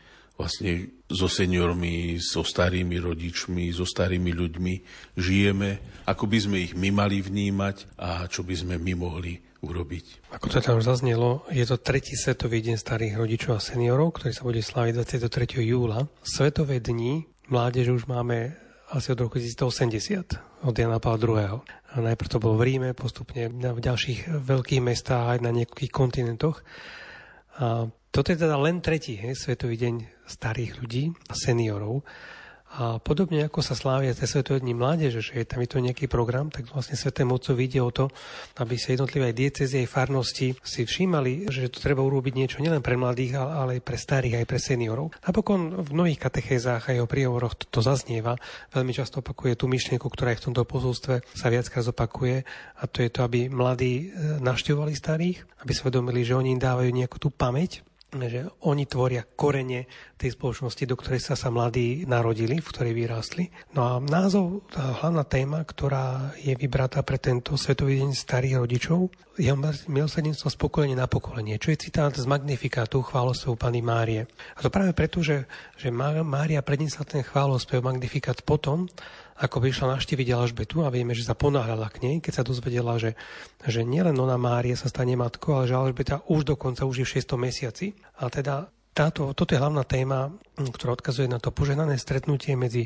vlastne 0.41 0.89
so 1.05 1.29
seniormi, 1.29 2.17
so 2.17 2.41
starými 2.41 2.97
rodičmi, 2.97 3.69
so 3.69 3.85
starými 3.85 4.33
ľuďmi 4.33 4.73
žijeme, 5.13 6.01
ako 6.09 6.25
by 6.25 6.37
sme 6.41 6.57
ich 6.65 6.73
my 6.73 6.89
mali 6.89 7.21
vnímať 7.21 8.01
a 8.01 8.25
čo 8.25 8.41
by 8.41 8.57
sme 8.57 8.81
my 8.81 8.93
mohli 8.97 9.37
urobiť. 9.61 10.33
Ako 10.33 10.49
to 10.49 10.57
tam 10.57 10.81
zaznelo, 10.81 11.45
je 11.53 11.61
to 11.69 11.77
tretí 11.77 12.17
svetový 12.17 12.65
deň 12.65 12.81
starých 12.81 13.13
rodičov 13.21 13.61
a 13.61 13.61
seniorov, 13.61 14.17
ktorý 14.17 14.33
sa 14.33 14.41
bude 14.41 14.65
sláviť 14.65 15.05
23. 15.29 15.61
júla. 15.61 16.09
Svetové 16.25 16.81
dni 16.81 17.29
mládež 17.53 17.93
už 17.93 18.09
máme 18.09 18.57
asi 18.89 19.13
od 19.13 19.21
roku 19.21 19.37
1980, 19.39 20.65
od 20.67 20.75
Jana 20.75 20.99
Pavla 20.99 21.45
II. 21.45 21.63
A 21.63 21.95
najprv 22.01 22.27
to 22.27 22.43
bolo 22.43 22.59
v 22.59 22.73
Ríme, 22.73 22.89
postupne 22.97 23.47
v 23.53 23.79
ďalších 23.79 24.41
veľkých 24.41 24.81
mestách 24.83 25.37
aj 25.37 25.39
na 25.45 25.51
niekoľkých 25.53 25.93
kontinentoch. 25.93 26.65
A 27.61 27.87
toto 28.11 28.35
je 28.35 28.43
teda 28.43 28.59
len 28.59 28.83
tretí 28.83 29.15
hej, 29.15 29.39
Svetový 29.39 29.79
deň 29.79 30.27
starých 30.27 30.83
ľudí 30.83 31.15
a 31.31 31.33
seniorov. 31.33 32.03
A 32.71 33.03
podobne 33.03 33.43
ako 33.43 33.59
sa 33.59 33.75
slávia 33.75 34.15
tie 34.15 34.23
Svetové 34.23 34.63
dni 34.63 34.71
mládeže, 34.71 35.19
že 35.19 35.43
je 35.43 35.43
tam 35.43 35.59
je 35.59 35.75
to 35.75 35.83
nejaký 35.83 36.07
program, 36.07 36.47
tak 36.47 36.71
vlastne 36.71 36.95
Sveté 36.95 37.27
mocovi 37.27 37.67
ide 37.67 37.83
o 37.83 37.91
to, 37.91 38.07
aby 38.63 38.79
sa 38.79 38.95
jednotlivé 38.95 39.35
diecezie 39.35 39.83
aj 39.83 39.91
farnosti 39.91 40.55
si 40.63 40.87
všímali, 40.87 41.51
že 41.51 41.67
to 41.67 41.83
treba 41.83 41.99
urobiť 41.99 42.31
niečo 42.31 42.63
nielen 42.63 42.79
pre 42.79 42.95
mladých, 42.95 43.43
ale 43.43 43.79
aj 43.79 43.83
pre 43.83 43.99
starých, 43.99 44.39
aj 44.39 44.47
pre 44.47 44.59
seniorov. 44.63 45.11
Napokon 45.19 45.83
v 45.83 45.89
mnohých 45.91 46.23
katechézách 46.23 46.95
aj 46.95 47.03
o 47.03 47.11
príhovoroch 47.11 47.59
to, 47.59 47.67
to 47.67 47.83
zaznieva. 47.83 48.39
Veľmi 48.71 48.95
často 48.95 49.19
opakuje 49.19 49.59
tú 49.59 49.67
myšlienku, 49.67 50.07
ktorá 50.07 50.31
aj 50.31 50.39
v 50.39 50.45
tomto 50.47 50.63
pozústve 50.63 51.27
sa 51.35 51.51
viackrát 51.51 51.83
zopakuje 51.83 52.47
a 52.79 52.83
to 52.87 53.03
je 53.03 53.11
to, 53.11 53.27
aby 53.27 53.51
mladí 53.51 54.15
e, 54.15 54.39
navštevovali 54.39 54.95
starých, 54.95 55.43
aby 55.59 55.71
sa 55.75 55.91
vedomili, 55.91 56.23
že 56.23 56.39
oni 56.39 56.55
im 56.55 56.61
dávajú 56.63 56.87
nejakú 56.87 57.19
tú 57.19 57.27
pamäť 57.35 57.83
že 58.11 58.43
oni 58.67 58.83
tvoria 58.83 59.23
korene 59.23 59.87
tej 60.19 60.35
spoločnosti, 60.35 60.83
do 60.83 60.99
ktorej 60.99 61.23
sa 61.23 61.39
sa 61.39 61.47
mladí 61.47 62.03
narodili, 62.03 62.59
v 62.59 62.67
ktorej 62.67 62.91
vyrástli. 62.91 63.47
No 63.71 63.87
a 63.87 63.91
názov, 64.03 64.67
tá 64.67 64.99
hlavná 64.99 65.23
téma, 65.23 65.63
ktorá 65.63 66.35
je 66.35 66.51
vybratá 66.59 66.99
pre 67.07 67.15
tento 67.15 67.55
Svetový 67.55 68.03
deň 68.03 68.11
starých 68.11 68.59
rodičov, 68.59 69.07
je 69.39 69.47
milosrdenstvo 69.87 70.51
z 70.51 70.57
pokolenia 70.59 70.99
na 70.99 71.07
pokolenie, 71.07 71.55
čo 71.55 71.71
je 71.71 71.87
citát 71.87 72.11
z 72.11 72.27
Magnifikátu 72.27 72.99
chválospevu 72.99 73.55
Pany 73.55 73.79
Márie. 73.79 74.27
A 74.53 74.59
to 74.59 74.67
práve 74.67 74.91
preto, 74.91 75.23
že, 75.23 75.47
že 75.79 75.87
Mária 75.89 76.59
predniesla 76.59 77.07
ten 77.07 77.23
chválospev 77.23 77.79
Magnifikát 77.79 78.43
potom, 78.43 78.91
ako 79.41 79.57
by 79.57 79.73
išla 79.73 79.97
naštíviť 79.97 80.27
Alžbetu 80.37 80.85
a 80.85 80.93
vieme, 80.93 81.17
že 81.17 81.25
sa 81.25 81.33
ponáhľala 81.33 81.89
k 81.89 82.05
nej, 82.05 82.15
keď 82.21 82.41
sa 82.41 82.43
dozvedela, 82.45 83.01
že, 83.01 83.17
že 83.65 83.81
nielen 83.81 84.13
ona 84.21 84.37
Mária 84.37 84.77
sa 84.77 84.85
stane 84.85 85.17
matkou, 85.17 85.57
ale 85.57 85.65
že 85.65 85.73
Alžbeta 85.73 86.21
už 86.29 86.53
dokonca 86.53 86.85
už 86.85 87.01
je 87.01 87.05
v 87.09 87.13
6. 87.17 87.41
mesiaci. 87.41 87.97
A 88.21 88.29
teda 88.29 88.69
táto, 88.93 89.33
toto 89.33 89.57
je 89.57 89.61
hlavná 89.61 89.81
téma, 89.81 90.29
ktorá 90.59 90.93
odkazuje 90.93 91.25
na 91.25 91.41
to 91.41 91.49
poženané 91.49 91.97
stretnutie 91.97 92.53
medzi 92.53 92.85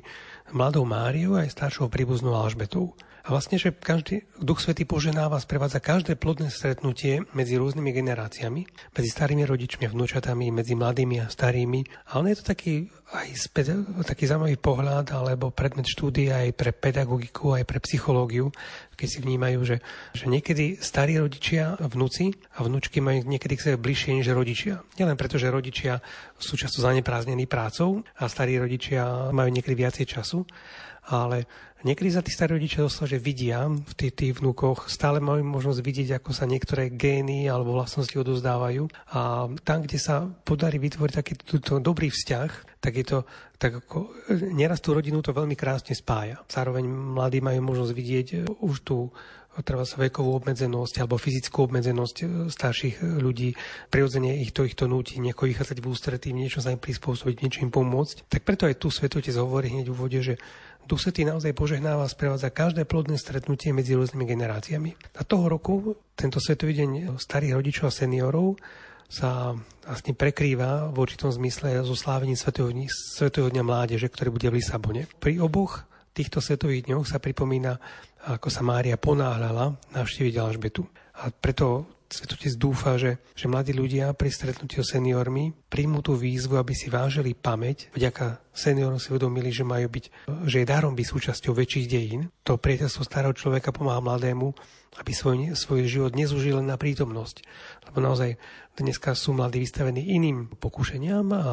mladou 0.55 0.87
Máriou 0.87 1.35
a 1.35 1.43
aj 1.43 1.51
staršou 1.51 1.91
príbuznou 1.91 2.31
Alžbetou. 2.39 2.95
A 3.25 3.33
vlastne, 3.33 3.57
že 3.57 3.73
každý 3.73 4.21
Duch 4.37 4.61
Svetý 4.61 4.85
poženáva, 4.85 5.41
sprevádza 5.41 5.81
každé 5.81 6.13
plodné 6.13 6.53
stretnutie 6.53 7.25
medzi 7.33 7.57
rôznymi 7.57 7.89
generáciami, 7.89 8.69
medzi 8.69 9.09
starými 9.09 9.41
rodičmi 9.49 9.89
a 9.89 9.93
vnúčatami, 9.93 10.53
medzi 10.53 10.77
mladými 10.77 11.25
a 11.25 11.27
starými. 11.33 11.81
A 12.13 12.21
on 12.21 12.29
je 12.29 12.37
to 12.37 12.45
taký 12.45 12.85
aj 13.13 13.53
taký 14.05 14.25
zaujímavý 14.25 14.57
pohľad 14.57 15.13
alebo 15.13 15.53
predmet 15.53 15.85
štúdia 15.85 16.45
aj 16.45 16.57
pre 16.57 16.71
pedagogiku, 16.73 17.53
aj 17.57 17.65
pre 17.65 17.77
psychológiu, 17.81 18.49
keď 18.97 19.07
si 19.09 19.19
vnímajú, 19.21 19.59
že, 19.61 19.77
že 20.13 20.25
niekedy 20.25 20.81
starí 20.81 21.17
rodičia, 21.21 21.77
vnúci 21.81 22.33
a 22.57 22.65
vnúčky 22.65 23.05
majú 23.05 23.25
niekedy 23.25 23.53
k 23.57 23.63
sebe 23.71 23.77
bližšie 23.81 24.21
než 24.21 24.33
rodičia. 24.33 24.81
Nielen 24.97 25.17
preto, 25.17 25.37
že 25.37 25.53
rodičia 25.53 26.01
sú 26.37 26.57
často 26.57 26.81
zaneprázdnení 26.81 27.45
prácou 27.45 28.01
a 28.17 28.25
starí 28.25 28.57
rodičia 28.57 29.29
majú 29.29 29.49
niekedy 29.53 29.75
viacej 29.77 30.05
času, 30.09 30.45
ale 31.09 31.45
niekedy 31.85 32.09
za 32.09 32.25
tí 32.25 32.33
starí 32.33 32.57
rodičia 32.57 32.85
dostal, 32.85 33.05
že 33.05 33.21
vidia 33.21 33.69
v 33.69 33.93
tých, 33.93 34.13
tých 34.17 34.33
vnúkoch, 34.41 34.89
stále 34.89 35.21
majú 35.21 35.45
možnosť 35.45 35.79
vidieť, 35.85 36.09
ako 36.17 36.31
sa 36.33 36.49
niektoré 36.49 36.89
gény 36.89 37.45
alebo 37.45 37.77
vlastnosti 37.77 38.13
odozdávajú 38.17 38.89
a 39.13 39.49
tam, 39.61 39.77
kde 39.85 39.97
sa 40.01 40.25
podarí 40.25 40.81
vytvoriť 40.81 41.13
taký 41.13 41.33
túto 41.37 41.77
dobrý 41.77 42.09
vzťah, 42.09 42.81
tak 42.81 42.93
je 42.97 43.05
to 43.05 43.19
tak 43.55 43.81
ako, 43.85 44.11
neraz 44.51 44.83
tú 44.83 44.91
rodinu 44.91 45.23
to 45.23 45.31
veľmi 45.31 45.55
krásne 45.55 45.95
spája. 45.95 46.43
Zároveň 46.51 46.83
mladí 46.85 47.39
majú 47.39 47.63
možnosť 47.63 47.93
vidieť 47.95 48.27
už 48.59 48.75
tú 48.83 49.09
treba 49.63 49.87
sa 49.87 50.01
vekovú 50.01 50.35
obmedzenosť 50.41 51.05
alebo 51.05 51.21
fyzickú 51.21 51.71
obmedzenosť 51.71 52.15
e, 52.19 52.25
starších 52.51 52.99
e, 52.99 53.03
ľudí, 53.23 53.55
prirodzene 53.87 54.35
ich 54.41 54.51
to, 54.51 54.67
ich 54.67 54.75
to 54.75 54.89
núti 54.89 55.21
nejako 55.23 55.47
vychádzať 55.47 55.77
v 55.79 55.87
ústretí, 55.87 56.29
niečo 56.35 56.59
sa 56.59 56.75
im 56.75 56.81
prispôsobiť, 56.81 57.35
niečo 57.39 57.63
im 57.63 57.71
pomôcť. 57.71 58.27
Tak 58.27 58.41
preto 58.43 58.67
aj 58.67 58.81
tu 58.81 58.91
Svetotec 58.91 59.35
hovorí 59.39 59.71
hneď 59.71 59.87
v 59.87 59.95
úvode, 59.95 60.19
že 60.19 60.35
Duch 60.85 61.01
Svetý 61.01 61.25
naozaj 61.25 61.57
požehnáva 61.57 62.05
sprevádza 62.05 62.53
každé 62.53 62.85
plodné 62.85 63.17
stretnutie 63.17 63.73
medzi 63.73 63.97
rôznymi 63.97 64.25
generáciami. 64.27 64.91
A 65.17 65.25
toho 65.25 65.49
roku 65.49 65.97
tento 66.13 66.37
Svetový 66.37 66.77
deň 66.77 67.17
starých 67.17 67.57
rodičov 67.57 67.89
a 67.89 67.95
seniorov 67.95 68.61
sa 69.09 69.53
vlastne 69.85 70.13
prekrýva 70.17 70.89
v 70.93 70.97
určitom 70.97 71.29
zmysle 71.33 71.81
so 71.85 71.97
slávením 71.97 72.37
Svetového 72.37 73.49
dňa 73.53 73.63
mládeže, 73.65 74.09
ktorý 74.09 74.29
bude 74.33 74.49
v 74.49 74.57
Lisabone. 74.61 75.09
Pri 75.21 75.41
oboch 75.41 75.85
týchto 76.15 76.39
svetových 76.39 76.87
dňoch 76.87 77.03
sa 77.03 77.19
pripomína, 77.19 77.75
ako 78.31 78.47
sa 78.47 78.63
Mária 78.63 78.95
ponáhľala 78.95 79.75
navštíviť 79.91 80.33
Alžbetu. 80.39 80.87
A 81.19 81.27
preto 81.29 81.95
Svetotec 82.05 82.53
dúfa, 82.55 83.01
že, 83.01 83.17
že 83.33 83.49
mladí 83.49 83.73
ľudia 83.73 84.13
pri 84.13 84.29
stretnutí 84.29 84.77
s 84.77 84.93
seniormi 84.93 85.51
príjmú 85.67 86.05
tú 86.05 86.13
výzvu, 86.13 86.55
aby 86.61 86.71
si 86.77 86.93
vážili 86.93 87.33
pamäť. 87.33 87.89
Vďaka 87.97 88.45
seniorom 88.53 89.01
si 89.01 89.09
uvedomili, 89.09 89.49
že 89.49 89.65
majú 89.65 89.89
byť, 89.89 90.05
že 90.45 90.61
je 90.61 90.69
darom 90.69 90.93
byť 90.93 91.07
súčasťou 91.09 91.57
väčších 91.57 91.89
dejín. 91.89 92.29
To 92.45 92.61
priateľstvo 92.61 93.01
starého 93.03 93.33
človeka 93.33 93.73
pomáha 93.73 94.05
mladému, 94.05 94.53
aby 94.99 95.11
svoj, 95.11 95.57
svoj 95.57 95.87
život 95.87 96.15
nezúžil 96.15 96.59
len 96.59 96.71
na 96.71 96.79
prítomnosť. 96.79 97.43
Lebo 97.91 97.99
naozaj 97.99 98.39
dneska 98.75 99.15
sú 99.15 99.35
mladí 99.35 99.59
vystavení 99.59 100.15
iným 100.15 100.51
pokušeniam 100.59 101.27
a 101.31 101.43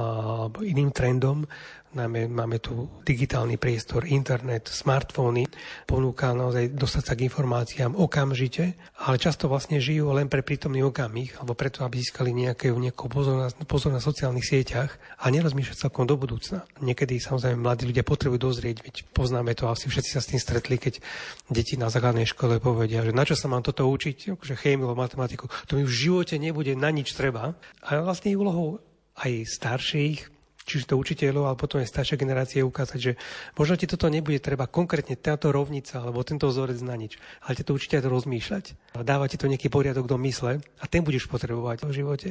iným 0.62 0.90
trendom 0.90 1.47
Najmä 1.93 2.24
máme 2.24 2.57
tu 2.57 2.88
digitálny 3.05 3.61
priestor, 3.61 4.09
internet, 4.09 4.64
smartfóny, 4.64 5.45
ponúka 5.84 6.32
naozaj 6.32 6.72
dostať 6.72 7.05
sa 7.05 7.12
k 7.12 7.28
informáciám 7.28 7.93
okamžite, 7.93 8.80
ale 9.05 9.20
často 9.20 9.45
vlastne 9.45 9.76
žijú 9.76 10.09
len 10.16 10.32
pre 10.32 10.40
prítomný 10.40 10.80
okamih, 10.80 11.36
alebo 11.36 11.53
preto, 11.53 11.84
aby 11.84 12.01
získali 12.01 12.32
nejaké, 12.32 12.72
nejakú 12.72 13.12
pozor 13.12 13.45
na, 13.45 13.49
pozor 13.68 13.93
na 13.93 14.01
sociálnych 14.01 14.49
sieťach 14.49 14.97
a 15.20 15.28
nerozmýšľať 15.28 15.76
celkom 15.84 16.09
do 16.09 16.16
budúcna. 16.16 16.64
Niekedy 16.80 17.20
samozrejme 17.20 17.61
mladí 17.61 17.84
ľudia 17.84 18.09
potrebujú 18.09 18.40
dozrieť, 18.40 18.88
veď 18.88 18.95
poznáme 19.12 19.53
to, 19.53 19.68
asi 19.68 19.93
všetci 19.93 20.16
sa 20.16 20.24
s 20.24 20.32
tým 20.32 20.40
stretli, 20.40 20.80
keď 20.80 20.97
deti 21.53 21.76
na 21.76 21.93
základnej 21.93 22.24
škole 22.24 22.57
povedia, 22.57 23.05
že 23.05 23.12
na 23.12 23.28
čo 23.28 23.32
sa 23.37 23.53
mám 23.53 23.61
toto 23.61 23.85
učiť, 23.85 24.35
akože 24.35 24.55
chémiu, 24.57 24.89
matematiku, 24.97 25.47
to 25.68 25.76
mi 25.76 25.85
v 25.85 25.93
živote 25.93 26.41
nebude 26.41 26.72
na 26.72 26.89
nič 26.89 27.12
treba. 27.12 27.53
A 27.85 28.01
vlastne 28.01 28.33
úlohou 28.33 28.80
aj 29.20 29.45
starších, 29.45 30.32
čiže 30.64 30.94
to 30.94 30.98
učiteľov, 30.98 31.52
ale 31.52 31.56
potom 31.58 31.82
aj 31.82 31.90
staršie 31.90 32.16
generácie 32.18 32.62
ukázať, 32.62 32.98
že 32.98 33.12
možno 33.58 33.74
ti 33.74 33.90
toto 33.90 34.06
nebude 34.06 34.38
treba 34.38 34.70
konkrétne 34.70 35.18
táto 35.18 35.50
rovnica 35.50 36.02
alebo 36.02 36.22
tento 36.22 36.46
vzorec 36.48 36.78
na 36.82 36.94
nič, 36.94 37.18
ale 37.46 37.58
ti 37.58 37.62
to 37.66 37.74
určite 37.74 37.98
aj 37.98 38.08
rozmýšľať. 38.08 38.64
Dáva 39.02 39.26
ti 39.26 39.36
to 39.36 39.50
nejaký 39.50 39.68
poriadok 39.72 40.06
do 40.06 40.16
mysle 40.22 40.62
a 40.62 40.84
ten 40.86 41.02
budeš 41.02 41.26
potrebovať 41.26 41.86
v 41.86 41.92
živote. 41.92 42.28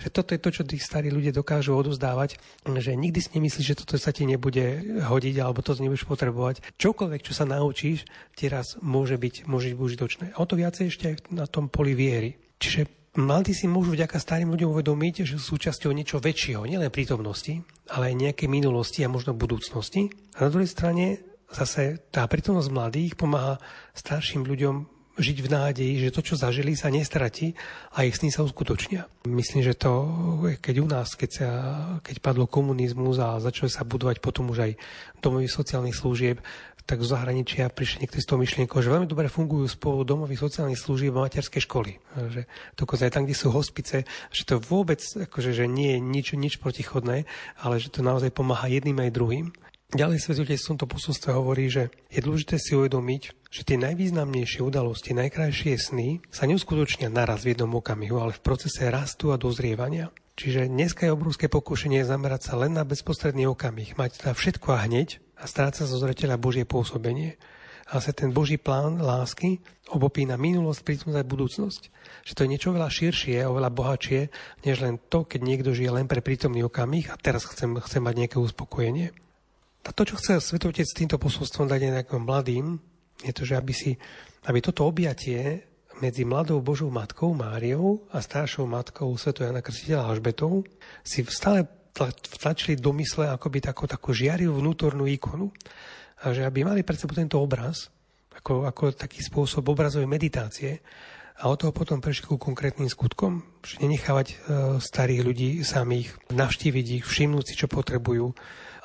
Že 0.00 0.08
toto 0.12 0.30
je 0.36 0.40
to, 0.40 0.50
čo 0.50 0.62
tí 0.66 0.76
starí 0.76 1.08
ľudia 1.08 1.32
dokážu 1.32 1.72
odozdávať, 1.72 2.36
že 2.66 2.92
nikdy 2.96 3.18
si 3.22 3.30
nemyslíš, 3.36 3.66
že 3.74 3.78
toto 3.84 3.96
sa 3.96 4.12
ti 4.12 4.28
nebude 4.28 5.00
hodiť 5.02 5.34
alebo 5.40 5.64
to 5.64 5.76
nebudeš 5.78 6.04
potrebovať. 6.04 6.62
Čokoľvek, 6.76 7.20
čo 7.24 7.32
sa 7.32 7.48
naučíš, 7.48 8.04
ti 8.36 8.46
raz 8.52 8.76
môže 8.80 9.16
byť, 9.16 9.48
môže 9.48 9.72
byť 9.72 9.78
užitočné. 9.78 10.24
A 10.34 10.40
o 10.42 10.48
to 10.48 10.58
viacej 10.58 10.84
ešte 10.92 11.04
aj 11.08 11.16
na 11.32 11.46
tom 11.48 11.72
poli 11.72 11.96
viery. 11.96 12.36
Čiže 12.62 13.01
Mladí 13.12 13.52
si 13.52 13.68
môžu 13.68 13.92
vďaka 13.92 14.16
starým 14.16 14.56
ľuďom 14.56 14.72
uvedomiť, 14.72 15.28
že 15.28 15.36
sú 15.36 15.60
súčasťou 15.60 15.92
niečo 15.92 16.16
väčšieho, 16.16 16.64
nielen 16.64 16.88
prítomnosti, 16.88 17.60
ale 17.92 18.08
aj 18.08 18.16
nejakej 18.16 18.48
minulosti 18.48 19.04
a 19.04 19.12
možno 19.12 19.36
budúcnosti. 19.36 20.08
A 20.40 20.48
na 20.48 20.48
druhej 20.48 20.72
strane 20.72 21.20
zase 21.52 22.00
tá 22.08 22.24
prítomnosť 22.24 22.72
mladých 22.72 23.12
pomáha 23.20 23.60
starším 23.92 24.48
ľuďom 24.48 24.88
žiť 25.12 25.38
v 25.44 25.52
nádeji, 25.52 25.94
že 26.08 26.14
to, 26.14 26.24
čo 26.24 26.40
zažili, 26.40 26.72
sa 26.72 26.88
nestratí 26.88 27.52
a 27.92 28.08
ich 28.08 28.16
sny 28.16 28.32
sa 28.32 28.48
uskutočnia. 28.48 29.04
Myslím, 29.28 29.60
že 29.60 29.76
to, 29.76 29.92
keď 30.56 30.74
u 30.80 30.88
nás, 30.88 31.12
keď, 31.12 31.30
sa, 31.36 31.48
keď 32.00 32.16
padlo 32.24 32.48
komunizmus 32.48 33.20
a 33.20 33.36
začali 33.36 33.68
sa 33.68 33.84
budovať 33.84 34.24
potom 34.24 34.48
už 34.48 34.72
aj 34.72 34.72
domovy 35.20 35.52
sociálnych 35.52 35.92
služieb, 35.92 36.40
tak 36.82 37.00
zo 37.00 37.14
zahraničia 37.14 37.70
prišli 37.70 38.04
niektorí 38.04 38.20
s 38.22 38.28
tou 38.28 38.38
myšlienkou, 38.38 38.82
že 38.82 38.90
veľmi 38.90 39.06
dobre 39.06 39.30
fungujú 39.30 39.70
spolu 39.70 40.02
domovy 40.02 40.34
sociálnych 40.34 40.80
služieb 40.80 41.14
a 41.14 41.24
materské 41.24 41.62
školy. 41.62 42.02
Že 42.16 42.42
dokonca 42.74 43.02
aj 43.06 43.14
tam, 43.14 43.24
kde 43.24 43.36
sú 43.38 43.48
hospice, 43.54 44.02
že 44.34 44.42
to 44.42 44.58
vôbec 44.58 44.98
akože, 45.00 45.54
že 45.54 45.70
nie 45.70 45.96
je 45.96 46.00
nič, 46.02 46.26
nič 46.34 46.54
protichodné, 46.58 47.24
ale 47.62 47.74
že 47.78 47.92
to 47.92 48.02
naozaj 48.02 48.34
pomáha 48.34 48.66
jedným 48.66 48.98
aj 48.98 49.14
druhým. 49.14 49.46
Ďalej 49.92 50.24
svetotec 50.24 50.56
v 50.56 50.70
tomto 50.72 50.88
posolstve 50.88 51.36
hovorí, 51.36 51.68
že 51.68 51.92
je 52.08 52.24
dôležité 52.24 52.56
si 52.56 52.72
uvedomiť, 52.72 53.52
že 53.52 53.60
tie 53.60 53.76
najvýznamnejšie 53.76 54.64
udalosti, 54.64 55.12
najkrajšie 55.12 55.76
sny 55.76 56.24
sa 56.32 56.48
neuskutočnia 56.48 57.12
naraz 57.12 57.44
v 57.44 57.52
jednom 57.52 57.76
okamihu, 57.76 58.16
ale 58.16 58.32
v 58.32 58.40
procese 58.40 58.88
rastu 58.88 59.36
a 59.36 59.36
dozrievania. 59.36 60.08
Čiže 60.32 60.72
dneska 60.72 61.04
je 61.04 61.12
obrovské 61.12 61.52
pokušenie 61.52 62.08
zamerať 62.08 62.40
sa 62.48 62.54
len 62.56 62.72
na 62.72 62.88
bezprostredný 62.88 63.44
okamih, 63.52 64.00
mať 64.00 64.24
teda 64.24 64.32
všetko 64.32 64.68
a 64.72 64.88
hneď 64.88 65.20
a 65.42 65.44
stráca 65.50 65.82
zo 65.82 65.98
zreteľa 65.98 66.38
Božie 66.38 66.62
pôsobenie. 66.62 67.34
A 67.90 67.98
sa 67.98 68.14
ten 68.14 68.30
Boží 68.30 68.56
plán 68.56 69.02
lásky 69.02 69.58
obopína 69.90 70.38
minulosť, 70.38 70.86
prítomnosť 70.86 71.18
a 71.18 71.26
budúcnosť. 71.26 71.82
Že 72.24 72.32
to 72.32 72.42
je 72.46 72.52
niečo 72.54 72.70
veľa 72.70 72.88
širšie, 72.88 73.42
oveľa 73.44 73.74
bohatšie, 73.74 74.20
než 74.64 74.80
len 74.80 75.02
to, 75.10 75.26
keď 75.26 75.40
niekto 75.42 75.74
žije 75.74 75.90
len 75.90 76.06
pre 76.06 76.22
prítomný 76.22 76.62
okamih 76.62 77.10
a 77.10 77.18
teraz 77.18 77.44
chcem, 77.44 77.74
chcem 77.82 78.00
mať 78.00 78.14
nejaké 78.24 78.38
uspokojenie. 78.38 79.10
A 79.82 79.90
to, 79.90 80.06
čo 80.06 80.14
chce 80.14 80.38
Svetovotec 80.38 80.86
s 80.86 80.94
týmto 80.94 81.18
posolstvom 81.18 81.66
dať 81.66 81.90
nejakým 81.90 82.22
mladým, 82.22 82.78
je 83.26 83.32
to, 83.34 83.42
že 83.42 83.58
aby, 83.58 83.74
si, 83.74 83.98
aby 84.46 84.62
toto 84.62 84.86
objatie 84.86 85.66
medzi 85.98 86.22
mladou 86.22 86.62
Božou 86.62 86.88
matkou 86.88 87.34
Máriou 87.34 88.06
a 88.14 88.22
staršou 88.22 88.64
matkou 88.64 89.10
Svetou 89.18 89.44
Jana 89.44 89.60
Krstiteľa 89.60 90.06
Alžbetou 90.06 90.62
si 91.02 91.26
stále 91.28 91.66
vtlačili 91.92 92.80
do 92.80 92.92
mysle 92.96 93.28
akoby 93.28 93.60
takú, 93.60 93.84
takú 93.84 94.16
žiarivú 94.16 94.58
vnútornú 94.58 95.04
ikonu. 95.08 95.52
A 96.22 96.32
že 96.32 96.46
aby 96.46 96.64
mali 96.64 96.86
pred 96.86 96.96
sebou 96.96 97.16
tento 97.18 97.38
obraz, 97.38 97.90
ako, 98.32 98.64
ako 98.64 98.94
taký 98.94 99.20
spôsob 99.20 99.66
obrazovej 99.68 100.08
meditácie, 100.08 100.80
a 101.42 101.50
od 101.50 101.58
toho 101.58 101.74
potom 101.74 101.98
prešli 101.98 102.30
ku 102.30 102.38
konkrétnym 102.38 102.86
skutkom. 102.86 103.42
Že 103.66 103.82
nenechávať 103.82 104.26
e, 104.30 104.34
starých 104.78 105.22
ľudí 105.26 105.50
samých, 105.66 106.14
navštíviť 106.30 106.86
ich, 107.00 107.04
všimnúť 107.08 107.44
si, 107.50 107.54
čo 107.58 107.66
potrebujú. 107.66 108.30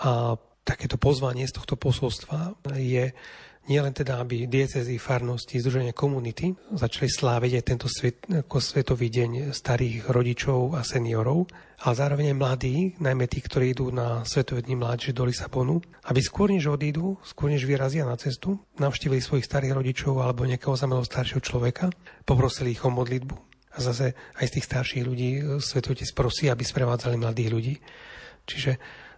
A 0.02 0.40
takéto 0.66 0.98
pozvanie 0.98 1.46
z 1.46 1.54
tohto 1.54 1.78
posolstva 1.78 2.58
je 2.76 3.14
nie 3.68 3.84
len 3.84 3.92
teda, 3.92 4.24
aby 4.24 4.48
diecezy, 4.48 4.96
farnosti, 4.96 5.60
združenia 5.60 5.92
komunity 5.92 6.56
začali 6.72 7.12
sláviť 7.12 7.52
aj 7.60 7.64
tento 7.68 7.88
svet, 7.92 8.24
ako 8.24 8.64
svetový 8.64 9.12
deň 9.12 9.52
starých 9.52 10.08
rodičov 10.08 10.80
a 10.80 10.88
seniorov, 10.88 11.52
ale 11.84 11.94
zároveň 11.94 12.26
aj 12.34 12.38
mladí, 12.40 12.76
najmä 12.98 13.28
tí, 13.30 13.44
ktorí 13.44 13.76
idú 13.76 13.94
na 13.94 14.26
Svetový 14.26 14.66
deň 14.66 14.76
mládeže 14.80 15.14
do 15.14 15.30
Lisabonu, 15.30 15.78
aby 16.10 16.20
skôr 16.24 16.50
než 16.50 16.66
odídu, 16.72 17.22
skôr 17.22 17.54
než 17.54 17.70
vyrazia 17.70 18.02
na 18.02 18.18
cestu, 18.18 18.58
navštívili 18.82 19.22
svojich 19.22 19.46
starých 19.46 19.78
rodičov 19.78 20.18
alebo 20.24 20.48
nejakého 20.48 20.74
zamelého 20.74 21.06
staršieho 21.06 21.44
človeka, 21.44 21.94
poprosili 22.26 22.74
ich 22.74 22.82
o 22.82 22.90
modlitbu. 22.90 23.36
A 23.78 23.84
zase 23.84 24.18
aj 24.42 24.46
z 24.50 24.54
tých 24.58 24.68
starších 24.74 25.04
ľudí 25.06 25.30
Svetotec 25.62 26.10
prosí, 26.18 26.50
aby 26.50 26.66
sprevádzali 26.66 27.14
mladých 27.14 27.50
ľudí. 27.54 27.76
Čiže 28.48 28.72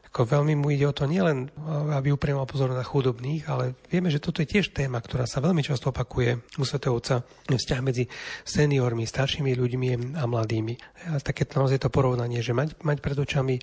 ako 0.09 0.25
veľmi 0.25 0.57
mu 0.57 0.73
ide 0.73 0.89
o 0.89 0.93
to 0.93 1.05
nielen, 1.05 1.53
aby 1.93 2.09
upriamal 2.09 2.49
pozor 2.49 2.73
na 2.73 2.81
chudobných, 2.81 3.45
ale 3.45 3.77
vieme, 3.93 4.09
že 4.09 4.17
toto 4.17 4.41
je 4.41 4.49
tiež 4.49 4.73
téma, 4.73 4.97
ktorá 4.97 5.29
sa 5.29 5.37
veľmi 5.37 5.61
často 5.61 5.93
opakuje 5.93 6.57
u 6.57 6.63
Svetého 6.65 6.97
Otca, 6.97 7.21
vzťah 7.45 7.81
medzi 7.85 8.09
seniormi, 8.41 9.05
staršími 9.05 9.53
ľuďmi 9.53 10.17
a 10.17 10.25
mladými. 10.25 10.73
A 11.13 11.21
také 11.21 11.45
naozaj 11.45 11.85
to 11.85 11.93
porovnanie, 11.93 12.41
že 12.41 12.57
mať, 12.57 12.81
mať 12.81 12.97
pred 13.05 13.17
očami 13.21 13.61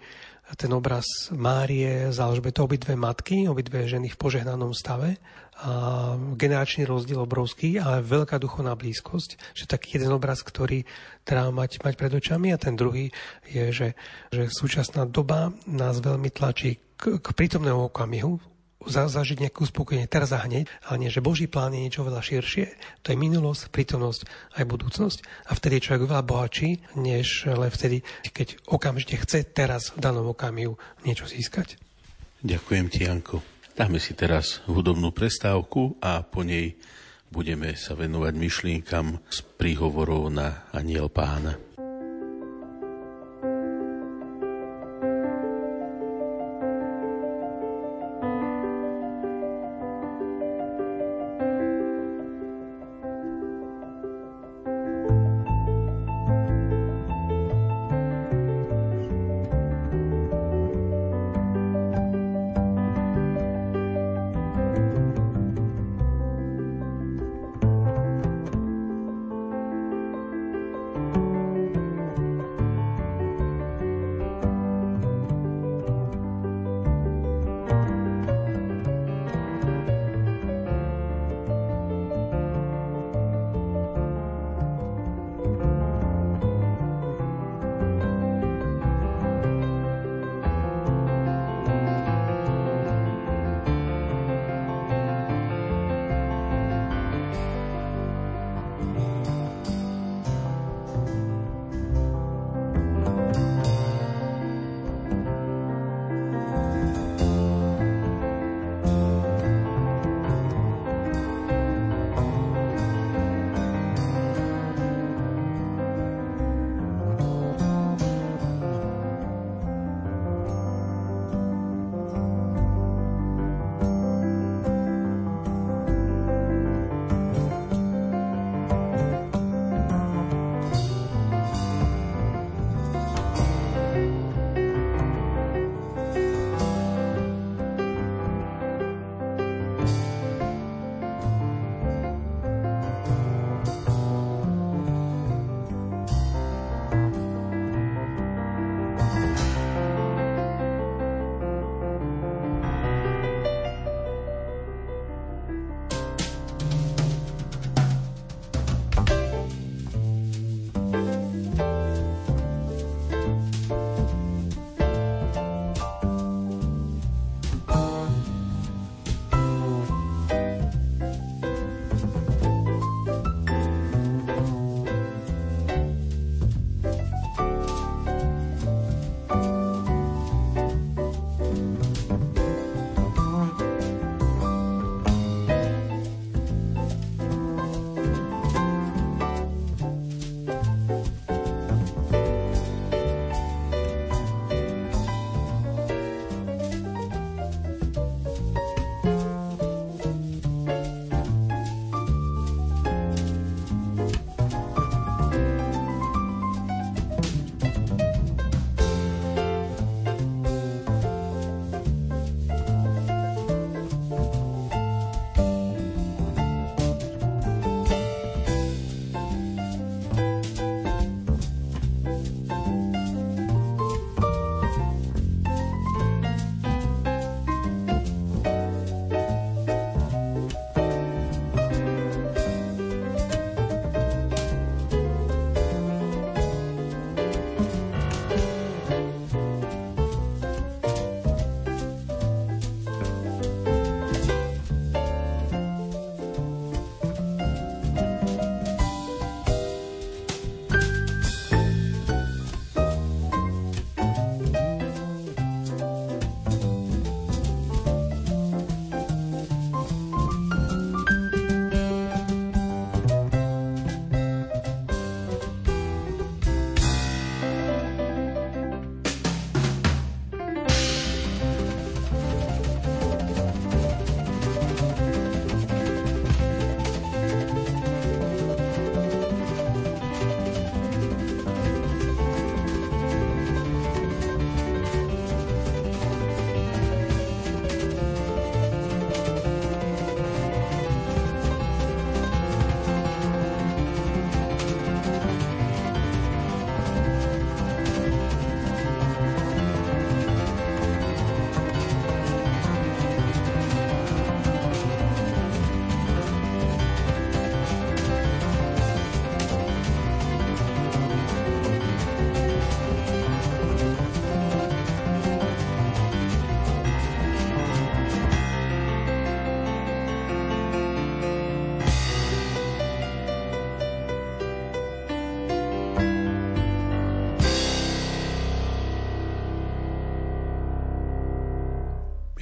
ten 0.55 0.71
obraz 0.71 1.35
Márie 1.35 2.15
z 2.15 2.19
Alžbetou, 2.23 2.71
obidve 2.71 2.95
matky, 2.95 3.51
obidve 3.51 3.83
ženy 3.91 4.15
v 4.15 4.21
požehnanom 4.21 4.71
stave 4.71 5.19
generačný 6.37 6.85
rozdiel 6.85 7.25
obrovský, 7.25 7.81
ale 7.81 8.05
veľká 8.05 8.37
duchovná 8.37 8.77
blízkosť, 8.77 9.57
že 9.57 9.65
taký 9.65 9.97
jeden 9.97 10.13
obraz, 10.13 10.45
ktorý 10.45 10.85
treba 11.25 11.49
mať, 11.49 11.81
mať 11.81 11.95
pred 11.97 12.13
očami 12.13 12.53
a 12.53 12.61
ten 12.61 12.77
druhý 12.77 13.09
je, 13.49 13.73
že, 13.73 13.89
že 14.29 14.53
súčasná 14.53 15.09
doba 15.09 15.57
nás 15.65 16.05
veľmi 16.05 16.29
tlačí 16.29 16.77
k, 17.01 17.17
k 17.17 17.27
prítomnému 17.33 17.89
okamihu, 17.89 18.37
zažiť 18.87 19.49
nejaké 19.49 19.59
uspokojenie 19.67 20.07
teraz 20.07 20.31
a 20.31 20.45
hneď, 20.47 20.71
ale 20.87 21.03
nie, 21.03 21.11
že 21.11 21.25
Boží 21.25 21.51
plán 21.51 21.75
je 21.75 21.83
niečo 21.83 22.07
veľa 22.07 22.23
širšie. 22.23 22.67
To 23.03 23.11
je 23.11 23.19
minulosť, 23.19 23.73
prítomnosť 23.75 24.29
aj 24.61 24.65
budúcnosť. 24.69 25.19
A 25.51 25.59
vtedy 25.59 25.81
je 25.81 25.85
človek 25.91 26.07
veľa 26.07 26.23
bohatší, 26.23 26.71
než 27.01 27.51
len 27.51 27.73
vtedy, 27.73 28.07
keď 28.31 28.63
okamžite 28.71 29.19
chce 29.27 29.43
teraz 29.51 29.91
v 29.91 30.05
danom 30.05 30.31
okamihu 30.31 30.79
niečo 31.03 31.27
získať. 31.27 31.81
Ďakujem 32.47 32.87
ti, 32.93 33.09
Janko. 33.09 33.56
Dáme 33.77 34.01
si 34.01 34.17
teraz 34.17 34.65
hudobnú 34.65 35.13
prestávku 35.13 36.01
a 36.01 36.25
po 36.25 36.41
nej 36.41 36.81
budeme 37.29 37.77
sa 37.77 37.93
venovať 37.93 38.33
myšlienkam 38.33 39.21
z 39.29 39.45
príhovorov 39.61 40.33
na 40.33 40.65
Aniel 40.73 41.13
Pána. 41.13 41.66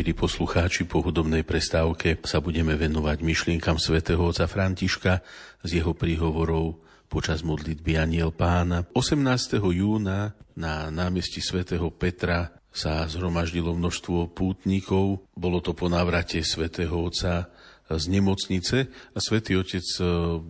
Milí 0.04 0.20
poslucháči, 0.20 0.84
po 0.84 1.00
hudobnej 1.00 1.48
prestávke 1.48 2.20
sa 2.28 2.36
budeme 2.44 2.76
venovať 2.76 3.24
myšlienkam 3.24 3.80
svätého 3.80 4.20
otca 4.20 4.44
Františka 4.44 5.24
z 5.64 5.80
jeho 5.80 5.96
príhovorov 5.96 6.76
počas 7.08 7.40
modlitby 7.40 7.96
Aniel 7.96 8.28
pána. 8.28 8.84
18. 8.92 9.64
júna 9.64 10.36
na 10.60 10.92
námestí 10.92 11.40
svätého 11.40 11.88
Petra 11.88 12.52
sa 12.68 13.08
zhromaždilo 13.08 13.72
množstvo 13.72 14.28
pútnikov. 14.36 15.24
Bolo 15.32 15.64
to 15.64 15.72
po 15.72 15.88
návrate 15.88 16.44
svätého 16.44 16.92
otca 17.00 17.48
z 17.92 18.04
nemocnice 18.08 18.88
a 19.12 19.18
svätý 19.20 19.60
Otec 19.60 19.84
e, 20.00 20.04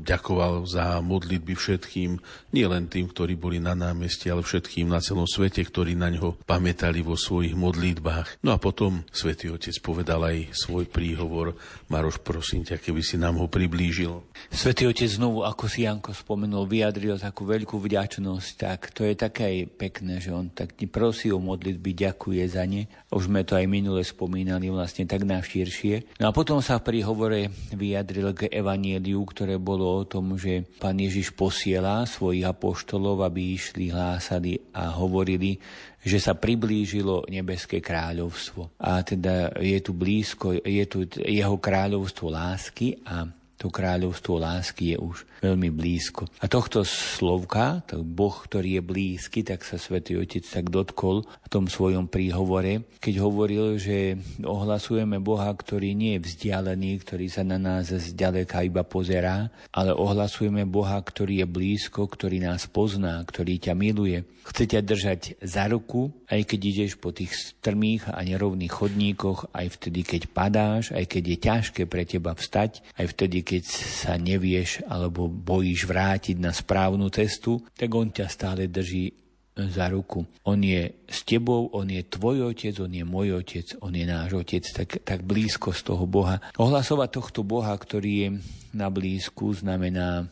ďakoval 0.06 0.70
za 0.70 1.02
modlitby 1.02 1.58
všetkým, 1.58 2.22
nie 2.54 2.66
len 2.66 2.86
tým, 2.86 3.10
ktorí 3.10 3.34
boli 3.34 3.58
na 3.58 3.74
námestí, 3.74 4.30
ale 4.30 4.46
všetkým 4.46 4.86
na 4.86 5.02
celom 5.02 5.26
svete, 5.26 5.66
ktorí 5.66 5.98
na 5.98 6.14
ňo 6.14 6.38
pamätali 6.46 7.02
vo 7.02 7.18
svojich 7.18 7.58
modlitbách. 7.58 8.38
No 8.46 8.54
a 8.54 8.58
potom 8.62 9.02
svätý 9.10 9.50
Otec 9.50 9.74
povedal 9.82 10.22
aj 10.22 10.54
svoj 10.54 10.86
príhovor. 10.86 11.58
Maroš, 11.90 12.22
prosím 12.22 12.62
ťa, 12.62 12.78
keby 12.78 13.02
si 13.02 13.18
nám 13.18 13.42
ho 13.42 13.50
priblížil. 13.50 14.22
Svetý 14.54 14.86
Otec 14.86 15.10
znovu, 15.10 15.42
ako 15.42 15.66
si 15.66 15.82
Janko 15.82 16.14
spomenul, 16.14 16.70
vyjadril 16.70 17.18
takú 17.18 17.50
veľkú 17.50 17.82
vďačnosť, 17.82 18.50
tak 18.54 18.94
to 18.94 19.02
je 19.02 19.18
také 19.18 19.66
pekné, 19.66 20.22
že 20.22 20.30
on 20.30 20.54
tak 20.54 20.78
prosí 20.86 21.34
o 21.34 21.42
modlitby, 21.42 21.96
ďakuje 21.96 22.42
za 22.46 22.62
ne. 22.68 22.86
Už 23.10 23.26
sme 23.26 23.42
to 23.42 23.58
aj 23.58 23.66
minule 23.66 24.04
spomínali 24.06 24.70
vlastne 24.70 25.08
tak 25.08 25.26
na 25.26 25.42
širšie. 25.42 26.20
No 26.22 26.30
a 26.30 26.32
potom 26.36 26.62
sa 26.62 26.78
v 26.78 26.94
príhovor 26.94 27.23
príhovore 27.24 27.72
vyjadril 27.72 28.36
k 28.36 28.52
evanieliu, 28.52 29.24
ktoré 29.24 29.56
bolo 29.56 29.88
o 29.88 30.04
tom, 30.04 30.36
že 30.36 30.68
pán 30.76 31.00
Ježiš 31.00 31.32
posiela 31.32 32.04
svojich 32.04 32.44
apoštolov, 32.44 33.24
aby 33.24 33.56
išli, 33.56 33.88
hlásali 33.88 34.60
a 34.76 34.92
hovorili, 34.92 35.56
že 36.04 36.20
sa 36.20 36.36
priblížilo 36.36 37.24
nebeské 37.32 37.80
kráľovstvo. 37.80 38.76
A 38.76 39.00
teda 39.00 39.56
je 39.56 39.80
tu 39.80 39.96
blízko, 39.96 40.60
je 40.60 40.84
tu 40.84 41.08
jeho 41.24 41.56
kráľovstvo 41.56 42.28
lásky 42.28 43.00
a 43.08 43.24
to 43.56 43.72
kráľovstvo 43.72 44.36
lásky 44.36 44.92
je 44.92 44.96
už 45.00 45.24
veľmi 45.44 45.68
blízko. 45.68 46.24
A 46.40 46.48
tohto 46.48 46.80
slovka, 46.88 47.84
to 47.84 48.00
Boh, 48.00 48.32
ktorý 48.32 48.80
je 48.80 48.82
blízky, 48.82 49.44
tak 49.44 49.60
sa 49.68 49.76
svätý 49.76 50.16
Otec 50.16 50.40
tak 50.40 50.72
dotkol 50.72 51.28
v 51.28 51.48
tom 51.52 51.68
svojom 51.68 52.08
príhovore, 52.08 52.88
keď 53.04 53.14
hovoril, 53.20 53.76
že 53.76 54.16
ohlasujeme 54.40 55.20
Boha, 55.20 55.52
ktorý 55.52 55.92
nie 55.92 56.16
je 56.16 56.24
vzdialený, 56.24 57.04
ktorý 57.04 57.26
sa 57.28 57.44
na 57.44 57.60
nás 57.60 57.92
zďaleka 57.92 58.64
iba 58.64 58.80
pozerá, 58.86 59.52
ale 59.68 59.92
ohlasujeme 59.92 60.64
Boha, 60.64 60.96
ktorý 60.96 61.44
je 61.44 61.46
blízko, 61.46 62.08
ktorý 62.08 62.40
nás 62.40 62.64
pozná, 62.64 63.20
ktorý 63.20 63.60
ťa 63.60 63.74
miluje. 63.76 64.24
Chce 64.44 64.64
ťa 64.76 64.80
držať 64.84 65.20
za 65.40 65.64
ruku, 65.72 66.12
aj 66.28 66.44
keď 66.44 66.60
ideš 66.60 66.92
po 67.00 67.16
tých 67.16 67.32
strmých 67.32 68.12
a 68.12 68.20
nerovných 68.20 68.72
chodníkoch, 68.72 69.48
aj 69.56 69.80
vtedy, 69.80 70.04
keď 70.04 70.22
padáš, 70.30 70.92
aj 70.92 71.04
keď 71.08 71.22
je 71.24 71.38
ťažké 71.40 71.82
pre 71.88 72.04
teba 72.04 72.36
vstať, 72.36 72.84
aj 73.00 73.06
vtedy, 73.16 73.40
keď 73.40 73.62
sa 73.72 74.20
nevieš 74.20 74.84
alebo 74.84 75.32
bojíš 75.34 75.90
vrátiť 75.90 76.38
na 76.38 76.54
správnu 76.54 77.10
cestu, 77.10 77.58
tak 77.74 77.90
on 77.90 78.14
ťa 78.14 78.26
stále 78.30 78.70
drží 78.70 79.12
za 79.54 79.86
ruku. 79.86 80.26
On 80.42 80.58
je 80.58 80.90
s 81.06 81.22
tebou, 81.22 81.70
on 81.70 81.86
je 81.86 82.02
tvoj 82.02 82.50
otec, 82.50 82.74
on 82.82 82.90
je 82.90 83.04
môj 83.06 83.38
otec, 83.38 83.66
on 83.78 83.94
je 83.94 84.02
náš 84.02 84.34
otec, 84.34 84.64
tak, 84.66 85.02
tak 85.06 85.22
blízko 85.22 85.70
z 85.70 85.82
toho 85.86 86.04
Boha. 86.10 86.42
Ohlasovať 86.58 87.08
tohto 87.10 87.46
Boha, 87.46 87.70
ktorý 87.74 88.12
je 88.18 88.28
na 88.74 88.90
blízku, 88.90 89.54
znamená 89.54 90.26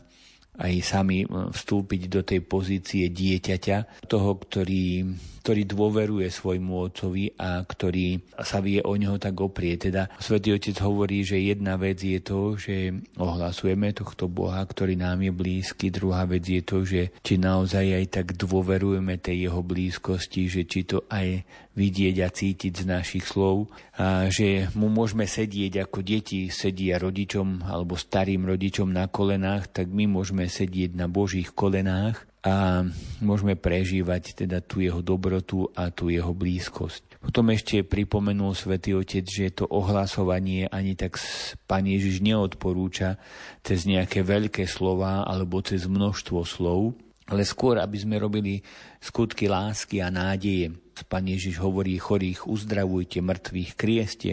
aj 0.59 0.73
sami 0.85 1.25
vstúpiť 1.25 2.01
do 2.09 2.21
tej 2.21 2.41
pozície 2.45 3.09
dieťaťa, 3.09 4.05
toho, 4.05 4.37
ktorý 4.37 5.15
ktorý 5.43 5.67
dôveruje 5.67 6.31
svojmu 6.31 6.71
otcovi 6.87 7.35
a 7.35 7.59
ktorý 7.67 8.15
sa 8.39 8.63
vie 8.63 8.79
o 8.79 8.95
neho 8.95 9.19
tak 9.19 9.35
oprieť. 9.35 9.91
Teda 9.91 10.07
Svetý 10.15 10.55
Otec 10.55 10.79
hovorí, 10.79 11.27
že 11.27 11.35
jedna 11.35 11.75
vec 11.75 11.99
je 11.99 12.23
to, 12.23 12.55
že 12.55 12.95
ohlasujeme 13.19 13.91
tohto 13.91 14.31
Boha, 14.31 14.63
ktorý 14.63 14.95
nám 14.95 15.19
je 15.19 15.35
blízky. 15.35 15.91
Druhá 15.91 16.23
vec 16.23 16.47
je 16.47 16.63
to, 16.63 16.87
že 16.87 17.11
či 17.19 17.35
naozaj 17.35 17.91
aj 17.91 18.05
tak 18.07 18.39
dôverujeme 18.39 19.19
tej 19.19 19.51
jeho 19.51 19.59
blízkosti, 19.59 20.47
že 20.47 20.63
či 20.63 20.87
to 20.87 21.03
aj 21.11 21.43
vidieť 21.73 22.15
a 22.21 22.29
cítiť 22.29 22.73
z 22.81 22.85
našich 22.85 23.25
slov, 23.25 23.73
a 23.97 24.29
že 24.29 24.69
mu 24.77 24.89
môžeme 24.93 25.25
sedieť 25.25 25.89
ako 25.89 25.99
deti 26.05 26.47
sedia 26.53 27.01
rodičom 27.01 27.65
alebo 27.65 27.97
starým 27.97 28.45
rodičom 28.45 28.93
na 28.93 29.09
kolenách, 29.09 29.73
tak 29.73 29.89
my 29.89 30.05
môžeme 30.05 30.45
sedieť 30.45 30.93
na 30.93 31.09
Božích 31.09 31.49
kolenách 31.53 32.29
a 32.43 32.83
môžeme 33.23 33.55
prežívať 33.55 34.43
teda 34.43 34.59
tú 34.59 34.83
jeho 34.83 34.99
dobrotu 34.99 35.71
a 35.73 35.87
tú 35.89 36.11
jeho 36.11 36.35
blízkosť. 36.35 37.23
Potom 37.23 37.47
ešte 37.55 37.87
pripomenul 37.87 38.51
svätý 38.51 38.91
Otec, 38.91 39.23
že 39.23 39.55
to 39.55 39.63
ohlasovanie 39.63 40.67
ani 40.67 40.91
tak 40.99 41.15
Pán 41.63 41.87
Ježiš 41.87 42.19
neodporúča 42.19 43.15
cez 43.63 43.87
nejaké 43.87 44.27
veľké 44.27 44.67
slova 44.67 45.23
alebo 45.23 45.63
cez 45.63 45.87
množstvo 45.87 46.43
slov, 46.43 46.99
ale 47.31 47.47
skôr, 47.47 47.79
aby 47.79 47.95
sme 47.95 48.19
robili 48.19 48.59
skutky 49.03 49.51
lásky 49.51 49.99
a 49.99 50.07
nádeje. 50.07 50.71
Pán 51.11 51.27
Ježiš 51.27 51.59
hovorí, 51.59 51.99
chorých 51.99 52.47
uzdravujte, 52.47 53.19
mŕtvych 53.19 53.71
krieste, 53.75 54.31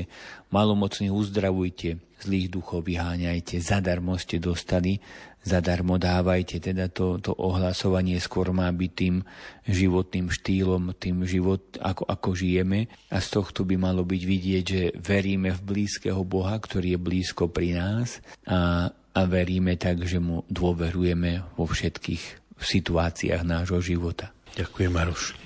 malomocných 0.55 1.11
uzdravujte, 1.11 1.99
zlých 2.21 2.53
duchov 2.53 2.87
vyháňajte, 2.87 3.59
zadarmo 3.65 4.15
ste 4.21 4.37
dostali, 4.39 5.01
zadarmo 5.41 5.97
dávajte. 5.97 6.61
Teda 6.61 6.87
to, 6.93 7.17
to 7.19 7.33
ohlasovanie 7.33 8.21
skôr 8.21 8.53
má 8.53 8.69
byť 8.69 8.93
tým 8.93 9.25
životným 9.67 10.29
štýlom, 10.29 10.93
tým 11.01 11.25
život, 11.25 11.81
ako, 11.81 12.05
ako 12.07 12.29
žijeme. 12.37 12.93
A 13.09 13.19
z 13.25 13.29
tohto 13.41 13.65
by 13.65 13.81
malo 13.81 14.05
byť 14.05 14.23
vidieť, 14.23 14.65
že 14.65 14.83
veríme 15.01 15.51
v 15.57 15.65
blízkeho 15.65 16.21
Boha, 16.23 16.61
ktorý 16.61 16.95
je 16.95 17.01
blízko 17.01 17.49
pri 17.49 17.81
nás 17.81 18.21
a, 18.45 18.93
a 18.93 19.21
veríme 19.25 19.81
tak, 19.81 20.05
že 20.05 20.21
mu 20.21 20.45
dôverujeme 20.53 21.57
vo 21.57 21.65
všetkých 21.65 22.53
situáciách 22.61 23.43
nášho 23.43 23.81
života. 23.81 24.37
Ďakujem, 24.59 24.93
Maroš. 24.93 25.39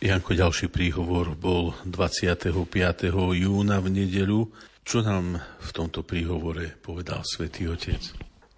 Janko, 0.00 0.32
ďalší 0.32 0.72
príhovor 0.72 1.36
bol 1.36 1.76
25. 1.84 2.52
júna 3.36 3.76
v 3.84 3.88
nedeľu. 3.92 4.48
Čo 4.80 5.04
nám 5.04 5.40
v 5.40 5.70
tomto 5.76 6.00
príhovore 6.00 6.76
povedal 6.80 7.20
svätý 7.22 7.68
Otec? 7.68 8.00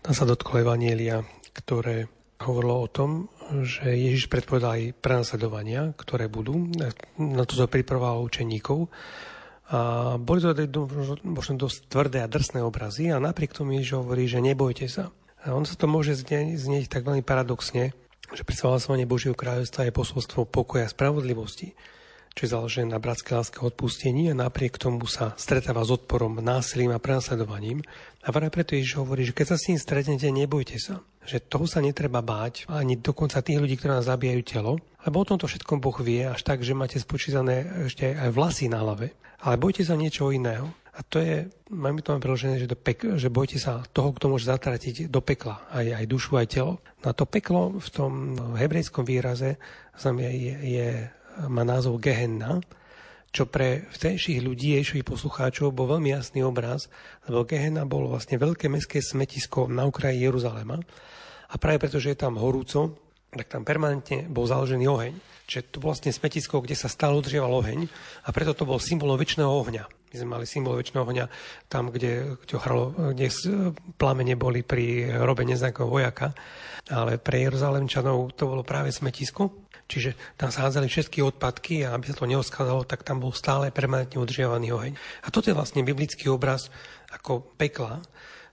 Tam 0.02 0.14
sa 0.14 0.22
dotklo 0.22 0.62
Evanielia, 0.62 1.22
ktoré 1.50 2.06
hovorilo 2.42 2.86
o 2.86 2.88
tom, 2.90 3.30
že 3.62 3.90
Ježiš 3.90 4.26
predpovedal 4.30 4.70
aj 4.74 4.84
prenasledovania, 4.98 5.94
ktoré 5.94 6.26
budú. 6.26 6.70
Na 7.18 7.44
to 7.46 7.54
sa 7.54 7.66
pripravoval 7.70 8.26
učeníkov. 8.26 8.90
A 9.72 10.14
boli 10.18 10.42
to 10.42 10.86
možno 11.24 11.54
dosť 11.56 11.88
tvrdé 11.88 12.18
a 12.22 12.30
drsné 12.30 12.60
obrazy 12.60 13.08
a 13.08 13.22
napriek 13.22 13.54
tomu 13.54 13.78
Ježiš 13.78 14.02
hovorí, 14.02 14.26
že 14.26 14.42
nebojte 14.42 14.90
sa. 14.90 15.14
A 15.42 15.54
on 15.54 15.66
sa 15.66 15.74
to 15.74 15.90
môže 15.90 16.22
znieť, 16.22 16.54
znieť 16.54 16.84
tak 16.86 17.02
veľmi 17.02 17.26
paradoxne, 17.26 17.94
že 18.32 18.44
pri 18.44 18.56
hlasovanie 18.64 19.08
Božieho 19.08 19.36
kráľovstva 19.36 19.88
je 19.88 19.96
posolstvo 19.96 20.48
pokoja 20.48 20.88
a 20.88 20.92
spravodlivosti 20.92 21.76
čo 22.32 22.48
je 22.48 22.52
založené 22.56 22.96
na 22.96 23.00
bratskej 23.00 23.34
láske 23.36 23.58
odpustení 23.60 24.32
a 24.32 24.34
napriek 24.36 24.80
tomu 24.80 25.04
sa 25.04 25.36
stretáva 25.36 25.84
s 25.84 25.92
odporom, 25.92 26.40
násilím 26.40 26.96
a 26.96 27.02
prenasledovaním. 27.02 27.84
A 28.24 28.32
práve 28.32 28.48
preto 28.48 28.72
Ježiš 28.72 29.04
hovorí, 29.04 29.28
že 29.28 29.36
keď 29.36 29.46
sa 29.52 29.56
s 29.60 29.68
ním 29.68 29.78
stretnete, 29.78 30.28
nebojte 30.32 30.80
sa. 30.80 31.04
Že 31.28 31.44
toho 31.46 31.66
sa 31.68 31.84
netreba 31.84 32.24
báť, 32.24 32.66
ani 32.72 32.98
dokonca 32.98 33.44
tých 33.44 33.60
ľudí, 33.60 33.76
ktorí 33.76 33.94
nás 33.94 34.08
zabíjajú 34.08 34.42
telo, 34.48 34.72
lebo 35.04 35.16
o 35.22 35.28
tomto 35.28 35.46
všetkom 35.46 35.78
Boh 35.78 35.94
vie, 36.00 36.24
až 36.26 36.40
tak, 36.42 36.64
že 36.64 36.74
máte 36.74 36.98
spočítané 36.98 37.86
ešte 37.86 38.16
aj 38.16 38.32
vlasy 38.32 38.66
na 38.72 38.80
hlave. 38.80 39.12
Ale 39.42 39.60
bojte 39.60 39.84
sa 39.84 39.98
niečo 39.98 40.32
iného. 40.32 40.70
A 40.92 41.00
to 41.00 41.24
je, 41.24 41.48
máme 41.72 42.04
to 42.04 42.12
preložené, 42.20 42.60
že, 42.60 42.68
do 42.68 42.76
pek- 42.76 43.16
že 43.16 43.32
bojte 43.32 43.56
sa 43.56 43.80
toho, 43.96 44.12
kto 44.12 44.28
môže 44.28 44.44
zatratiť 44.44 45.08
do 45.08 45.24
pekla, 45.24 45.64
aj, 45.72 46.04
aj 46.04 46.04
dušu, 46.04 46.36
aj 46.36 46.52
telo. 46.52 46.84
No 47.00 47.16
to 47.16 47.24
peklo 47.24 47.80
v 47.80 47.88
tom 47.88 48.36
hebrejskom 48.60 49.08
výraze 49.08 49.56
je, 49.96 50.52
je 50.60 50.88
má 51.48 51.64
názov 51.64 51.96
Gehenna, 51.96 52.60
čo 53.32 53.48
pre 53.48 53.88
vtejších 53.88 54.44
ľudí, 54.44 54.76
jejších 54.76 55.08
poslucháčov, 55.08 55.72
bol 55.72 55.88
veľmi 55.96 56.12
jasný 56.12 56.44
obraz, 56.44 56.92
lebo 57.24 57.48
Gehenna 57.48 57.88
bolo 57.88 58.12
vlastne 58.12 58.36
veľké 58.36 58.68
mestské 58.68 59.00
smetisko 59.00 59.72
na 59.72 59.88
okraji 59.88 60.28
Jeruzalema 60.28 60.76
a 61.48 61.54
práve 61.56 61.80
preto, 61.80 61.96
že 61.96 62.12
je 62.12 62.20
tam 62.20 62.36
horúco, 62.36 63.00
tak 63.32 63.48
tam 63.48 63.64
permanentne 63.64 64.28
bol 64.28 64.44
založený 64.44 64.84
oheň. 64.84 65.14
Čiže 65.48 65.72
to 65.72 65.80
bolo 65.80 65.96
vlastne 65.96 66.12
smetisko, 66.12 66.60
kde 66.60 66.76
sa 66.76 66.92
stále 66.92 67.16
udržiaval 67.16 67.64
oheň 67.64 67.88
a 68.24 68.28
preto 68.36 68.52
to 68.52 68.68
bol 68.68 68.76
symbolom 68.76 69.16
väčšného 69.16 69.48
ohňa. 69.48 70.01
My 70.12 70.16
sme 70.20 70.28
mali 70.28 70.44
symbol 70.44 70.76
väčšného 70.76 71.04
ohňa 71.08 71.26
tam, 71.72 71.88
kde, 71.88 72.36
kde, 72.44 72.52
ochralo, 72.60 72.92
kde 73.16 73.32
plamene 73.96 74.36
boli 74.36 74.60
pri 74.60 75.08
robe 75.24 75.42
neznakového 75.48 75.88
vojaka, 75.88 76.36
ale 76.92 77.16
pre 77.16 77.48
Jeruzalemčanov 77.48 78.36
to 78.36 78.44
bolo 78.44 78.60
práve 78.60 78.92
smetisko, 78.92 79.62
Čiže 79.92 80.16
tam 80.40 80.48
sa 80.48 80.64
hádzali 80.64 80.88
všetky 80.88 81.20
odpadky 81.20 81.84
a 81.84 81.92
aby 81.92 82.08
sa 82.08 82.16
to 82.16 82.24
neoskladalo, 82.24 82.88
tak 82.88 83.04
tam 83.04 83.20
bol 83.20 83.28
stále 83.36 83.68
permanentne 83.68 84.16
udržiavaný 84.16 84.72
oheň. 84.72 84.92
A 84.96 85.28
toto 85.28 85.52
je 85.52 85.58
vlastne 85.58 85.84
biblický 85.84 86.32
obraz 86.32 86.72
ako 87.12 87.44
pekla, 87.60 88.00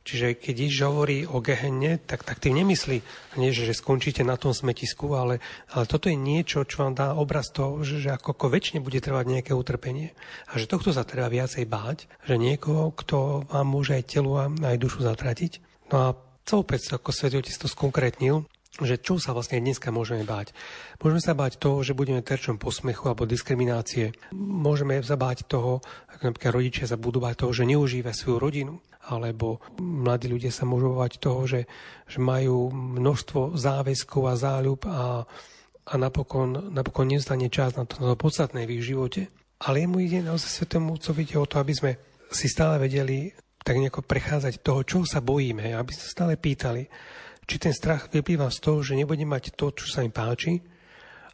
Čiže 0.08 0.39
keď 0.39 0.56
Ježiš 0.66 0.82
hovorí 0.89 1.18
o 1.28 1.43
gehenne, 1.43 2.00
tak, 2.02 2.26
tak 2.26 2.41
tým 2.41 2.58
nemyslí, 2.64 2.97
nie, 3.38 3.52
že, 3.54 3.68
že 3.70 3.78
skončíte 3.78 4.26
na 4.26 4.39
tom 4.39 4.56
smetisku, 4.56 5.12
ale, 5.14 5.43
ale 5.70 5.86
toto 5.86 6.10
je 6.10 6.18
niečo, 6.18 6.66
čo 6.66 6.82
vám 6.82 6.97
dá 6.97 7.14
obraz 7.14 7.52
toho, 7.54 7.84
že, 7.86 8.02
že 8.02 8.16
ako, 8.16 8.34
ako 8.34 8.45
väčšine 8.50 8.80
bude 8.82 8.97
trvať 9.04 9.26
nejaké 9.28 9.52
utrpenie. 9.54 10.16
A 10.50 10.58
že 10.58 10.72
tohto 10.72 10.95
sa 10.95 11.06
treba 11.06 11.30
viacej 11.30 11.68
báť, 11.68 12.10
že 12.26 12.36
niekoho, 12.39 12.95
kto 12.95 13.45
vám 13.52 13.68
môže 13.68 14.00
aj 14.00 14.04
telo 14.08 14.39
a 14.39 14.50
aj 14.50 14.78
dušu 14.82 15.06
zatratiť. 15.06 15.62
No 15.93 15.95
a 16.00 16.08
co 16.50 16.66
opäť, 16.66 16.97
ako 16.97 17.14
Svetý 17.14 17.38
Otec 17.38 17.56
to 17.62 17.70
skonkrétnil, 17.70 18.50
že 18.82 19.00
čo 19.00 19.20
sa 19.20 19.36
vlastne 19.36 19.60
dneska 19.60 19.92
môžeme 19.92 20.24
báť. 20.24 20.56
Môžeme 21.04 21.22
sa 21.22 21.34
báť 21.36 21.60
toho, 21.60 21.84
že 21.84 21.98
budeme 21.98 22.24
terčom 22.24 22.56
posmechu 22.56 23.12
alebo 23.12 23.30
diskriminácie. 23.30 24.16
Môžeme 24.36 25.00
sa 25.04 25.20
báť 25.20 25.48
toho, 25.48 25.84
ako 26.12 26.22
napríklad 26.32 26.52
rodičia 26.56 26.86
sa 26.88 27.00
budú 27.00 27.20
báť 27.20 27.46
toho, 27.46 27.52
že 27.52 27.68
neužíva 27.68 28.16
svoju 28.16 28.38
rodinu. 28.40 28.74
Alebo 29.10 29.64
mladí 29.80 30.30
ľudia 30.30 30.54
sa 30.54 30.70
môžu 30.70 30.94
báť 30.94 31.18
toho, 31.18 31.48
že, 31.50 31.66
že 32.06 32.20
majú 32.22 32.70
množstvo 32.70 33.58
záväzkov 33.58 34.22
a 34.30 34.36
záľub 34.38 34.80
a, 34.86 35.26
a 35.90 35.94
napokon, 35.98 36.70
napokon 36.70 37.10
nevstane 37.10 37.50
čas 37.50 37.74
na 37.74 37.90
to, 37.90 37.98
na 38.04 38.14
to 38.14 38.18
podstatné 38.20 38.70
v 38.70 38.78
ich 38.78 38.86
živote. 38.86 39.32
Ale 39.66 39.82
jemu 39.84 39.98
ide 40.04 40.20
naozaj 40.22 40.62
Svetému 40.62 40.96
Otcovi 41.00 41.26
o 41.36 41.50
to, 41.50 41.58
aby 41.58 41.74
sme 41.74 41.92
si 42.30 42.46
stále 42.46 42.78
vedeli 42.78 43.34
tak 43.60 43.76
nejako 43.76 44.08
prechádzať 44.08 44.64
toho, 44.64 44.82
čo 44.88 44.98
sa 45.04 45.20
bojíme, 45.20 45.76
aby 45.76 45.92
sa 45.92 46.08
stále 46.08 46.40
pýtali, 46.40 46.88
či 47.50 47.58
ten 47.58 47.74
strach 47.74 48.14
vyplýva 48.14 48.54
z 48.54 48.62
toho, 48.62 48.86
že 48.86 48.93
nebude 48.93 49.26
mať 49.26 49.58
to, 49.58 49.74
čo 49.74 49.89
sa 49.89 50.06
im 50.06 50.14
páči, 50.14 50.62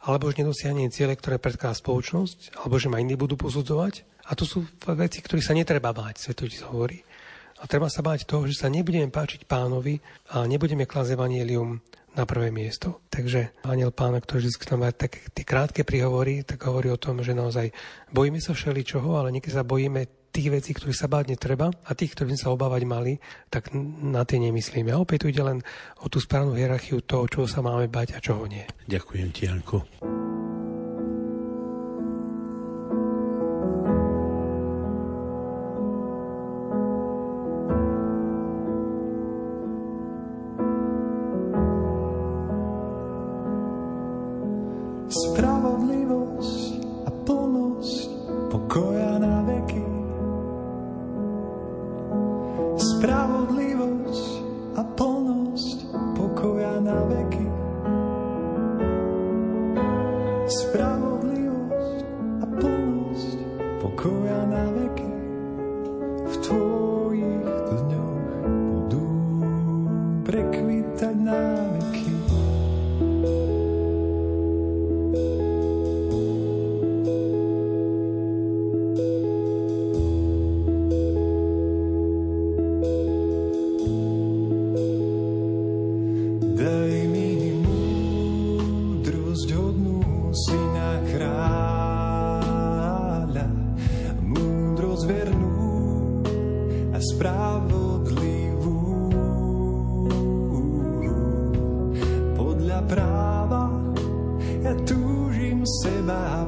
alebo 0.08 0.32
že 0.32 0.40
nedosiahne 0.40 0.88
ciele, 0.88 1.12
ktoré 1.12 1.36
predkladá 1.36 1.76
spoločnosť, 1.76 2.56
alebo 2.64 2.80
že 2.80 2.88
ma 2.88 2.96
iní 2.96 3.20
budú 3.20 3.36
posudzovať. 3.36 4.24
A 4.26 4.32
to 4.32 4.48
sú 4.48 4.64
veci, 4.96 5.20
ktoré 5.20 5.44
sa 5.44 5.52
netreba 5.52 5.92
báť, 5.92 6.24
Svetotec 6.24 6.64
hovorí. 6.72 7.04
A 7.60 7.68
treba 7.68 7.92
sa 7.92 8.00
báť 8.00 8.24
toho, 8.24 8.48
že 8.48 8.56
sa 8.56 8.72
nebudeme 8.72 9.12
páčiť 9.12 9.44
pánovi 9.44 10.00
a 10.32 10.48
nebudeme 10.48 10.88
klásť 10.88 11.20
evanielium 11.20 11.80
na 12.16 12.24
prvé 12.24 12.48
miesto. 12.48 13.04
Takže 13.12 13.60
aniel 13.68 13.92
pána, 13.92 14.24
ktorý 14.24 14.48
vždy 14.48 14.72
nám 14.72 14.96
tak, 14.96 15.20
tie 15.36 15.44
krátke 15.44 15.84
prihovory, 15.84 16.44
tak 16.48 16.64
hovorí 16.64 16.88
o 16.88 17.00
tom, 17.00 17.20
že 17.20 17.36
naozaj 17.36 17.72
bojíme 18.08 18.40
sa 18.40 18.56
všeličoho, 18.56 19.20
ale 19.20 19.36
niekedy 19.36 19.52
sa 19.52 19.68
bojíme 19.68 20.25
tých 20.36 20.52
vecí, 20.52 20.70
ktorých 20.76 21.00
sa 21.00 21.08
báť 21.08 21.32
netreba 21.32 21.72
a 21.72 21.90
tých, 21.96 22.12
ktorých 22.12 22.36
sa 22.36 22.52
obávať 22.52 22.84
mali, 22.84 23.16
tak 23.48 23.72
na 24.04 24.28
tie 24.28 24.36
nemyslíme. 24.36 24.92
A 24.92 25.00
opäť 25.00 25.32
ide 25.32 25.40
len 25.40 25.64
o 26.04 26.12
tú 26.12 26.20
správnu 26.20 26.52
hierarchiu 26.52 27.00
toho, 27.00 27.24
čoho 27.24 27.48
sa 27.48 27.64
máme 27.64 27.88
bať 27.88 28.12
a 28.12 28.20
čoho 28.20 28.44
nie. 28.44 28.68
Ďakujem 28.84 29.28
ti, 29.32 29.48
Janko. 29.48 30.25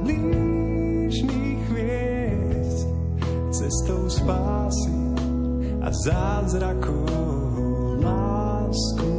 blížnych 0.02 1.58
hviezd, 1.70 2.88
cestou 3.50 4.08
spásy 4.08 4.98
a 5.82 5.90
zázrakov 5.92 7.08
láskou. 8.02 9.17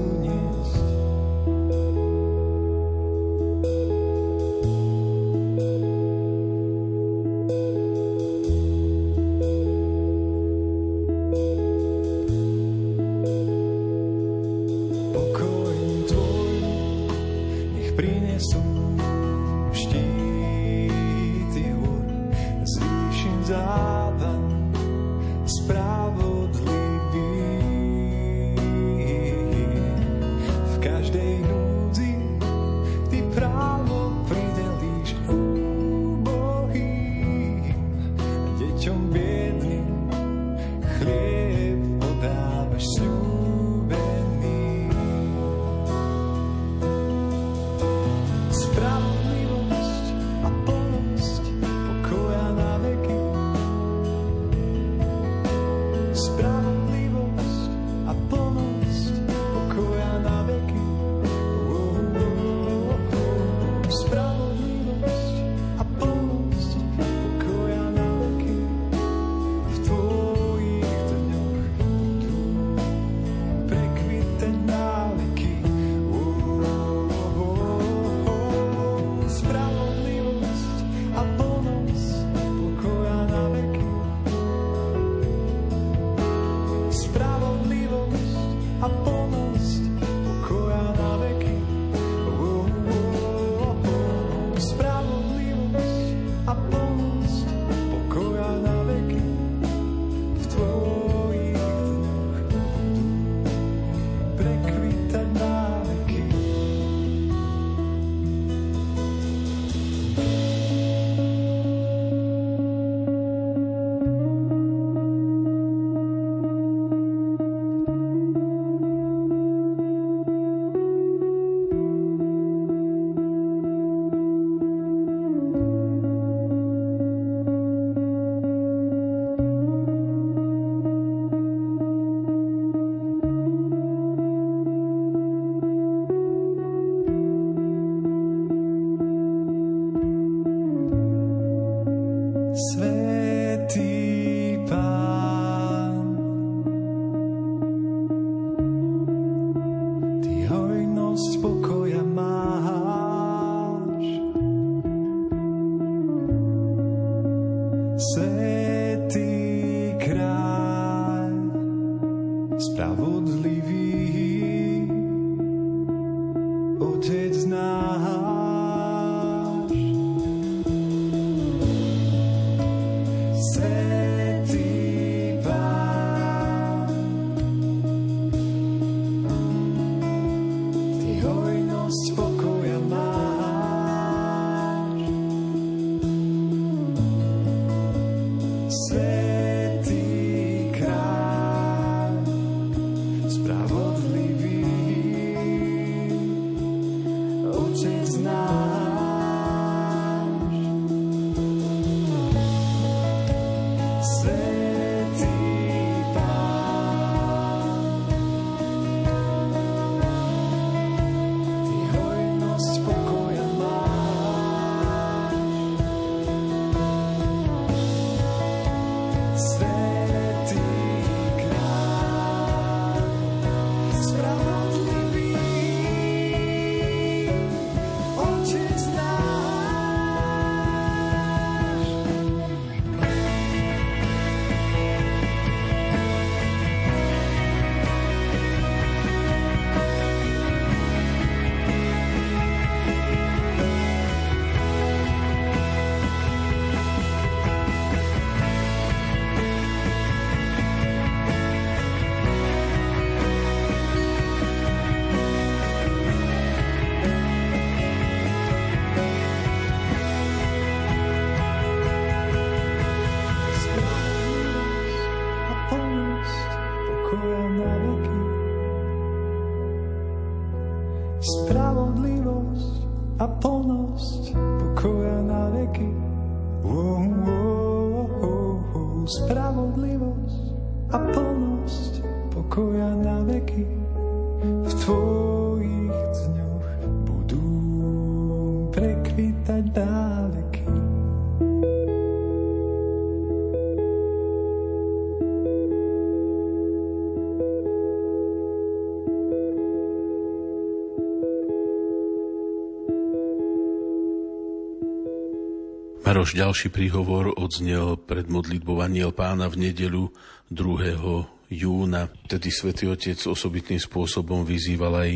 Maroš, 306.20 306.36
ďalší 306.36 306.68
príhovor 306.76 307.32
odznel 307.32 307.96
pred 307.96 308.28
modlitbou 308.28 308.84
Aniel 308.84 309.16
pána 309.16 309.48
v 309.48 309.72
nedelu 309.72 310.12
2. 310.52 311.00
júna. 311.48 312.12
Tedy 312.28 312.52
svätý 312.52 312.91
Otec 312.91 313.16
osobitným 313.24 313.80
spôsobom 313.80 314.44
vyzýval 314.44 315.00
aj 315.00 315.12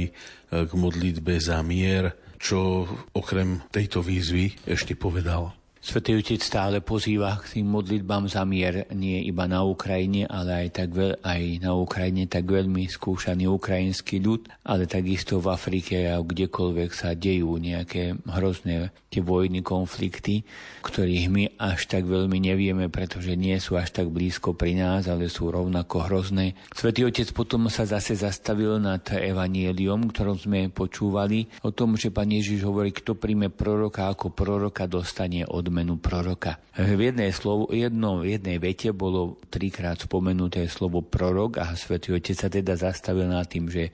k 0.47 0.71
modlitbe 0.71 1.35
za 1.43 1.59
mier, 1.59 2.15
čo 2.39 2.87
okrem 3.11 3.59
tejto 3.67 3.99
výzvy 3.99 4.55
ešte 4.63 4.95
povedal. 4.95 5.51
Svetý 5.83 6.15
Otec 6.15 6.39
stále 6.39 6.79
pozýva 6.79 7.35
k 7.43 7.59
tým 7.59 7.67
modlitbám 7.67 8.31
za 8.31 8.47
mier, 8.47 8.87
nie 8.95 9.19
iba 9.27 9.51
na 9.51 9.67
Ukrajine, 9.67 10.23
ale 10.31 10.63
aj, 10.63 10.67
tak 10.79 10.95
veľ, 10.95 11.19
aj 11.19 11.41
na 11.59 11.75
Ukrajine 11.75 12.23
tak 12.23 12.47
veľmi 12.47 12.87
skúšaný 12.87 13.51
ukrajinský 13.51 14.23
ľud, 14.23 14.47
ale 14.63 14.87
takisto 14.87 15.43
v 15.43 15.51
Afrike 15.51 16.07
a 16.07 16.23
kdekoľvek 16.23 16.89
sa 16.95 17.11
dejú 17.19 17.59
nejaké 17.59 18.15
hrozné 18.15 18.95
tie 19.11 19.19
vojny, 19.19 19.59
konflikty, 19.59 20.47
ktorých 20.87 21.27
my 21.27 21.43
až 21.59 21.91
tak 21.91 22.07
veľmi 22.07 22.39
nevieme, 22.39 22.87
pretože 22.87 23.35
nie 23.35 23.59
sú 23.59 23.75
až 23.75 23.91
tak 23.91 24.07
blízko 24.07 24.55
pri 24.55 24.79
nás, 24.79 25.11
ale 25.11 25.27
sú 25.27 25.51
rovnako 25.51 26.07
hrozné. 26.07 26.55
Svetý 26.71 27.03
Otec 27.03 27.27
potom 27.35 27.67
sa 27.67 27.83
zase 27.83 28.15
zastavil 28.15 28.79
nad 28.79 29.03
evanieliom, 29.03 30.15
ktorom 30.15 30.39
sme 30.39 30.71
počúvali, 30.71 31.51
o 31.59 31.75
tom, 31.75 31.99
že 31.99 32.07
Pán 32.07 32.31
Ježiš 32.31 32.63
hovorí, 32.63 32.95
kto 32.95 33.19
príjme 33.19 33.51
proroka 33.51 34.07
ako 34.07 34.31
proroka, 34.31 34.87
dostane 34.87 35.43
od 35.43 35.72
odmenu 35.73 35.97
proroka. 35.97 36.61
V 36.77 37.09
jednej, 37.09 37.33
slovo, 37.33 37.73
jedno, 37.73 38.21
jednej 38.21 38.61
vete 38.61 38.93
bolo 38.93 39.41
trikrát 39.49 39.97
spomenuté 39.97 40.69
slovo 40.69 41.01
prorok 41.01 41.57
a 41.57 41.73
svätý 41.73 42.13
Otec 42.13 42.37
sa 42.37 42.45
teda 42.45 42.77
zastavil 42.77 43.25
nad 43.25 43.49
tým, 43.49 43.73
že 43.73 43.89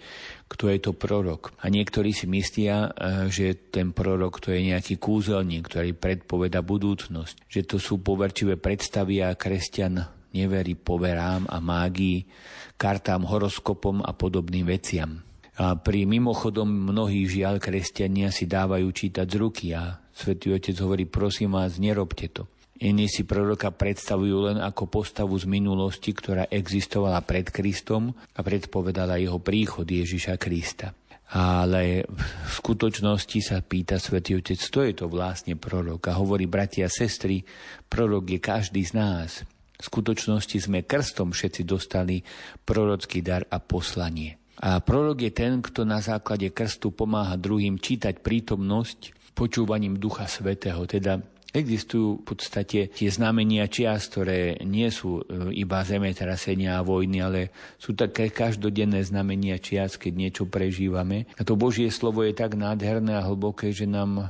kto 0.52 0.68
je 0.68 0.80
to 0.84 0.92
prorok. 0.92 1.56
A 1.64 1.72
niektorí 1.72 2.12
si 2.12 2.28
myslia, 2.28 2.92
eh, 2.92 3.32
že 3.32 3.72
ten 3.72 3.96
prorok 3.96 4.44
to 4.44 4.52
je 4.52 4.76
nejaký 4.76 5.00
kúzelník, 5.00 5.72
ktorý 5.72 5.96
predpoveda 5.96 6.60
budúcnosť. 6.60 7.48
Že 7.48 7.62
to 7.64 7.78
sú 7.80 8.04
poverčivé 8.04 8.60
predstavy 8.60 9.24
a 9.24 9.40
kresťan 9.40 10.04
neverí 10.36 10.76
poverám 10.76 11.48
a 11.48 11.64
mágii, 11.64 12.28
kartám, 12.76 13.24
horoskopom 13.24 14.04
a 14.04 14.12
podobným 14.12 14.68
veciam. 14.68 15.24
A 15.60 15.76
pri 15.76 16.08
mimochodom 16.08 16.68
mnohí 16.68 17.28
žiaľ 17.28 17.60
kresťania 17.60 18.32
si 18.32 18.48
dávajú 18.48 18.88
čítať 18.88 19.28
z 19.28 19.36
ruky 19.36 19.76
a 19.76 20.00
Svetý 20.20 20.52
Otec 20.52 20.76
hovorí, 20.84 21.08
prosím 21.08 21.56
vás, 21.56 21.80
nerobte 21.80 22.28
to. 22.28 22.44
Iní 22.84 23.08
si 23.08 23.24
proroka 23.24 23.72
predstavujú 23.72 24.52
len 24.52 24.58
ako 24.60 24.92
postavu 24.92 25.32
z 25.40 25.48
minulosti, 25.48 26.12
ktorá 26.12 26.52
existovala 26.52 27.24
pred 27.24 27.48
Kristom 27.48 28.12
a 28.36 28.40
predpovedala 28.44 29.16
jeho 29.16 29.40
príchod 29.40 29.88
Ježiša 29.88 30.36
Krista. 30.36 30.92
Ale 31.32 32.04
v 32.04 32.52
skutočnosti 32.52 33.40
sa 33.40 33.64
pýta 33.64 33.96
Svetý 33.96 34.36
Otec, 34.36 34.60
kto 34.60 34.80
je 34.84 34.94
to 35.00 35.06
vlastne 35.08 35.56
prorok. 35.56 36.12
A 36.12 36.20
hovorí, 36.20 36.52
bratia 36.52 36.92
a 36.92 36.92
sestry, 36.92 37.40
prorok 37.88 38.28
je 38.28 38.40
každý 38.44 38.84
z 38.84 39.00
nás. 39.00 39.48
V 39.80 39.84
skutočnosti 39.88 40.68
sme 40.68 40.84
krstom 40.84 41.32
všetci 41.32 41.64
dostali 41.64 42.20
prorocký 42.68 43.24
dar 43.24 43.48
a 43.48 43.64
poslanie. 43.64 44.36
A 44.60 44.84
prorok 44.84 45.24
je 45.24 45.32
ten, 45.32 45.64
kto 45.64 45.88
na 45.88 46.04
základe 46.04 46.52
krstu 46.52 46.92
pomáha 46.92 47.40
druhým 47.40 47.80
čítať 47.80 48.20
prítomnosť 48.20 49.19
počúvaním 49.40 49.96
Ducha 49.96 50.28
Svetého. 50.28 50.84
Teda 50.84 51.24
Existujú 51.50 52.22
v 52.22 52.24
podstate 52.30 52.94
tie 52.94 53.10
znamenia 53.10 53.66
čias, 53.66 54.06
ktoré 54.06 54.62
nie 54.62 54.86
sú 54.94 55.18
e, 55.18 55.50
iba 55.58 55.82
zemetrasenia 55.82 56.78
a 56.78 56.86
vojny, 56.86 57.26
ale 57.26 57.50
sú 57.82 57.98
také 57.98 58.30
každodenné 58.30 59.02
znamenia 59.02 59.58
čias, 59.58 59.98
keď 59.98 60.14
niečo 60.14 60.44
prežívame. 60.46 61.26
A 61.34 61.42
to 61.42 61.58
Božie 61.58 61.90
slovo 61.90 62.22
je 62.22 62.38
tak 62.38 62.54
nádherné 62.54 63.18
a 63.18 63.26
hlboké, 63.26 63.74
že 63.74 63.90
nám 63.90 64.30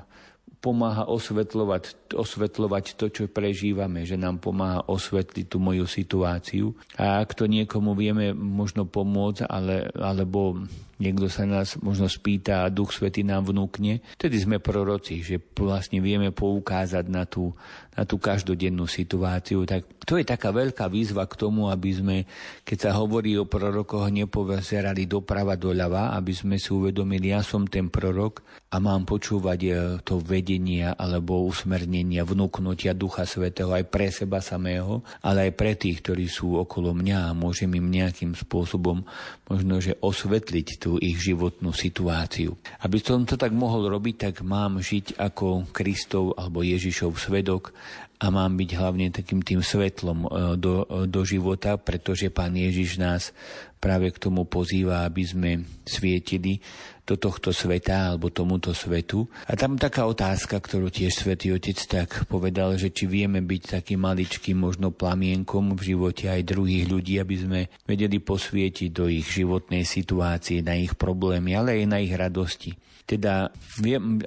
pomáha 0.64 1.12
osvetľovať, 1.12 2.16
osvetľovať 2.16 2.96
to, 2.96 3.12
čo 3.12 3.24
prežívame, 3.28 4.08
že 4.08 4.16
nám 4.16 4.40
pomáha 4.40 4.88
osvetliť 4.88 5.46
tú 5.52 5.60
moju 5.60 5.84
situáciu. 5.92 6.72
A 6.96 7.20
ak 7.20 7.36
to 7.36 7.52
niekomu 7.52 8.00
vieme 8.00 8.32
možno 8.32 8.88
pomôcť, 8.88 9.44
ale, 9.44 9.92
alebo 9.92 10.64
niekto 11.00 11.32
sa 11.32 11.48
nás 11.48 11.80
možno 11.80 12.12
spýta 12.12 12.68
a 12.68 12.72
Duch 12.72 12.92
Svety 12.92 13.24
nám 13.24 13.50
vnúkne, 13.50 14.04
vtedy 14.20 14.36
sme 14.38 14.60
proroci, 14.60 15.24
že 15.24 15.40
vlastne 15.56 16.04
vieme 16.04 16.30
poukázať 16.36 17.06
na 17.08 17.24
tú, 17.24 17.56
na 18.00 18.08
tú 18.08 18.16
každodennú 18.16 18.88
situáciu. 18.88 19.68
Tak 19.68 20.08
to 20.08 20.16
je 20.16 20.24
taká 20.24 20.56
veľká 20.56 20.88
výzva 20.88 21.28
k 21.28 21.36
tomu, 21.36 21.68
aby 21.68 21.92
sme, 21.92 22.18
keď 22.64 22.78
sa 22.88 22.92
hovorí 22.96 23.36
o 23.36 23.44
prorokoch, 23.44 24.08
nepovezerali 24.08 25.04
doprava 25.04 25.60
doľava, 25.60 26.16
aby 26.16 26.32
sme 26.32 26.56
si 26.56 26.72
uvedomili, 26.72 27.36
ja 27.36 27.44
som 27.44 27.68
ten 27.68 27.92
prorok 27.92 28.40
a 28.72 28.80
mám 28.80 29.04
počúvať 29.04 29.60
e, 29.66 29.70
to 30.06 30.22
vedenie 30.24 30.88
alebo 30.88 31.44
usmernenia, 31.44 32.24
vnúknutia 32.24 32.96
Ducha 32.96 33.28
Svetého 33.28 33.74
aj 33.74 33.90
pre 33.92 34.08
seba 34.14 34.40
samého, 34.40 35.04
ale 35.26 35.50
aj 35.50 35.54
pre 35.60 35.74
tých, 35.76 36.00
ktorí 36.06 36.30
sú 36.32 36.56
okolo 36.56 36.96
mňa 36.96 37.34
a 37.34 37.38
môžem 37.38 37.74
im 37.76 37.90
nejakým 37.90 38.38
spôsobom 38.38 39.04
možno, 39.50 39.82
že 39.82 39.98
osvetliť 39.98 40.68
tú 40.78 41.02
ich 41.02 41.18
životnú 41.18 41.74
situáciu. 41.74 42.54
Aby 42.86 43.02
som 43.02 43.26
to 43.26 43.36
tak 43.36 43.50
mohol 43.50 43.90
robiť, 43.90 44.30
tak 44.30 44.46
mám 44.46 44.78
žiť 44.78 45.18
ako 45.18 45.74
Kristov 45.74 46.38
alebo 46.38 46.62
Ježišov 46.62 47.18
svedok 47.18 47.74
a 48.20 48.28
mám 48.28 48.60
byť 48.60 48.70
hlavne 48.76 49.16
takým 49.16 49.40
tým 49.40 49.64
svetlom 49.64 50.28
e, 50.28 50.30
do, 50.60 50.84
do 51.08 51.22
života, 51.24 51.80
pretože 51.80 52.28
Pán 52.28 52.52
Ježiš 52.52 53.00
nás 53.00 53.32
práve 53.80 54.12
k 54.12 54.20
tomu 54.20 54.44
pozýva, 54.44 55.08
aby 55.08 55.24
sme 55.24 55.52
svietili 55.88 56.60
do 57.08 57.16
tohto 57.16 57.56
sveta 57.56 58.14
alebo 58.14 58.30
tomuto 58.30 58.76
svetu. 58.76 59.26
A 59.48 59.56
tam 59.56 59.80
taká 59.80 60.06
otázka, 60.06 60.60
ktorú 60.60 60.92
tiež 60.92 61.16
Svetý 61.16 61.56
Otec 61.56 61.80
tak 61.88 62.28
povedal, 62.30 62.76
že 62.76 62.94
či 62.94 63.10
vieme 63.10 63.40
byť 63.40 63.82
takým 63.82 64.04
maličkým 64.04 64.60
možno 64.60 64.94
plamienkom 64.94 65.74
v 65.74 65.96
živote 65.96 66.30
aj 66.30 66.46
druhých 66.46 66.86
ľudí, 66.86 67.18
aby 67.18 67.36
sme 67.40 67.60
vedeli 67.88 68.20
posvietiť 68.20 68.94
do 68.94 69.10
ich 69.10 69.26
životnej 69.26 69.88
situácie, 69.88 70.62
na 70.62 70.78
ich 70.78 70.94
problémy, 70.94 71.56
ale 71.56 71.82
aj 71.82 71.86
na 71.88 71.98
ich 72.04 72.14
radosti. 72.14 72.76
Teda, 73.10 73.50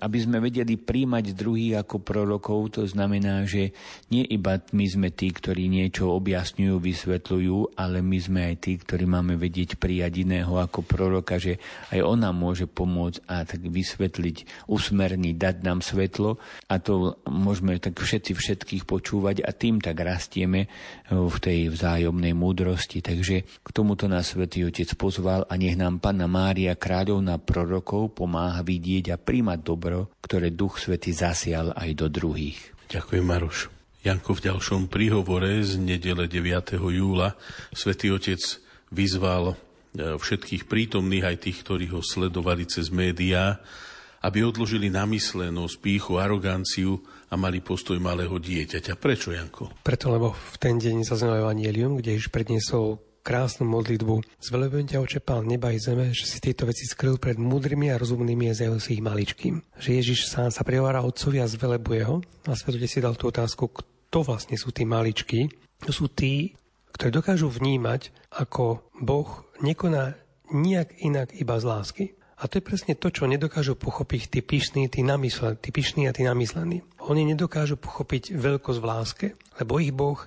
aby 0.02 0.18
sme 0.18 0.42
vedeli 0.42 0.74
príjmať 0.74 1.38
druhých 1.38 1.86
ako 1.86 2.02
prorokov, 2.02 2.74
to 2.74 2.82
znamená, 2.82 3.46
že 3.46 3.70
nie 4.10 4.26
iba 4.26 4.58
my 4.74 4.86
sme 4.90 5.14
tí, 5.14 5.30
ktorí 5.30 5.70
niečo 5.70 6.10
objasňujú, 6.10 6.82
vysvetľujú, 6.82 7.78
ale 7.78 8.02
my 8.02 8.18
sme 8.18 8.40
aj 8.50 8.56
tí, 8.58 8.82
ktorí 8.82 9.06
máme 9.06 9.38
vedieť 9.38 9.78
prijať 9.78 10.26
iného 10.26 10.58
ako 10.58 10.82
proroka, 10.82 11.38
že 11.38 11.62
aj 11.94 12.02
ona 12.02 12.34
môže 12.34 12.66
pomôcť 12.66 13.22
a 13.30 13.46
tak 13.46 13.62
vysvetliť, 13.62 14.66
usmerniť, 14.66 15.34
dať 15.38 15.56
nám 15.62 15.78
svetlo 15.78 16.42
a 16.66 16.74
to 16.82 17.22
môžeme 17.30 17.78
tak 17.78 18.02
všetci 18.02 18.34
všetkých 18.34 18.82
počúvať 18.82 19.46
a 19.46 19.54
tým 19.54 19.78
tak 19.78 20.02
rastieme 20.02 20.66
v 21.06 21.36
tej 21.38 21.70
vzájomnej 21.70 22.34
múdrosti. 22.34 22.98
Takže 22.98 23.46
k 23.46 23.68
tomuto 23.70 24.10
nás 24.10 24.34
Svetý 24.34 24.66
Otec 24.66 24.90
pozval 24.98 25.46
a 25.46 25.54
nech 25.54 25.78
nám 25.78 26.02
Panna 26.02 26.26
Mária, 26.26 26.74
kráľovna 26.74 27.38
prorokov, 27.38 28.18
pomáha 28.18 28.64
vidieť 28.72 29.12
a 29.12 29.20
príjmať 29.20 29.60
dobro, 29.60 30.08
ktoré 30.24 30.48
Duch 30.48 30.80
Svety 30.80 31.12
zasial 31.12 31.76
aj 31.76 31.90
do 31.92 32.06
druhých. 32.08 32.72
Ďakujem, 32.88 33.24
Maroš. 33.24 33.68
Janko, 34.02 34.34
v 34.34 34.44
ďalšom 34.50 34.90
príhovore 34.90 35.62
z 35.62 35.78
nedele 35.78 36.26
9. 36.26 36.74
júla 36.74 37.38
Svetý 37.70 38.10
Otec 38.10 38.40
vyzval 38.90 39.54
e, 39.54 40.18
všetkých 40.18 40.66
prítomných, 40.66 41.22
aj 41.22 41.36
tých, 41.46 41.62
ktorí 41.62 41.86
ho 41.94 42.02
sledovali 42.02 42.66
cez 42.66 42.90
médiá, 42.90 43.62
aby 44.26 44.42
odložili 44.42 44.90
namyslenosť, 44.90 45.74
píchu, 45.78 46.18
aroganciu 46.18 46.98
a 47.30 47.38
mali 47.38 47.62
postoj 47.62 47.98
malého 48.02 48.34
dieťaťa. 48.42 48.98
Prečo, 48.98 49.30
Janko? 49.30 49.70
Preto, 49.86 50.10
lebo 50.10 50.34
v 50.34 50.56
ten 50.58 50.82
deň 50.82 51.06
zaznelo 51.06 51.46
Evangelium, 51.46 51.98
kde 52.02 52.18
Ježiš 52.18 52.34
predniesol 52.34 52.98
krásnu 53.22 53.64
modlitbu. 53.64 54.42
Zveľujem 54.42 54.86
ťa, 54.90 55.02
oče 55.02 55.20
pán 55.22 55.46
neba 55.46 55.70
i 55.70 55.78
zeme, 55.78 56.10
že 56.10 56.26
si 56.26 56.42
tieto 56.42 56.66
veci 56.66 56.84
skryl 56.84 57.16
pred 57.16 57.38
múdrymi 57.38 57.94
a 57.94 57.96
rozumnými 57.96 58.50
a 58.50 58.54
ich 58.54 59.00
maličkým. 59.02 59.62
Že 59.78 59.90
Ježiš 60.02 60.28
sám 60.28 60.50
sa 60.50 60.66
prehovára 60.66 61.06
otcovi 61.06 61.38
a 61.38 61.46
zvelebuje 61.46 62.02
ho. 62.04 62.20
A 62.50 62.58
svetode 62.58 62.90
si 62.90 62.98
dal 62.98 63.14
tú 63.14 63.30
otázku, 63.30 63.70
kto 63.70 64.18
vlastne 64.26 64.58
sú 64.58 64.74
tí 64.74 64.82
maličky. 64.82 65.48
To 65.86 65.94
sú 65.94 66.10
tí, 66.10 66.58
ktorí 66.92 67.14
dokážu 67.14 67.48
vnímať, 67.48 68.12
ako 68.34 68.84
Boh 69.00 69.46
nekoná 69.62 70.18
nijak 70.52 70.92
inak 71.00 71.32
iba 71.38 71.56
z 71.56 71.64
lásky. 71.64 72.04
A 72.42 72.50
to 72.50 72.58
je 72.58 72.66
presne 72.66 72.98
to, 72.98 73.06
čo 73.06 73.30
nedokážu 73.30 73.78
pochopiť 73.78 74.34
tí 74.34 74.40
pyšní, 74.42 74.90
tí 74.90 75.06
namyslení, 75.06 75.62
tí 75.62 75.70
pyšní 75.70 76.10
a 76.10 76.12
tí 76.12 76.26
namyslení. 76.26 76.82
Oni 77.06 77.22
nedokážu 77.22 77.78
pochopiť 77.78 78.34
veľkosť 78.34 78.78
v 78.82 78.88
láske, 78.90 79.26
lebo 79.62 79.78
ich 79.78 79.94
Boh 79.94 80.18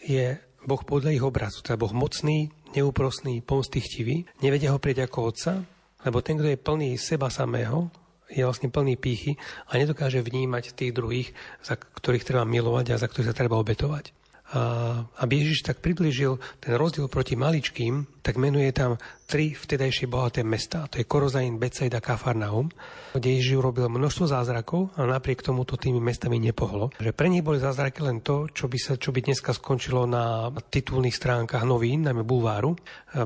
je 0.00 0.40
Boh 0.68 0.84
podľa 0.84 1.16
ich 1.16 1.24
obrazu, 1.24 1.64
teda 1.64 1.80
Boh 1.80 1.96
mocný, 1.96 2.52
neúprosný, 2.76 3.40
pomstichtivý, 3.40 4.28
nevedia 4.44 4.76
ho 4.76 4.82
prieť 4.82 5.08
ako 5.08 5.18
otca, 5.32 5.64
lebo 6.04 6.20
ten, 6.20 6.36
kto 6.36 6.52
je 6.52 6.60
plný 6.60 7.00
seba 7.00 7.32
samého, 7.32 7.88
je 8.28 8.44
vlastne 8.44 8.68
plný 8.68 9.00
pýchy 9.00 9.40
a 9.72 9.80
nedokáže 9.80 10.20
vnímať 10.20 10.76
tých 10.76 10.92
druhých, 10.92 11.32
za 11.64 11.80
ktorých 11.80 12.28
treba 12.28 12.44
milovať 12.44 12.92
a 12.92 13.00
za 13.00 13.08
ktorých 13.08 13.32
sa 13.32 13.38
treba 13.40 13.56
obetovať. 13.56 14.12
A 14.48 15.04
aby 15.20 15.44
Ježiš 15.44 15.60
tak 15.60 15.84
približil 15.84 16.40
ten 16.56 16.72
rozdiel 16.80 17.04
proti 17.12 17.36
maličkým, 17.36 18.24
tak 18.24 18.40
menuje 18.40 18.72
tam 18.72 18.96
tri 19.28 19.52
vtedajšie 19.52 20.08
bohaté 20.08 20.40
mesta. 20.40 20.88
To 20.88 20.96
je 20.96 21.04
Korozain, 21.04 21.60
Becajda, 21.60 22.00
Kafarnaum, 22.00 22.72
kde 23.12 23.36
Ježiš 23.36 23.60
urobil 23.60 23.92
množstvo 23.92 24.24
zázrakov 24.24 24.88
a 24.96 25.04
napriek 25.04 25.44
tomu 25.44 25.68
to 25.68 25.76
tými 25.76 26.00
mestami 26.00 26.40
nepohlo. 26.40 26.96
Že 26.96 27.12
pre 27.12 27.28
nich 27.28 27.44
boli 27.44 27.60
zázraky 27.60 28.00
len 28.00 28.24
to, 28.24 28.48
čo 28.48 28.72
by, 28.72 28.78
sa, 28.80 28.96
čo 28.96 29.12
by 29.12 29.20
dneska 29.20 29.52
skončilo 29.52 30.08
na 30.08 30.48
titulných 30.48 31.12
stránkach 31.12 31.68
novín, 31.68 32.08
najmä 32.08 32.24
bulváru. 32.24 32.72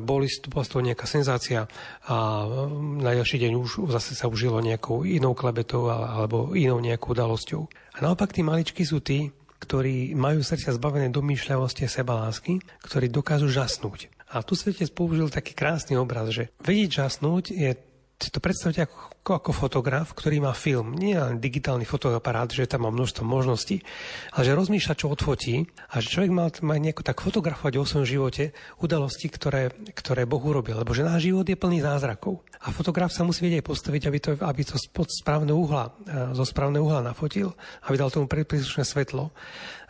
Boli, 0.03 0.27
to 0.27 0.79
nejaká 0.83 1.07
senzácia 1.07 1.71
a 2.11 2.17
na 2.99 3.15
ďalší 3.15 3.39
deň 3.47 3.53
už 3.63 3.71
zase 3.95 4.19
sa 4.19 4.27
užilo 4.27 4.59
nejakou 4.59 5.07
inou 5.07 5.39
klebetou 5.39 5.87
alebo 5.87 6.55
inou 6.59 6.83
nejakou 6.83 7.15
udalosťou. 7.15 7.63
A 7.95 7.99
naopak 8.03 8.35
tí 8.35 8.43
maličky 8.43 8.83
sú 8.83 9.05
tí, 9.05 9.31
ktorí 9.63 10.19
majú 10.19 10.43
srdcia 10.43 10.75
zbavené 10.75 11.15
domýšľavosti 11.15 11.87
a 11.87 11.95
sebalásky, 11.95 12.59
ktorí 12.83 13.07
dokážu 13.07 13.47
žasnúť. 13.47 14.11
A 14.35 14.43
tu 14.43 14.59
svetec 14.59 14.91
použil 14.91 15.31
taký 15.31 15.55
krásny 15.55 15.95
obraz, 15.95 16.35
že 16.35 16.51
vedieť 16.67 17.07
žasnúť 17.07 17.55
je 17.55 17.71
si 18.23 18.31
to 18.31 18.39
predstavte 18.39 18.79
ako, 18.87 19.19
ako 19.23 19.55
fotograf, 19.55 20.11
ktorý 20.19 20.43
má 20.43 20.51
film. 20.51 20.99
Nie 20.99 21.23
len 21.23 21.39
digitálny 21.39 21.87
fotoaparát, 21.87 22.51
že 22.51 22.67
tam 22.67 22.87
má 22.87 22.91
množstvo 22.91 23.23
možností, 23.23 23.87
ale 24.35 24.43
že 24.43 24.59
rozmýšľa, 24.59 24.99
čo 24.99 25.07
odfotí 25.07 25.71
a 25.95 26.03
že 26.03 26.11
človek 26.11 26.33
má, 26.35 26.51
má 26.67 26.75
nejako 26.83 27.07
tak 27.07 27.23
fotografovať 27.23 27.79
o 27.79 27.87
svojom 27.87 28.07
živote 28.07 28.51
udalosti, 28.83 29.31
ktoré, 29.31 29.71
ktoré 29.95 30.27
Boh 30.27 30.43
urobil. 30.43 30.83
Lebo 30.83 30.91
že 30.91 31.07
náš 31.07 31.31
život 31.31 31.47
je 31.47 31.55
plný 31.55 31.79
zázrakov. 31.87 32.43
A 32.63 32.75
fotograf 32.75 33.15
sa 33.15 33.23
musí 33.23 33.47
vedieť 33.47 33.63
postaviť, 33.63 34.03
aby 34.11 34.19
to, 34.19 34.31
aby 34.43 34.63
to 34.67 34.75
spod 34.75 35.07
správneho 35.11 35.59
uhla, 35.59 35.95
e, 36.07 36.35
zo 36.35 36.43
správneho 36.43 36.83
uhla 36.83 37.03
nafotil, 37.03 37.55
aby 37.87 37.95
dal 37.95 38.11
tomu 38.11 38.27
príslušné 38.27 38.83
svetlo. 38.83 39.31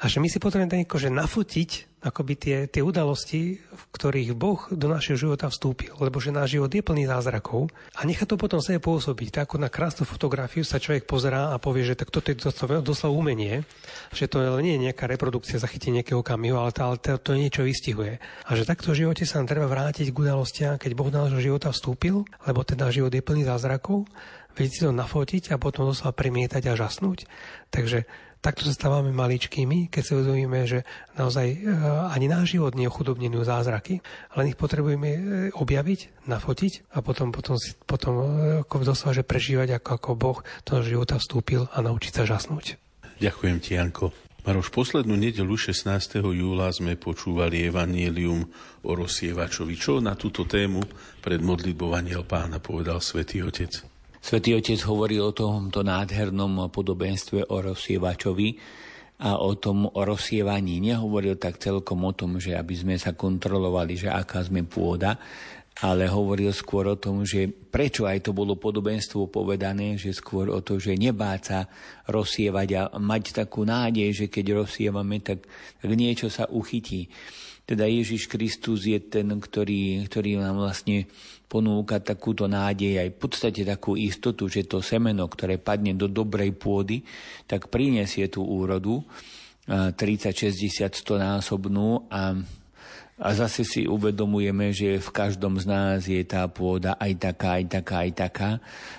A 0.03 0.09
že 0.09 0.21
my 0.21 0.29
si 0.29 0.41
potrebujeme 0.41 0.85
že 0.85 1.09
nafotiť 1.09 1.93
akoby 2.03 2.35
tie, 2.35 2.59
tie 2.67 2.83
udalosti, 2.83 3.63
v 3.63 3.83
ktorých 3.95 4.35
Boh 4.35 4.59
do 4.75 4.91
našeho 4.91 5.15
života 5.15 5.47
vstúpil. 5.47 5.95
Lebo 6.03 6.19
že 6.19 6.35
náš 6.35 6.59
život 6.59 6.67
je 6.75 6.83
plný 6.83 7.07
zázrakov 7.07 7.71
a 7.95 8.03
nechá 8.03 8.27
to 8.27 8.35
potom 8.35 8.59
sebe 8.59 8.83
pôsobiť. 8.83 9.22
Tak 9.29 9.53
ako 9.53 9.63
na 9.63 9.71
krásnu 9.71 10.09
fotografiu 10.09 10.65
sa 10.65 10.81
človek 10.81 11.07
pozerá 11.07 11.53
a 11.53 11.61
povie, 11.61 11.85
že 11.85 11.95
tak 11.95 12.11
toto 12.11 12.33
je 12.33 12.39
doslova 12.81 13.13
umenie, 13.13 13.63
že 14.11 14.27
to 14.27 14.41
nie 14.59 14.75
je 14.75 14.91
nejaká 14.91 15.07
reprodukcia 15.07 15.61
zachytenia 15.61 16.03
nejakého 16.03 16.25
kamihu, 16.25 16.57
ale 16.57 16.73
to, 16.73 16.81
ale 16.83 16.97
to, 16.97 17.21
to 17.21 17.33
niečo 17.37 17.63
vystihuje. 17.63 18.19
A 18.49 18.51
že 18.57 18.65
takto 18.65 18.97
v 18.97 19.05
živote 19.05 19.29
sa 19.29 19.39
nám 19.39 19.53
treba 19.53 19.69
vrátiť 19.69 20.09
k 20.11 20.17
udalostiam, 20.17 20.81
keď 20.81 20.91
Boh 20.97 21.13
do 21.13 21.21
nášho 21.23 21.45
života 21.45 21.69
vstúpil, 21.71 22.25
lebo 22.49 22.65
náš 22.65 22.97
život 22.97 23.13
je 23.13 23.23
plný 23.23 23.45
zázrakov, 23.45 24.09
vedieť 24.57 24.73
si 24.73 24.81
to 24.85 24.93
nafotiť 24.93 25.53
a 25.53 25.61
potom 25.61 25.89
doslova 25.89 26.17
premietať 26.17 26.73
a 26.73 26.79
žasnúť. 26.79 27.29
Takže 27.69 28.09
Takto 28.43 28.67
sa 28.67 28.75
stávame 28.75 29.15
maličkými, 29.15 29.87
keď 29.87 30.03
sa 30.03 30.13
uvedomíme, 30.19 30.67
že 30.67 30.83
naozaj 31.15 31.47
e, 31.47 31.59
ani 32.11 32.27
náš 32.27 32.59
život 32.59 32.75
nie 32.75 32.91
je 32.91 32.93
ochudobnený 32.93 33.39
zázraky, 33.47 34.03
ale 34.35 34.51
ich 34.51 34.59
potrebujeme 34.59 35.11
e, 35.15 35.21
objaviť, 35.55 36.27
nafotiť 36.27 36.91
a 36.91 37.07
potom, 37.07 37.31
potom, 37.31 37.55
potom 37.87 38.13
e, 38.19 38.23
ako 38.67 38.83
doslova, 38.83 39.15
že 39.15 39.23
prežívať, 39.23 39.79
ako, 39.79 39.91
ako 39.95 40.11
Boh 40.19 40.39
do 40.67 40.83
života 40.83 41.23
vstúpil 41.23 41.71
a 41.71 41.79
naučiť 41.87 42.13
sa 42.19 42.27
žasnúť. 42.27 42.83
Ďakujem 43.23 43.57
ti, 43.63 43.79
Janko. 43.79 44.11
Maroš, 44.43 44.75
poslednú 44.75 45.15
nedelu 45.15 45.55
16. 45.55 45.87
júla 46.19 46.67
sme 46.75 46.99
počúvali 46.99 47.63
Evangelium 47.63 48.43
o 48.83 48.91
rozsievačovi. 48.99 49.79
Čo 49.79 50.03
na 50.03 50.19
túto 50.19 50.43
tému 50.51 50.83
pred 51.23 51.39
modlitbou 51.39 51.95
Aniel 51.95 52.27
pána 52.27 52.59
povedal 52.59 52.99
svätý 52.99 53.39
Otec? 53.47 53.92
Svetý 54.23 54.55
Otec 54.55 54.79
hovorí 54.87 55.19
o 55.19 55.35
tomto 55.35 55.83
nádhernom 55.83 56.71
podobenstve 56.71 57.51
o 57.51 57.59
rozsievačovi 57.59 58.55
a 59.27 59.43
o 59.43 59.59
tom 59.59 59.91
o 59.91 60.01
rozsievaní. 60.07 60.79
Nehovoril 60.79 61.43
tak 61.43 61.59
celkom 61.59 62.07
o 62.07 62.15
tom, 62.15 62.39
že 62.39 62.55
aby 62.55 62.71
sme 62.71 62.95
sa 63.03 63.19
kontrolovali, 63.19 63.99
že 63.99 64.15
aká 64.15 64.47
sme 64.47 64.63
pôda, 64.63 65.19
ale 65.83 66.07
hovoril 66.07 66.55
skôr 66.55 66.87
o 66.95 67.01
tom, 67.03 67.27
že 67.27 67.51
prečo 67.51 68.07
aj 68.07 68.23
to 68.23 68.31
bolo 68.31 68.55
podobenstvo 68.55 69.27
povedané, 69.27 69.99
že 69.99 70.15
skôr 70.15 70.55
o 70.55 70.63
to, 70.63 70.79
že 70.79 70.95
nebáť 70.95 71.41
sa 71.43 71.67
rozsievať 72.07 72.69
a 72.79 72.83
mať 73.03 73.43
takú 73.43 73.67
nádej, 73.67 74.15
že 74.15 74.27
keď 74.31 74.63
rozsievame, 74.63 75.19
tak, 75.19 75.43
tak 75.83 75.91
niečo 75.99 76.31
sa 76.31 76.47
uchytí. 76.47 77.11
Teda 77.63 77.91
Ježiš 77.91 78.27
Kristus 78.27 78.87
je 78.87 78.99
ten, 78.99 79.27
ktorý, 79.27 80.07
ktorý 80.07 80.39
nám 80.39 80.63
vlastne 80.63 81.07
ponúka 81.53 82.01
takúto 82.01 82.49
nádej, 82.49 82.97
aj 82.97 83.09
v 83.13 83.19
podstate 83.21 83.61
takú 83.69 83.93
istotu, 83.93 84.49
že 84.49 84.65
to 84.65 84.81
semeno, 84.81 85.29
ktoré 85.29 85.61
padne 85.61 85.93
do 85.93 86.09
dobrej 86.09 86.57
pôdy, 86.57 87.05
tak 87.45 87.69
prinesie 87.69 88.33
tú 88.33 88.41
úrodu 88.41 89.05
30, 89.69 90.33
60, 90.33 90.89
100 90.89 91.21
násobnú 91.21 92.09
a 92.09 92.41
a 93.23 93.39
zase 93.39 93.63
si 93.63 93.87
uvedomujeme, 93.87 94.75
že 94.75 94.99
v 94.99 95.11
každom 95.15 95.55
z 95.63 95.67
nás 95.71 96.11
je 96.11 96.19
tá 96.27 96.43
pôda 96.51 96.99
aj 96.99 97.13
taká, 97.23 97.61
aj 97.63 97.65
taká, 97.71 97.97
aj 98.03 98.13
taká. 98.19 98.51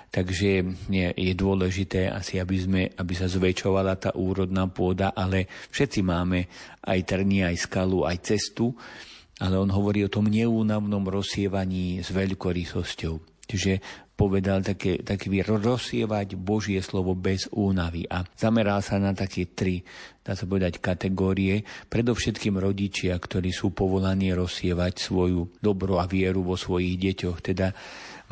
Takže 0.08 0.52
je, 0.88 1.08
je 1.12 1.34
dôležité 1.36 2.08
asi, 2.08 2.40
aby, 2.40 2.56
sme, 2.56 2.82
aby 2.96 3.14
sa 3.20 3.28
zväčšovala 3.28 4.00
tá 4.00 4.16
úrodná 4.16 4.72
pôda, 4.72 5.12
ale 5.12 5.52
všetci 5.74 6.00
máme 6.08 6.48
aj 6.88 7.00
trny, 7.04 7.52
aj 7.52 7.68
skalu, 7.68 8.08
aj 8.08 8.18
cestu. 8.24 8.72
Ale 9.44 9.60
on 9.60 9.68
hovorí 9.76 10.08
o 10.08 10.14
tom 10.14 10.32
neúnavnom 10.32 11.04
rozsievaní 11.04 12.00
s 12.00 12.16
veľkorysosťou. 12.16 13.34
Čiže 13.44 13.84
povedal 14.16 14.64
také, 14.64 15.04
taký 15.04 15.44
rozsievať 15.44 16.40
Božie 16.40 16.80
slovo 16.80 17.12
bez 17.12 17.52
únavy 17.52 18.08
a 18.08 18.24
zameral 18.40 18.80
sa 18.80 19.02
na 19.02 19.12
také 19.12 19.52
tri, 19.52 19.84
dá 20.24 20.32
sa 20.32 20.48
povedať, 20.48 20.80
kategórie. 20.80 21.68
Predovšetkým 21.92 22.56
rodičia, 22.56 23.20
ktorí 23.20 23.52
sú 23.52 23.76
povolaní 23.76 24.32
rozsievať 24.32 24.94
svoju 24.96 25.60
dobro 25.60 26.00
a 26.00 26.08
vieru 26.08 26.46
vo 26.46 26.56
svojich 26.56 26.96
deťoch. 26.96 27.38
Teda 27.44 27.76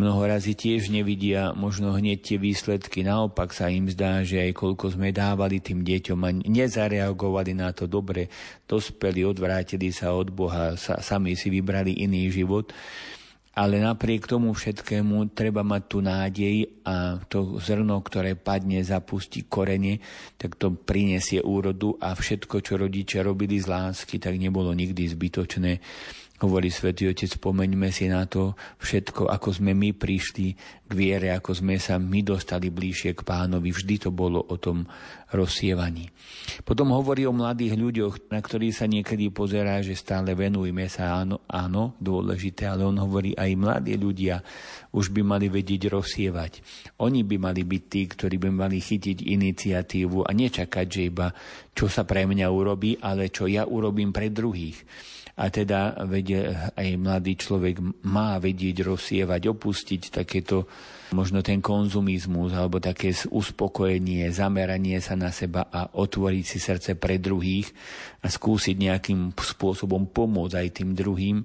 mnoho 0.02 0.26
razy 0.26 0.58
tiež 0.58 0.90
nevidia 0.90 1.54
možno 1.54 1.94
hneď 1.94 2.20
tie 2.26 2.38
výsledky. 2.42 3.06
Naopak 3.06 3.54
sa 3.54 3.70
im 3.70 3.86
zdá, 3.86 4.26
že 4.26 4.42
aj 4.42 4.58
koľko 4.58 4.98
sme 4.98 5.14
dávali 5.14 5.62
tým 5.62 5.86
deťom 5.86 6.20
a 6.26 6.30
nezareagovali 6.34 7.54
na 7.54 7.70
to 7.70 7.86
dobre, 7.86 8.34
dospeli, 8.66 9.22
odvrátili 9.22 9.94
sa 9.94 10.18
od 10.18 10.34
Boha, 10.34 10.74
sa, 10.74 10.98
sami 11.06 11.38
si 11.38 11.54
vybrali 11.54 12.02
iný 12.02 12.34
život 12.34 12.74
ale 13.52 13.84
napriek 13.84 14.32
tomu 14.32 14.56
všetkému 14.56 15.36
treba 15.36 15.60
mať 15.60 15.84
tú 15.92 16.00
nádej 16.00 16.72
a 16.88 17.20
to 17.28 17.60
zrno, 17.60 18.00
ktoré 18.00 18.40
padne, 18.40 18.80
zapustí 18.80 19.44
korene, 19.44 20.00
tak 20.40 20.56
to 20.56 20.72
prinesie 20.72 21.44
úrodu 21.44 22.00
a 22.00 22.16
všetko, 22.16 22.64
čo 22.64 22.80
rodičia 22.80 23.28
robili 23.28 23.60
z 23.60 23.68
lásky, 23.68 24.24
tak 24.24 24.40
nebolo 24.40 24.72
nikdy 24.72 25.04
zbytočné. 25.04 25.84
Hovorí 26.42 26.74
svätý 26.74 27.06
Otec, 27.06 27.38
spomeňme 27.38 27.94
si 27.94 28.10
na 28.10 28.26
to 28.26 28.58
všetko, 28.82 29.30
ako 29.30 29.62
sme 29.62 29.78
my 29.78 29.94
prišli 29.94 30.58
k 30.90 30.92
viere, 30.92 31.30
ako 31.38 31.54
sme 31.54 31.78
sa 31.78 32.02
my 32.02 32.26
dostali 32.26 32.74
bližšie 32.74 33.14
k 33.14 33.22
pánovi. 33.22 33.70
Vždy 33.70 34.02
to 34.02 34.10
bolo 34.10 34.42
o 34.50 34.58
tom 34.58 34.90
rozsievaní. 35.30 36.10
Potom 36.66 36.98
hovorí 36.98 37.30
o 37.30 37.38
mladých 37.38 37.78
ľuďoch, 37.78 38.34
na 38.34 38.42
ktorých 38.42 38.74
sa 38.74 38.90
niekedy 38.90 39.30
pozerá, 39.30 39.86
že 39.86 39.94
stále 39.94 40.34
venujme 40.34 40.90
sa, 40.90 41.22
áno, 41.22 41.46
áno, 41.46 41.94
dôležité, 42.02 42.66
ale 42.66 42.90
on 42.90 42.98
hovorí 42.98 43.38
aj 43.38 43.52
mladí 43.62 43.94
ľudia 43.94 44.42
už 44.98 45.14
by 45.14 45.22
mali 45.22 45.46
vedieť 45.46 45.94
rozsievať. 45.94 46.66
Oni 47.06 47.22
by 47.22 47.38
mali 47.38 47.62
byť 47.62 47.84
tí, 47.86 48.02
ktorí 48.10 48.42
by 48.42 48.50
mali 48.50 48.82
chytiť 48.82 49.30
iniciatívu 49.30 50.26
a 50.26 50.32
nečakať, 50.34 50.86
že 50.90 51.02
iba 51.06 51.30
čo 51.78 51.86
sa 51.86 52.02
pre 52.02 52.26
mňa 52.26 52.50
urobí, 52.50 52.98
ale 52.98 53.30
čo 53.30 53.46
ja 53.46 53.62
urobím 53.64 54.10
pre 54.10 54.34
druhých 54.34 54.82
a 55.42 55.50
teda 55.50 56.06
vedie, 56.06 56.54
aj 56.54 57.02
mladý 57.02 57.34
človek 57.34 57.82
má 58.06 58.38
vedieť 58.38 58.86
rozsievať, 58.86 59.50
opustiť 59.50 60.22
takéto 60.22 60.70
možno 61.18 61.42
ten 61.42 61.58
konzumizmus 61.58 62.54
alebo 62.54 62.78
také 62.78 63.10
uspokojenie, 63.10 64.30
zameranie 64.30 65.02
sa 65.02 65.18
na 65.18 65.34
seba 65.34 65.66
a 65.74 65.90
otvoriť 65.98 66.46
si 66.46 66.62
srdce 66.62 66.94
pre 66.94 67.18
druhých 67.18 67.74
a 68.22 68.30
skúsiť 68.30 68.76
nejakým 68.78 69.34
spôsobom 69.34 70.14
pomôcť 70.14 70.56
aj 70.62 70.70
tým 70.78 70.94
druhým. 70.94 71.42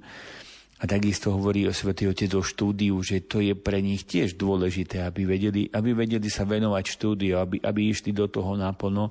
A 0.77 0.85
takisto 0.85 1.33
hovorí 1.33 1.65
o 1.65 1.73
Svetý 1.73 2.05
Otec 2.05 2.29
o 2.37 2.45
štúdiu, 2.45 3.01
že 3.01 3.25
to 3.25 3.41
je 3.41 3.57
pre 3.57 3.81
nich 3.81 4.05
tiež 4.05 4.37
dôležité, 4.37 5.09
aby 5.09 5.25
vedeli, 5.25 5.73
aby 5.73 5.97
vedeli 5.97 6.29
sa 6.29 6.45
venovať 6.45 6.85
štúdiu, 6.85 7.41
aby, 7.41 7.65
aby 7.65 7.81
išli 7.89 8.13
do 8.13 8.29
toho 8.29 8.61
naplno 8.61 9.09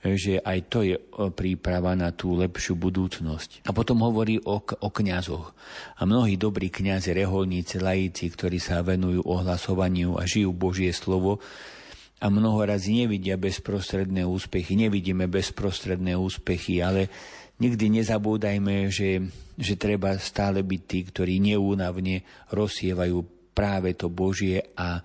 že 0.00 0.40
aj 0.40 0.58
to 0.72 0.78
je 0.80 0.96
príprava 1.36 1.92
na 1.92 2.08
tú 2.08 2.32
lepšiu 2.40 2.76
budúcnosť. 2.76 3.68
A 3.68 3.76
potom 3.76 4.00
hovorí 4.00 4.40
o, 4.40 4.56
o 4.60 4.88
kňazoch. 4.88 5.52
A 6.00 6.08
mnohí 6.08 6.40
dobrí 6.40 6.72
kňazi, 6.72 7.12
reholníci, 7.12 7.76
lajíci, 7.76 8.32
ktorí 8.32 8.56
sa 8.56 8.80
venujú 8.80 9.20
ohlasovaniu 9.28 10.16
a 10.16 10.24
žijú 10.24 10.56
Božie 10.56 10.92
slovo, 10.96 11.38
a 12.20 12.28
mnoho 12.28 12.60
razy 12.68 13.00
nevidia 13.00 13.40
bezprostredné 13.40 14.28
úspechy, 14.28 14.76
nevidíme 14.76 15.24
bezprostredné 15.24 16.12
úspechy, 16.20 16.84
ale 16.84 17.08
nikdy 17.56 17.96
nezabúdajme, 17.96 18.92
že, 18.92 19.24
že 19.56 19.74
treba 19.80 20.12
stále 20.20 20.60
byť 20.60 20.82
tí, 20.84 21.00
ktorí 21.08 21.40
neúnavne 21.40 22.20
rozsievajú 22.52 23.24
práve 23.56 23.96
to 23.96 24.12
Božie 24.12 24.60
a 24.76 25.00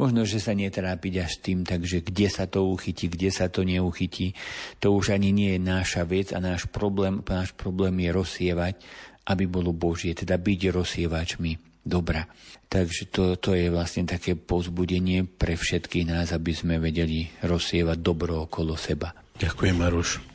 Možno, 0.00 0.24
že 0.24 0.40
sa 0.40 0.56
netrápiť 0.56 1.14
až 1.20 1.32
tým, 1.44 1.68
takže 1.68 2.00
kde 2.00 2.32
sa 2.32 2.48
to 2.48 2.64
uchytí, 2.64 3.12
kde 3.12 3.28
sa 3.28 3.52
to 3.52 3.68
neuchytí, 3.68 4.32
to 4.80 4.96
už 4.96 5.12
ani 5.12 5.28
nie 5.28 5.54
je 5.56 5.60
náša 5.60 6.08
vec 6.08 6.32
a 6.32 6.40
náš 6.40 6.64
problém, 6.72 7.20
náš 7.20 7.52
problém 7.52 7.92
je 8.00 8.08
rozsievať, 8.08 8.74
aby 9.28 9.44
bolo 9.44 9.76
Božie, 9.76 10.16
teda 10.16 10.40
byť 10.40 10.60
rozsievačmi 10.72 11.84
dobra. 11.84 12.24
Takže 12.72 13.12
to, 13.12 13.36
to 13.36 13.52
je 13.52 13.68
vlastne 13.68 14.08
také 14.08 14.40
pozbudenie 14.40 15.28
pre 15.28 15.52
všetkých 15.52 16.08
nás, 16.08 16.32
aby 16.32 16.56
sme 16.56 16.80
vedeli 16.80 17.28
rozsievať 17.44 17.98
dobro 18.00 18.48
okolo 18.48 18.80
seba. 18.80 19.12
Ďakujem, 19.36 19.76
Maruš. 19.76 20.29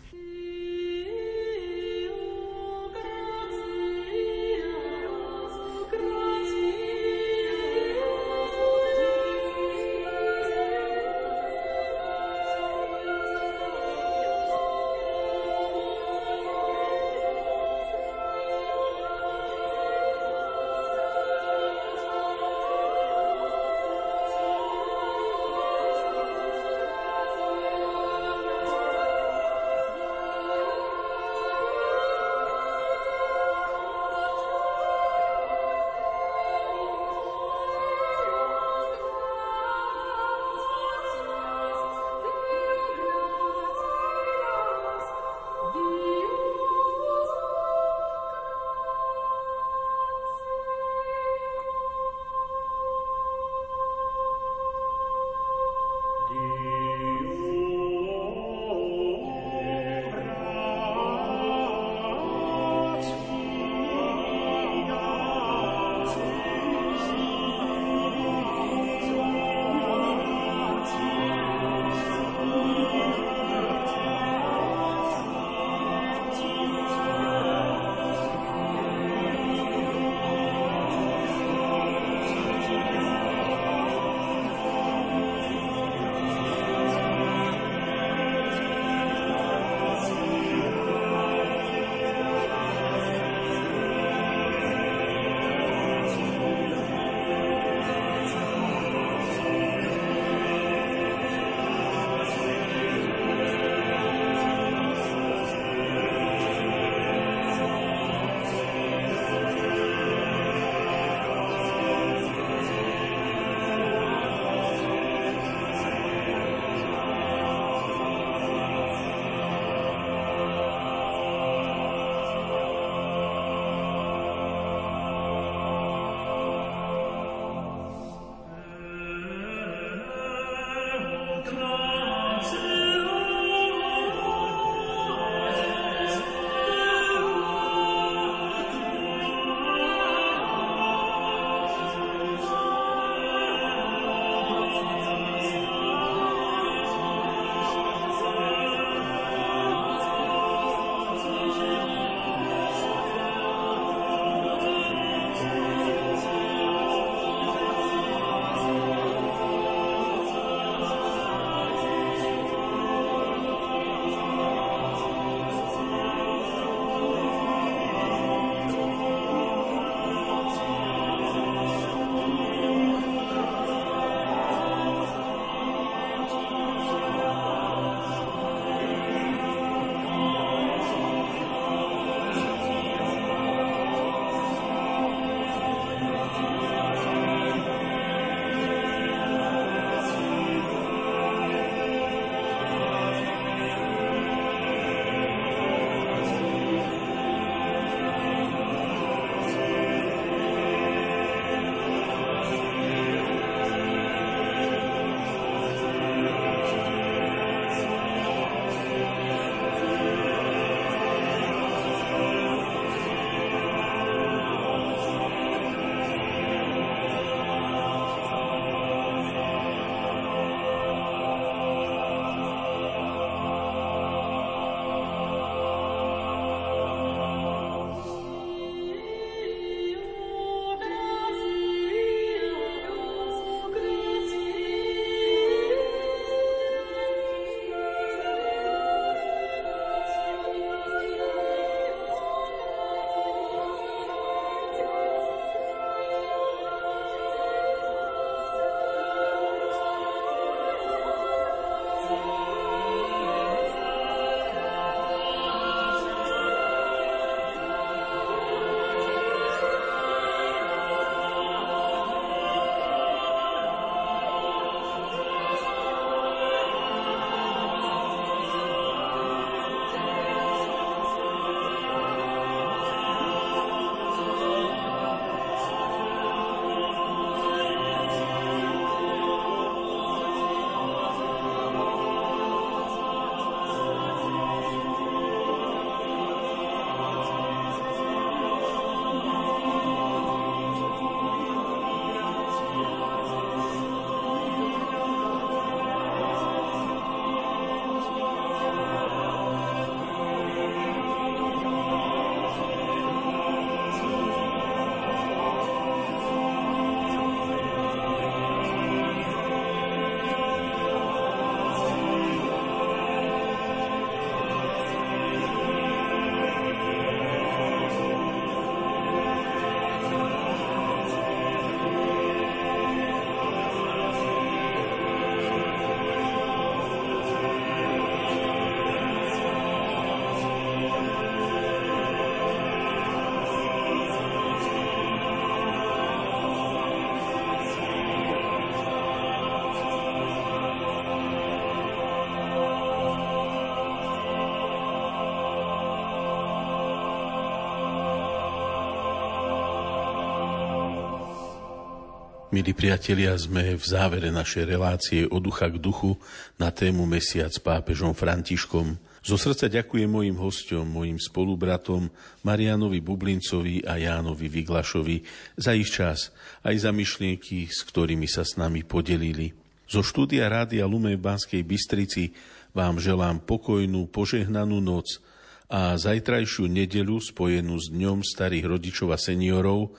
Milí 352.55 352.71
priatelia, 352.71 353.35
sme 353.35 353.75
v 353.75 353.83
závere 353.83 354.31
našej 354.31 354.63
relácie 354.63 355.27
od 355.27 355.43
ducha 355.43 355.67
k 355.67 355.75
duchu 355.75 356.15
na 356.55 356.71
tému 356.71 357.03
Mesiac 357.03 357.51
s 357.51 357.59
pápežom 357.59 358.15
Františkom. 358.15 358.95
Zo 359.19 359.35
srdca 359.35 359.67
ďakujem 359.67 360.07
mojim 360.07 360.39
hostom, 360.39 360.87
mojim 360.87 361.19
spolubratom 361.19 362.07
Marianovi 362.47 363.03
Bublincovi 363.03 363.83
a 363.83 363.99
Jánovi 363.99 364.47
Vyglašovi 364.47 365.19
za 365.59 365.75
ich 365.75 365.91
čas, 365.91 366.31
aj 366.63 366.79
za 366.79 366.95
myšlienky, 366.95 367.67
s 367.67 367.83
ktorými 367.91 368.23
sa 368.23 368.47
s 368.47 368.55
nami 368.55 368.87
podelili. 368.87 369.51
Zo 369.91 369.99
štúdia 369.99 370.47
Rádia 370.47 370.87
Lume 370.87 371.11
v 371.19 371.27
Banskej 371.27 371.59
Bystrici 371.59 372.31
vám 372.71 373.03
želám 373.03 373.43
pokojnú, 373.43 374.07
požehnanú 374.07 374.79
noc 374.79 375.19
a 375.67 375.99
zajtrajšiu 375.99 376.71
nedelu 376.71 377.19
spojenú 377.19 377.75
s 377.75 377.91
Dňom 377.91 378.23
starých 378.23 378.79
rodičov 378.79 379.11
a 379.11 379.19
seniorov 379.19 379.91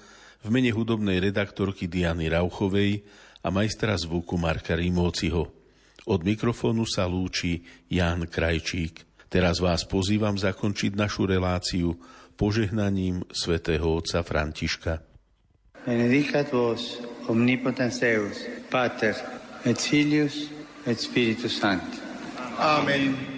v 0.47 0.55
mene 0.55 0.71
hudobnej 0.71 1.19
redaktorky 1.19 1.91
Diany 1.91 2.31
Rauchovej 2.31 3.03
a 3.43 3.51
majstra 3.51 3.99
zvuku 3.99 4.39
Marka 4.39 4.79
Rimóciho. 4.79 5.51
Od 6.07 6.21
mikrofónu 6.23 6.87
sa 6.87 7.11
lúči 7.11 7.67
Ján 7.91 8.31
Krajčík. 8.31 9.27
Teraz 9.27 9.59
vás 9.59 9.83
pozývam 9.83 10.39
zakončiť 10.39 10.95
našu 10.95 11.27
reláciu 11.27 11.99
požehnaním 12.39 13.27
svätého 13.35 13.99
otca 13.99 14.23
Františka. 14.23 15.03
Benedicat 15.83 16.55
vos 16.55 17.03
omnipotens 17.27 17.99
Deus, 17.99 18.39
Pater 18.71 19.19
et 19.67 19.79
Filius 19.79 20.47
et 20.87 20.95
Spiritus 20.95 21.59
Sancti. 21.59 21.99
Amen. 22.63 23.36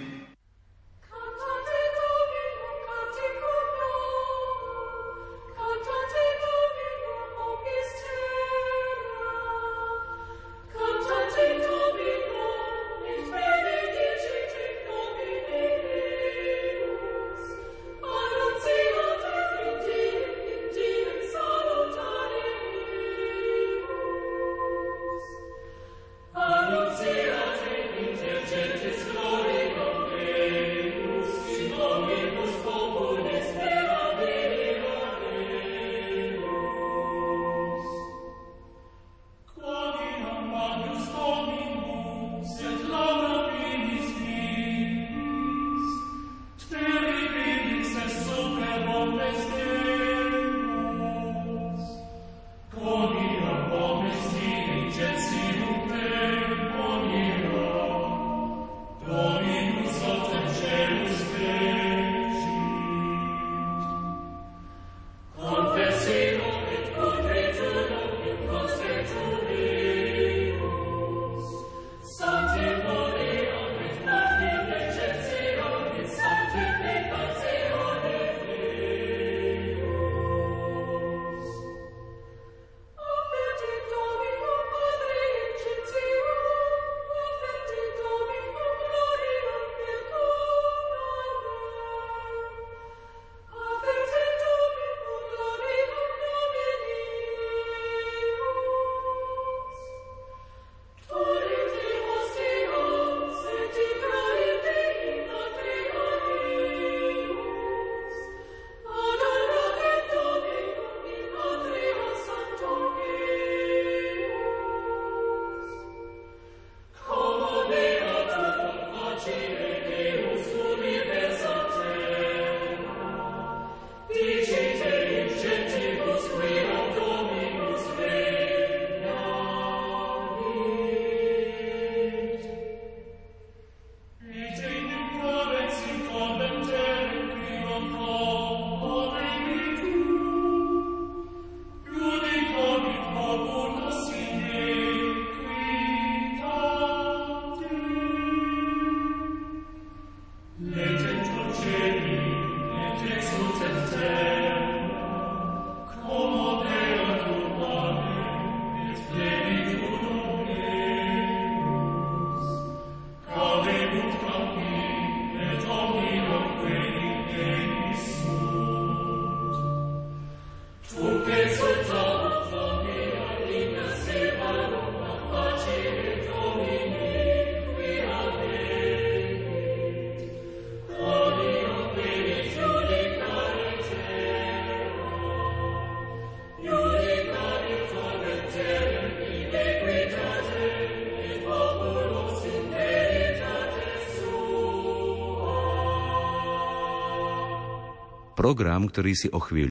Program, 198.39 198.87
ktorý 198.87 199.11
si 199.11 199.27
o 199.27 199.43
chvíľu 199.43 199.67